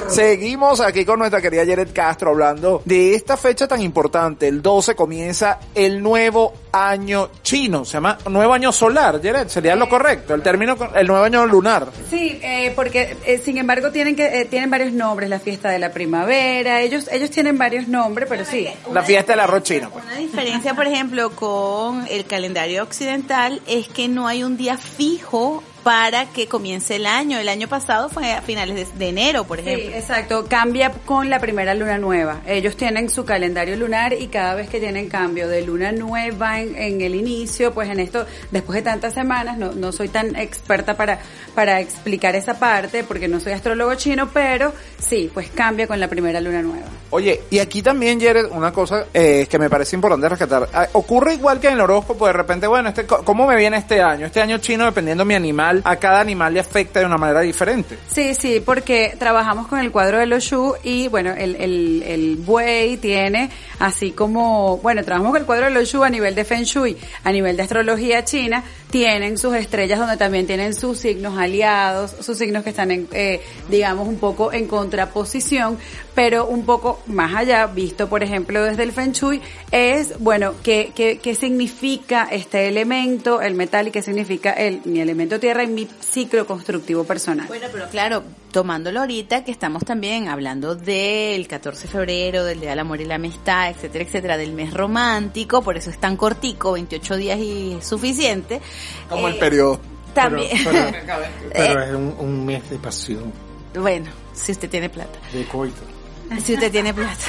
[0.07, 4.47] Seguimos aquí con nuestra querida Jared Castro hablando de esta fecha tan importante.
[4.47, 7.84] El 12 comienza el nuevo año chino.
[7.84, 9.48] Se llama nuevo año solar, Jared.
[9.48, 10.34] Sería lo correcto.
[10.34, 11.86] El término, el nuevo año lunar.
[12.10, 15.78] Sí, eh, porque eh, sin embargo tienen que eh, tienen varios nombres, la fiesta de
[15.78, 18.66] la primavera, ellos ellos tienen varios nombres, pero sí.
[18.92, 19.90] La fiesta del arroz chino.
[19.90, 20.04] pues.
[20.04, 25.62] Una diferencia, por ejemplo, con el calendario occidental es que no hay un día fijo
[25.84, 27.38] para que comience el año.
[27.38, 29.96] El año pasado fue a finales de, de enero, por Sí, ejemplo.
[29.96, 32.40] exacto, cambia con la primera luna nueva.
[32.46, 36.74] Ellos tienen su calendario lunar y cada vez que tienen cambio de luna nueva en,
[36.76, 40.96] en el inicio, pues en esto, después de tantas semanas, no, no soy tan experta
[40.96, 41.18] para,
[41.54, 46.08] para explicar esa parte porque no soy astrólogo chino, pero sí, pues cambia con la
[46.08, 46.86] primera luna nueva.
[47.10, 50.68] Oye, y aquí también, Jared, una cosa eh, que me parece importante rescatar.
[50.72, 53.76] Ah, Ocurre igual que en el horóscopo, de repente, bueno, este, co- ¿cómo me viene
[53.76, 54.24] este año?
[54.26, 57.40] Este año chino, dependiendo de mi animal, a cada animal le afecta de una manera
[57.40, 57.98] diferente.
[58.06, 63.50] Sí, sí, porque trabajamos con el cuadro de los Shu y bueno, el, buey tiene
[63.78, 66.96] así como, bueno, trabajamos con el cuadro de los Shu a nivel de Feng Shui,
[67.22, 72.38] a nivel de astrología china, tienen sus estrellas donde también tienen sus signos aliados, sus
[72.38, 75.78] signos que están en, eh, digamos, un poco en contraposición,
[76.14, 79.40] pero un poco más allá, visto por ejemplo desde el Feng Shui,
[79.72, 85.00] es, bueno, ¿qué, qué, qué significa este elemento, el metal y qué significa el, mi
[85.00, 87.46] elemento tierra y mi ciclo constructivo personal?
[87.48, 88.22] Bueno, pero claro,
[88.52, 93.04] tomándolo ahorita que estamos también hablando del 14 de febrero, del Día del Amor y
[93.04, 97.74] la Amistad, etcétera, etcétera, del mes romántico, por eso es tan cortico, 28 días y
[97.80, 98.60] es suficiente.
[99.08, 99.80] Como el Eh, periodo.
[100.14, 100.50] También.
[100.62, 100.92] Pero,
[101.52, 103.32] pero es un, un mes de pasión,
[103.74, 105.18] bueno, si usted tiene plata.
[105.32, 105.82] de coito.
[106.44, 107.24] Si usted tiene plata.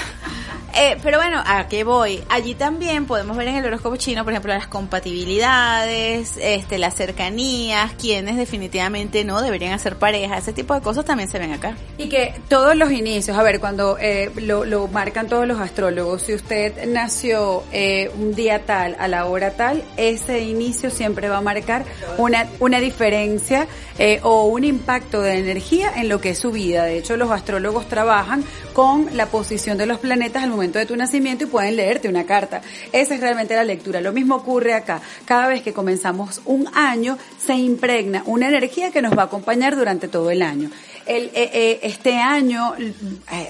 [0.77, 2.21] Eh, pero bueno, ¿a qué voy?
[2.27, 7.93] Allí también podemos ver en el horóscopo chino, por ejemplo, las compatibilidades, este, las cercanías,
[7.93, 11.77] quienes definitivamente no deberían hacer pareja, ese tipo de cosas también se ven acá.
[11.97, 16.23] Y que todos los inicios, a ver, cuando eh, lo, lo marcan todos los astrólogos,
[16.23, 21.37] si usted nació eh, un día tal, a la hora tal, ese inicio siempre va
[21.37, 21.85] a marcar
[22.17, 23.65] una, una diferencia
[23.97, 26.83] eh, o un impacto de energía en lo que es su vida.
[26.83, 28.43] De hecho, los astrólogos trabajan
[28.73, 32.25] con la posición de los planetas al momento de tu nacimiento y pueden leerte una
[32.25, 32.61] carta.
[32.91, 33.99] Esa es realmente la lectura.
[33.99, 35.01] Lo mismo ocurre acá.
[35.25, 39.75] Cada vez que comenzamos un año, se impregna una energía que nos va a acompañar
[39.75, 40.69] durante todo el año.
[41.07, 43.49] El, eh, eh, este año, eh,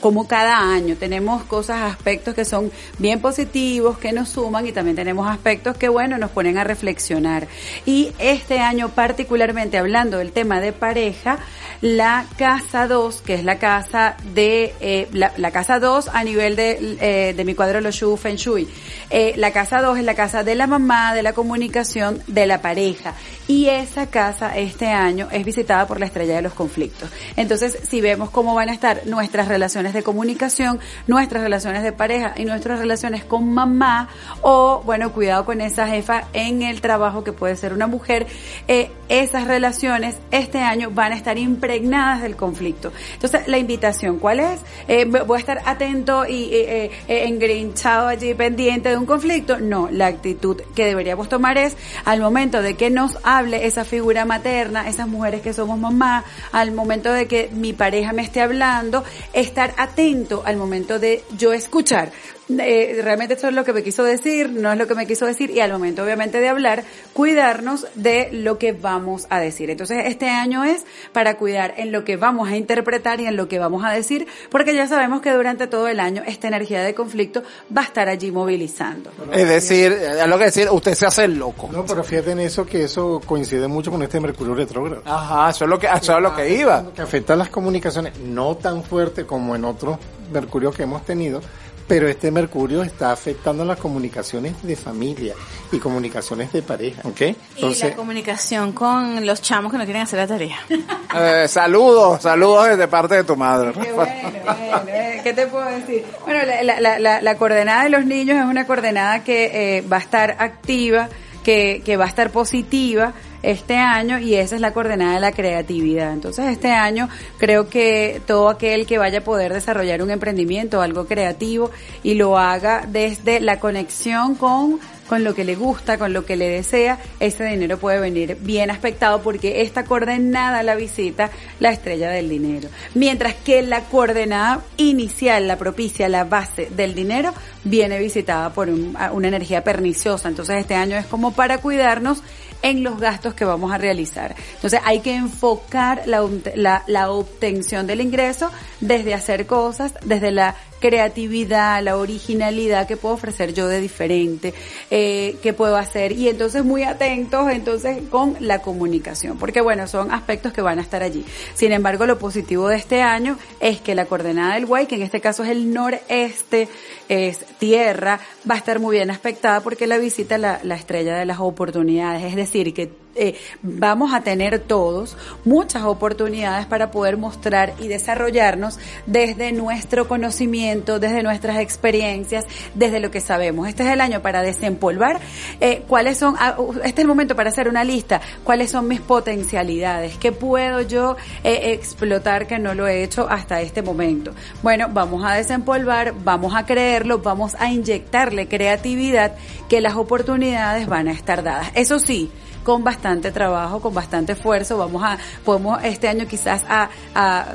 [0.00, 4.96] como cada año, tenemos cosas, aspectos que son bien positivos, que nos suman y también
[4.96, 7.48] tenemos aspectos que, bueno, nos ponen a reflexionar.
[7.86, 11.38] Y este año, particularmente hablando del tema de pareja,
[11.80, 16.56] la casa 2, que es la casa de, eh, la, la casa 2 a nivel
[16.56, 18.68] de, eh, de mi cuadro Lo Shu Feng Shui.
[19.10, 22.60] Eh, la casa 2 es la casa de la mamá, de la comunicación, de la
[22.60, 23.14] pareja.
[23.48, 27.10] Y esa casa este año es visitada por la estrella de los conflictos.
[27.36, 32.34] Entonces, si vemos cómo van a estar nuestras relaciones de comunicación, nuestras relaciones de pareja
[32.36, 34.08] y nuestras relaciones con mamá,
[34.40, 38.26] o bueno, cuidado con esa jefa en el trabajo que puede ser una mujer,
[38.66, 42.92] eh, esas relaciones este año van a estar impregnadas del conflicto.
[43.14, 44.60] Entonces, la invitación, ¿cuál es?
[44.88, 49.58] Eh, voy a estar atento y eh, eh, engrinchado allí pendiente de un conflicto.
[49.58, 54.88] No, la actitud que deberíamos tomar es al momento de que nos esa figura materna,
[54.88, 59.74] esas mujeres que somos mamá, al momento de que mi pareja me esté hablando, estar
[59.76, 62.12] atento al momento de yo escuchar.
[62.48, 65.26] Eh, realmente esto es lo que me quiso decir, no es lo que me quiso
[65.26, 69.68] decir y al momento obviamente de hablar, cuidarnos de lo que vamos a decir.
[69.70, 73.48] Entonces este año es para cuidar en lo que vamos a interpretar y en lo
[73.48, 76.94] que vamos a decir, porque ya sabemos que durante todo el año esta energía de
[76.94, 77.42] conflicto
[77.76, 79.10] va a estar allí movilizando.
[79.32, 81.68] Es decir, es lo que decir, usted se hace el loco.
[81.72, 85.02] No, pero fíjate en eso que eso coincide mucho con este Mercurio retrógrado.
[85.04, 86.92] Ajá, eso es lo que, eso es lo que iba.
[86.94, 89.98] Que afecta a las comunicaciones, no tan fuerte como en otros
[90.32, 91.40] Mercurios que hemos tenido,
[91.86, 95.34] pero este Mercurio está afectando las comunicaciones de familia
[95.72, 97.20] y comunicaciones de pareja, ¿ok?
[97.20, 100.58] y Entonces, la comunicación con los chamos que no quieren hacer la tarea.
[101.18, 103.72] Eh, saludos, saludos desde parte de tu madre.
[103.72, 104.12] Qué bueno,
[104.44, 106.04] bueno, eh, ¿qué te puedo decir?
[106.26, 109.82] Bueno, la, la- la- la- la coordenada de los niños es una coordenada que eh,
[109.90, 111.08] va a estar activa,
[111.42, 113.14] que, que va a estar positiva.
[113.46, 116.12] Este año y esa es la coordenada de la creatividad.
[116.12, 117.08] Entonces este año
[117.38, 121.70] creo que todo aquel que vaya a poder desarrollar un emprendimiento, algo creativo
[122.02, 126.36] y lo haga desde la conexión con con lo que le gusta, con lo que
[126.36, 132.10] le desea, ese dinero puede venir bien aspectado porque está coordenada la visita la estrella
[132.10, 132.68] del dinero.
[132.94, 137.32] Mientras que la coordenada inicial, la propicia, la base del dinero,
[137.64, 140.28] viene visitada por una energía perniciosa.
[140.28, 142.22] Entonces este año es como para cuidarnos
[142.62, 144.34] en los gastos que vamos a realizar.
[144.54, 148.50] Entonces hay que enfocar la, la, la obtención del ingreso
[148.80, 154.54] desde hacer cosas, desde la creatividad, la originalidad que puedo ofrecer yo de diferente,
[154.90, 156.12] eh, que puedo hacer.
[156.12, 160.82] Y entonces muy atentos entonces con la comunicación, porque bueno, son aspectos que van a
[160.82, 161.24] estar allí.
[161.54, 165.02] Sin embargo, lo positivo de este año es que la coordenada del Guay, que en
[165.02, 166.68] este caso es el noreste,
[167.08, 171.24] es tierra, va a estar muy bien aspectada porque la visita la, la estrella de
[171.24, 177.74] las oportunidades, es decir, que eh, vamos a tener todos muchas oportunidades para poder mostrar
[177.78, 182.44] y desarrollarnos desde nuestro conocimiento, desde nuestras experiencias,
[182.74, 183.68] desde lo que sabemos.
[183.68, 185.20] Este es el año para desempolvar
[185.60, 189.00] eh, cuáles son, ah, este es el momento para hacer una lista, cuáles son mis
[189.00, 194.32] potencialidades, qué puedo yo eh, explotar que no lo he hecho hasta este momento.
[194.62, 199.34] Bueno, vamos a desempolvar, vamos a creerlo, vamos a inyectarle creatividad
[199.68, 201.70] que las oportunidades van a estar dadas.
[201.74, 202.30] Eso sí,
[202.66, 204.76] con bastante trabajo, con bastante esfuerzo.
[204.76, 207.54] Vamos a, podemos este año quizás a, a,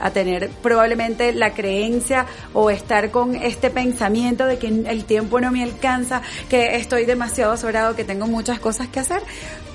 [0.00, 2.24] a tener probablemente la creencia
[2.54, 7.54] o estar con este pensamiento de que el tiempo no me alcanza, que estoy demasiado
[7.58, 9.20] sobrado, que tengo muchas cosas que hacer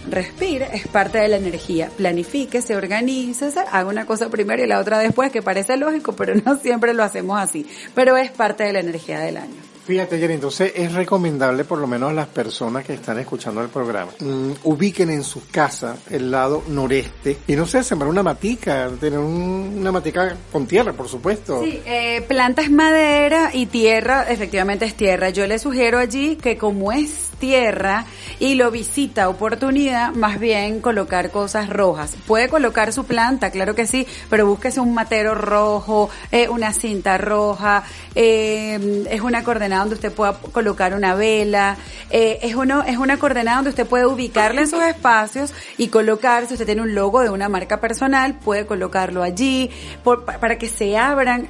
[0.10, 1.92] respire, es parte de la energía.
[1.96, 6.34] Planifique, se organice, haga una cosa primero y la otra después, que parece lógico, pero
[6.44, 7.68] no siempre lo hacemos así.
[7.94, 9.71] Pero es parte de la energía del año.
[9.86, 13.70] Fíjate, Jenny, entonces es recomendable por lo menos a las personas que están escuchando el
[13.70, 18.90] programa, mm, ubiquen en su casa el lado noreste y no sé, sembrar una matica,
[19.00, 21.64] tener una matica con tierra, por supuesto.
[21.64, 25.30] Sí, eh, planta es madera y tierra, efectivamente es tierra.
[25.32, 28.06] Yo le sugiero allí que como es tierra
[28.40, 32.16] y lo visita oportunidad, más bien colocar cosas rojas.
[32.26, 37.18] Puede colocar su planta, claro que sí, pero búsquese un matero rojo, eh, una cinta
[37.18, 37.84] roja,
[38.16, 41.76] eh, es una coordenada donde usted pueda colocar una vela,
[42.12, 46.46] eh, es, uno, es una coordenada donde usted puede ubicarle en sus espacios y colocar,
[46.46, 49.72] si usted tiene un logo de una marca personal, puede colocarlo allí
[50.04, 51.50] por, para que se abran,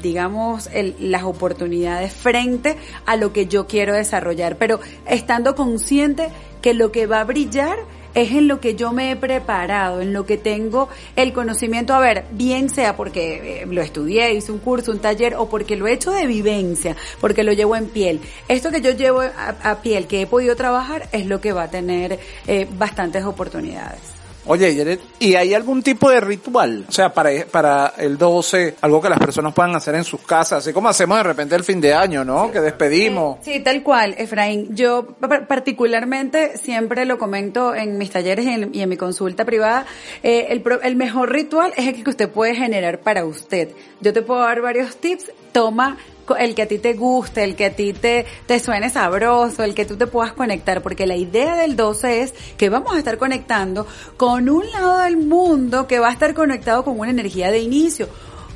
[0.00, 4.56] digamos, el, las oportunidades frente a lo que yo quiero desarrollar.
[4.56, 4.78] Pero
[5.08, 6.28] estando consciente
[6.62, 7.78] que lo que va a brillar
[8.14, 12.00] es en lo que yo me he preparado, en lo que tengo el conocimiento, a
[12.00, 15.86] ver, bien sea porque eh, lo estudié, hice un curso, un taller, o porque lo
[15.86, 18.20] he hecho de vivencia, porque lo llevo en piel.
[18.48, 21.70] Esto que yo llevo a, piel, que he podido trabajar, es lo que va a
[21.70, 24.17] tener eh, bastantes oportunidades.
[24.50, 26.86] Oye, ¿y hay algún tipo de ritual?
[26.88, 30.60] O sea, para, para el 12, algo que las personas puedan hacer en sus casas,
[30.60, 32.50] así como hacemos de repente el fin de año, ¿no?
[32.50, 33.38] que despedimos.
[33.42, 34.74] Sí, tal cual, Efraín.
[34.74, 35.06] Yo
[35.46, 39.84] particularmente siempre lo comento en mis talleres y en, y en mi consulta privada,
[40.22, 43.68] eh, el, el mejor ritual es el que usted puede generar para usted.
[44.00, 45.30] Yo te puedo dar varios tips.
[45.52, 45.98] Toma
[46.36, 49.74] el que a ti te guste, el que a ti te, te suene sabroso, el
[49.74, 53.18] que tú te puedas conectar, porque la idea del 12 es que vamos a estar
[53.18, 53.86] conectando
[54.16, 58.08] con un lado del mundo que va a estar conectado con una energía de inicio.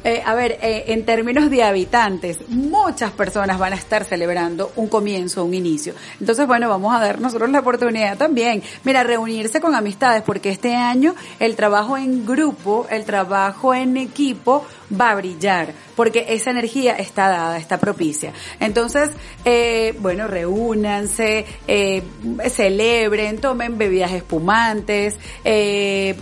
[0.05, 4.89] Eh, a ver, eh, en términos de habitantes, muchas personas van a estar celebrando un
[4.89, 5.94] comienzo, un inicio.
[6.19, 8.62] Entonces, bueno, vamos a dar nosotros la oportunidad también.
[8.82, 14.66] Mira, reunirse con amistades, porque este año el trabajo en grupo, el trabajo en equipo
[14.98, 18.32] va a brillar porque esa energía está dada, está propicia.
[18.60, 19.10] Entonces,
[19.44, 22.02] eh, bueno, reúnanse, eh,
[22.48, 26.16] celebren, tomen bebidas espumantes, eh,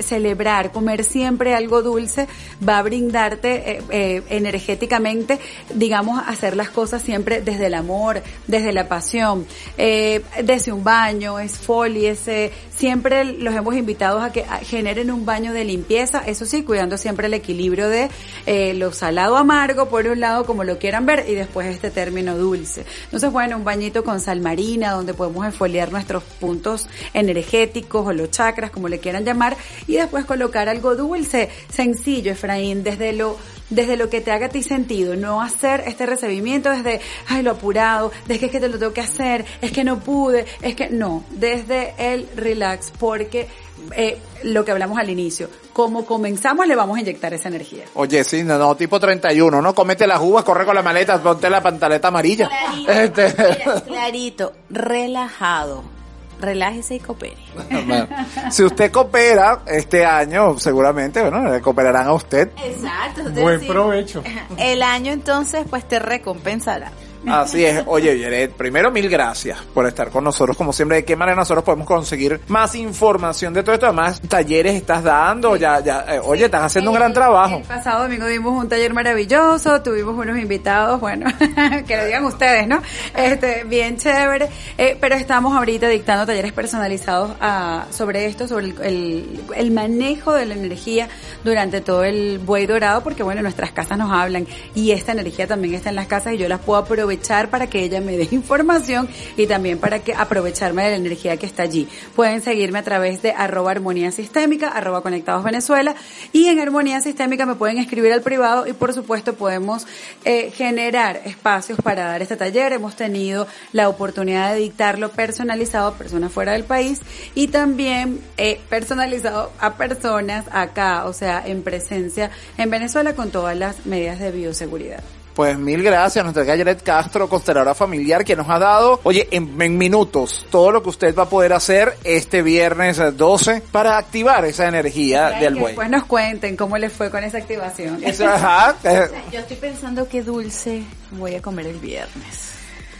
[0.00, 2.28] celebrar, comer siempre algo dulce
[2.66, 5.38] va a brindarte eh, energéticamente,
[5.74, 12.52] digamos, hacer las cosas siempre desde el amor, desde la pasión, desde un baño, esfoliese,
[12.74, 17.26] siempre los hemos invitado a que generen un baño de limpieza, eso sí, cuidando siempre
[17.26, 17.97] el equilibrio de
[18.46, 22.36] eh, lo salado amargo por un lado, como lo quieran ver, y después este término
[22.36, 22.84] dulce.
[23.04, 28.30] Entonces, bueno, un bañito con sal marina, donde podemos esfoliar nuestros puntos energéticos o los
[28.30, 29.56] chakras, como le quieran llamar,
[29.86, 33.36] y después colocar algo dulce, sencillo, Efraín, desde lo
[33.70, 37.52] desde lo que te haga a ti sentido, no hacer este recibimiento desde, ay, lo
[37.52, 40.74] apurado, desde que es que te lo tengo que hacer, es que no pude, es
[40.74, 43.48] que no, desde el relax, porque
[43.96, 45.48] eh, lo que hablamos al inicio.
[45.72, 47.84] Como comenzamos, le vamos a inyectar esa energía.
[47.94, 49.74] Oye, sí, no, no tipo 31, ¿no?
[49.74, 52.48] Comete las uvas, corre con la maleta, ponte la pantaleta amarilla.
[52.48, 53.64] Clarito, este...
[53.86, 55.98] clarito relajado
[56.40, 57.36] relájese y coopere.
[57.86, 58.06] Bueno,
[58.50, 62.50] si usted coopera este año, seguramente, bueno, le cooperarán a usted.
[62.62, 63.22] Exacto.
[63.30, 64.22] Buen decir, provecho.
[64.56, 66.92] El año entonces pues te recompensará.
[67.26, 67.82] Así es.
[67.86, 70.56] Oye, Yeret, primero mil gracias por estar con nosotros.
[70.56, 73.86] Como siempre, ¿de qué manera nosotros podemos conseguir más información de todo esto?
[73.86, 77.56] Además, talleres estás dando, ya, ya, eh, oye, estás haciendo un gran trabajo.
[77.56, 81.26] El pasado domingo dimos un taller maravilloso, tuvimos unos invitados, bueno,
[81.86, 82.80] que lo digan ustedes, ¿no?
[83.16, 88.80] Este, bien chévere, eh, pero estamos ahorita dictando talleres personalizados ah, sobre esto, sobre el,
[88.82, 91.08] el, el manejo de la energía
[91.44, 95.74] durante todo el buey dorado, porque bueno, nuestras casas nos hablan y esta energía también
[95.74, 97.07] está en las casas y yo las puedo aprovechar
[97.50, 101.46] para que ella me dé información y también para que aprovecharme de la energía que
[101.46, 101.88] está allí.
[102.14, 105.94] Pueden seguirme a través de arroba armonía sistémica, arroba conectados Venezuela
[106.32, 109.86] y en armonía sistémica me pueden escribir al privado y por supuesto podemos
[110.24, 112.72] eh, generar espacios para dar este taller.
[112.72, 117.00] Hemos tenido la oportunidad de dictarlo personalizado a personas fuera del país
[117.34, 123.56] y también eh, personalizado a personas acá, o sea, en presencia en Venezuela con todas
[123.56, 125.17] las medidas de bioseguridad.
[125.38, 129.62] Pues mil gracias a nuestra Yaret Castro, consteladora familiar, que nos ha dado, oye, en,
[129.62, 133.98] en minutos, todo lo que usted va a poder hacer este viernes eh, 12 para
[133.98, 135.66] activar esa energía del buey.
[135.66, 138.00] después nos cuenten cómo les fue con esa activación.
[138.04, 140.82] Ajá, eh, Yo estoy pensando qué dulce
[141.12, 142.47] voy a comer el viernes.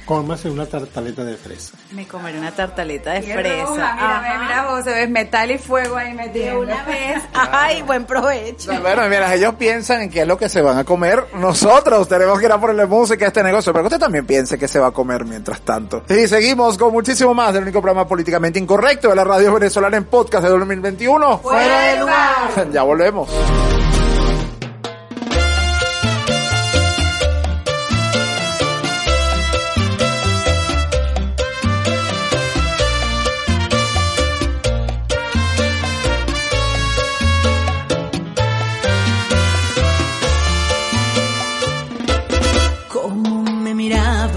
[0.09, 1.77] Cómase una tartaleta de fresa.
[1.93, 3.65] Me comeré una tartaleta de Qué fresa.
[3.67, 6.47] roja, Mira, mira vos, se ves metal y fuego ahí metido.
[6.47, 7.23] De una vez.
[7.35, 8.71] Ay, buen provecho.
[8.81, 12.39] Bueno, mientras ellos piensan en qué es lo que se van a comer, nosotros tenemos
[12.39, 14.79] que ir a ponerle música a este negocio, pero que usted también piense que se
[14.79, 16.03] va a comer mientras tanto.
[16.09, 20.05] Y seguimos con muchísimo más del único programa políticamente incorrecto de la radio venezolana en
[20.05, 21.39] podcast de 2021.
[21.41, 22.69] ¡Fuera de lugar!
[22.73, 23.29] Ya volvemos.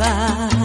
[0.02, 0.61] 吧。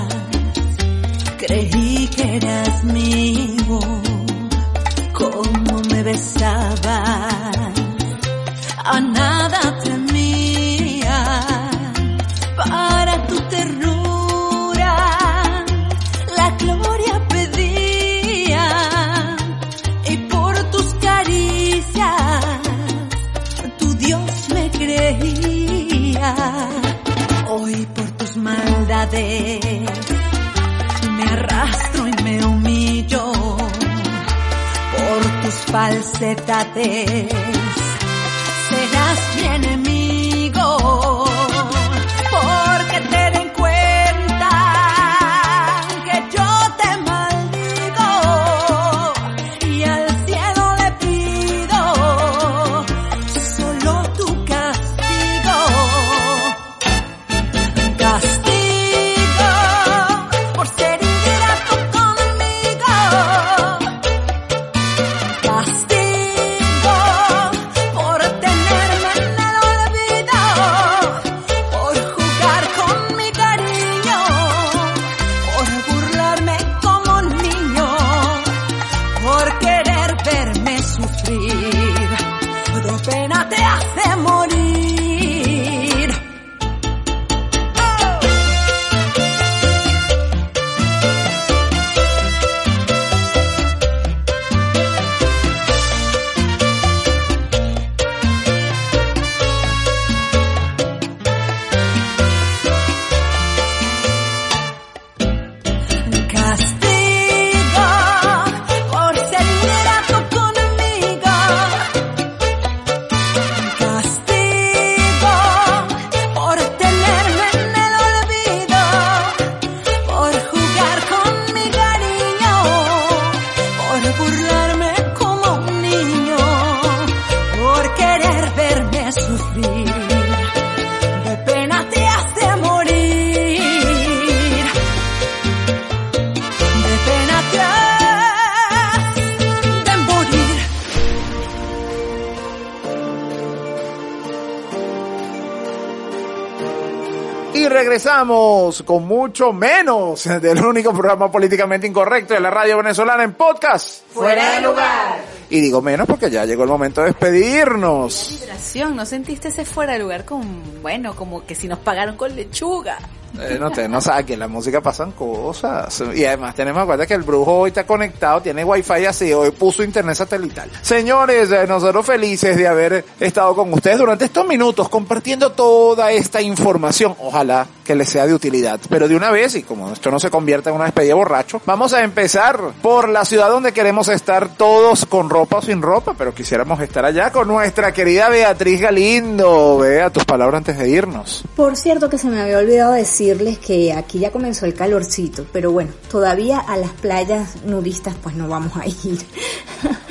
[148.85, 154.03] Con mucho menos del único programa políticamente incorrecto de la radio venezolana en podcast.
[154.11, 155.19] Fuera de lugar.
[155.51, 158.39] Y digo menos porque ya llegó el momento de despedirnos.
[158.41, 162.35] Vibración, ¿no sentiste ese fuera de lugar con, bueno, como que si nos pagaron con
[162.35, 162.99] lechuga?
[163.39, 166.03] Eh, no, te, no sabes que en la música pasan cosas.
[166.15, 169.51] Y además tenemos en cuenta que el brujo hoy está conectado, tiene wifi así, hoy
[169.51, 170.71] puso internet satelital.
[170.81, 176.41] Señores, eh, nosotros felices de haber estado con ustedes durante estos minutos compartiendo toda esta
[176.41, 177.15] información.
[177.21, 178.81] Ojalá que les sea de utilidad.
[178.89, 181.93] Pero de una vez, y como esto no se convierta en una despedida borracho, vamos
[181.95, 186.35] a empezar por la ciudad donde queremos estar todos con ropa o sin ropa, pero
[186.35, 189.79] quisiéramos estar allá con nuestra querida Beatriz Galindo.
[189.79, 191.45] Vea tus palabras antes de irnos.
[191.55, 195.71] Por cierto que se me había olvidado decirles que aquí ya comenzó el calorcito, pero
[195.71, 199.19] bueno, todavía a las playas nudistas pues no vamos a ir.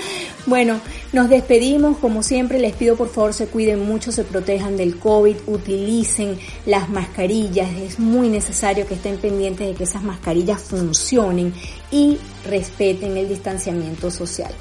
[0.46, 0.80] Bueno,
[1.12, 5.38] nos despedimos, como siempre les pido por favor se cuiden mucho, se protejan del COVID,
[5.48, 11.52] utilicen las mascarillas, es muy necesario que estén pendientes de que esas mascarillas funcionen
[11.90, 14.52] y respeten el distanciamiento social.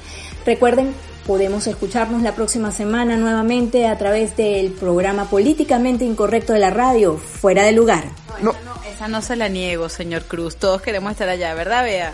[0.43, 0.91] Recuerden,
[1.27, 7.17] podemos escucharnos la próxima semana nuevamente a través del programa políticamente incorrecto de la radio,
[7.17, 8.05] fuera de lugar.
[8.41, 12.13] No, no, esa no se la niego, señor Cruz, todos queremos estar allá, ¿verdad, Bea?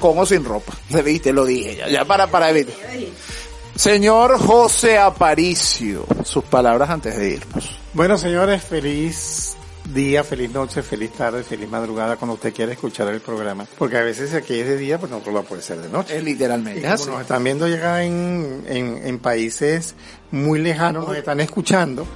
[0.00, 0.72] Con o sin ropa.
[0.90, 2.74] Se viste, lo dije ya, ya para, para evitar.
[3.74, 7.78] Señor José Aparicio, sus palabras antes de irnos.
[7.94, 9.56] Bueno, señores, feliz
[9.92, 13.66] día, feliz noche, feliz tarde, feliz madrugada cuando usted quiera escuchar el programa.
[13.78, 16.16] Porque a veces aquí es de día, pues no lo puede ser de noche.
[16.16, 19.94] Es literalmente y como nos están viendo llegar en, en, en países
[20.30, 22.06] muy lejanos, nos están escuchando.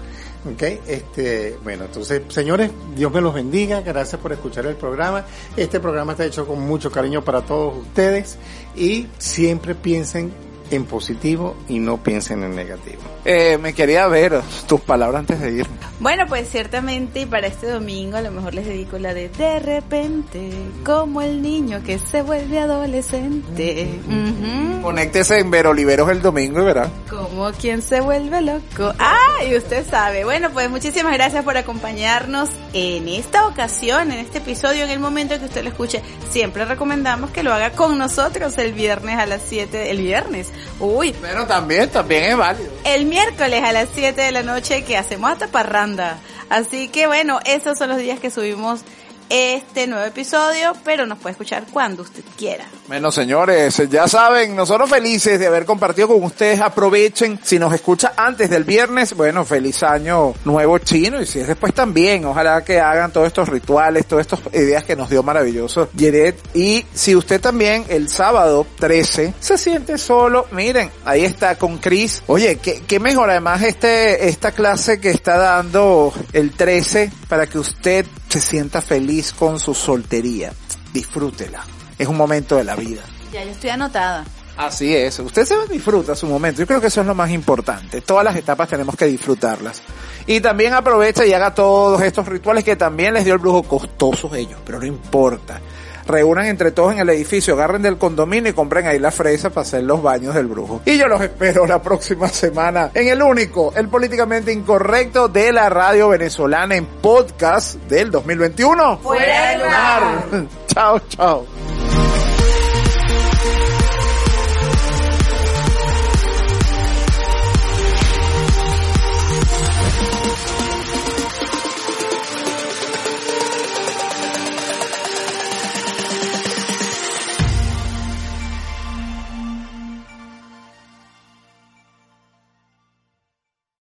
[0.44, 5.24] Ok, este, bueno, entonces, señores, Dios me los bendiga, gracias por escuchar el programa.
[5.56, 8.38] Este programa está hecho con mucho cariño para todos ustedes
[8.74, 10.32] y siempre piensen
[10.72, 13.02] en positivo y no piensen en negativo.
[13.24, 15.66] Eh, me quería ver tus palabras antes de ir.
[16.00, 20.50] Bueno, pues ciertamente para este domingo a lo mejor les dedico la de de repente,
[20.84, 24.00] como el niño que se vuelve adolescente.
[24.08, 26.90] Uh Conéctese en Veroliveros el domingo y verá.
[27.08, 28.92] Como quien se vuelve loco.
[28.98, 30.24] Ah, y usted sabe.
[30.24, 35.38] Bueno, pues muchísimas gracias por acompañarnos en esta ocasión, en este episodio, en el momento
[35.38, 36.02] que usted lo escuche.
[36.32, 40.50] Siempre recomendamos que lo haga con nosotros el viernes a las 7, el viernes.
[40.80, 41.14] Uy.
[41.22, 42.72] Pero también, también es válido.
[42.84, 46.16] El miércoles a las 7 de la noche que hacemos hasta parranda.
[46.48, 48.80] Así que bueno, esos son los días que subimos
[49.28, 52.66] este nuevo episodio, pero nos puede escuchar cuando usted quiera.
[52.88, 56.60] Bueno, señores, ya saben, nosotros felices de haber compartido con ustedes.
[56.60, 61.48] Aprovechen, si nos escucha antes del viernes, bueno, feliz año nuevo chino y si es
[61.48, 65.88] después también, ojalá que hagan todos estos rituales, todas estas ideas que nos dio maravilloso
[65.96, 66.36] Yeret.
[66.54, 72.22] Y si usted también el sábado 13 se siente solo, miren, ahí está con Chris.
[72.26, 77.58] Oye, qué, qué mejor además este, esta clase que está dando el 13 para que
[77.58, 80.54] usted se sienta feliz con su soltería.
[80.90, 81.62] Disfrútela.
[81.98, 83.02] Es un momento de la vida.
[83.30, 84.24] Ya, yo estoy anotada.
[84.56, 85.18] Así es.
[85.18, 86.62] Usted se disfruta su momento.
[86.62, 88.00] Yo creo que eso es lo más importante.
[88.00, 89.82] Todas las etapas tenemos que disfrutarlas.
[90.26, 94.32] Y también aprovecha y haga todos estos rituales que también les dio el brujo costosos
[94.32, 95.60] ellos, pero no importa.
[96.06, 99.62] Reúnan entre todos en el edificio, agarren del condominio y compren ahí la fresa para
[99.62, 100.82] hacer los baños del brujo.
[100.84, 105.68] Y yo los espero la próxima semana en el único, el políticamente incorrecto de la
[105.68, 108.98] radio venezolana en podcast del 2021.
[108.98, 110.24] Fuera del lugar.
[110.66, 111.81] chao, chao.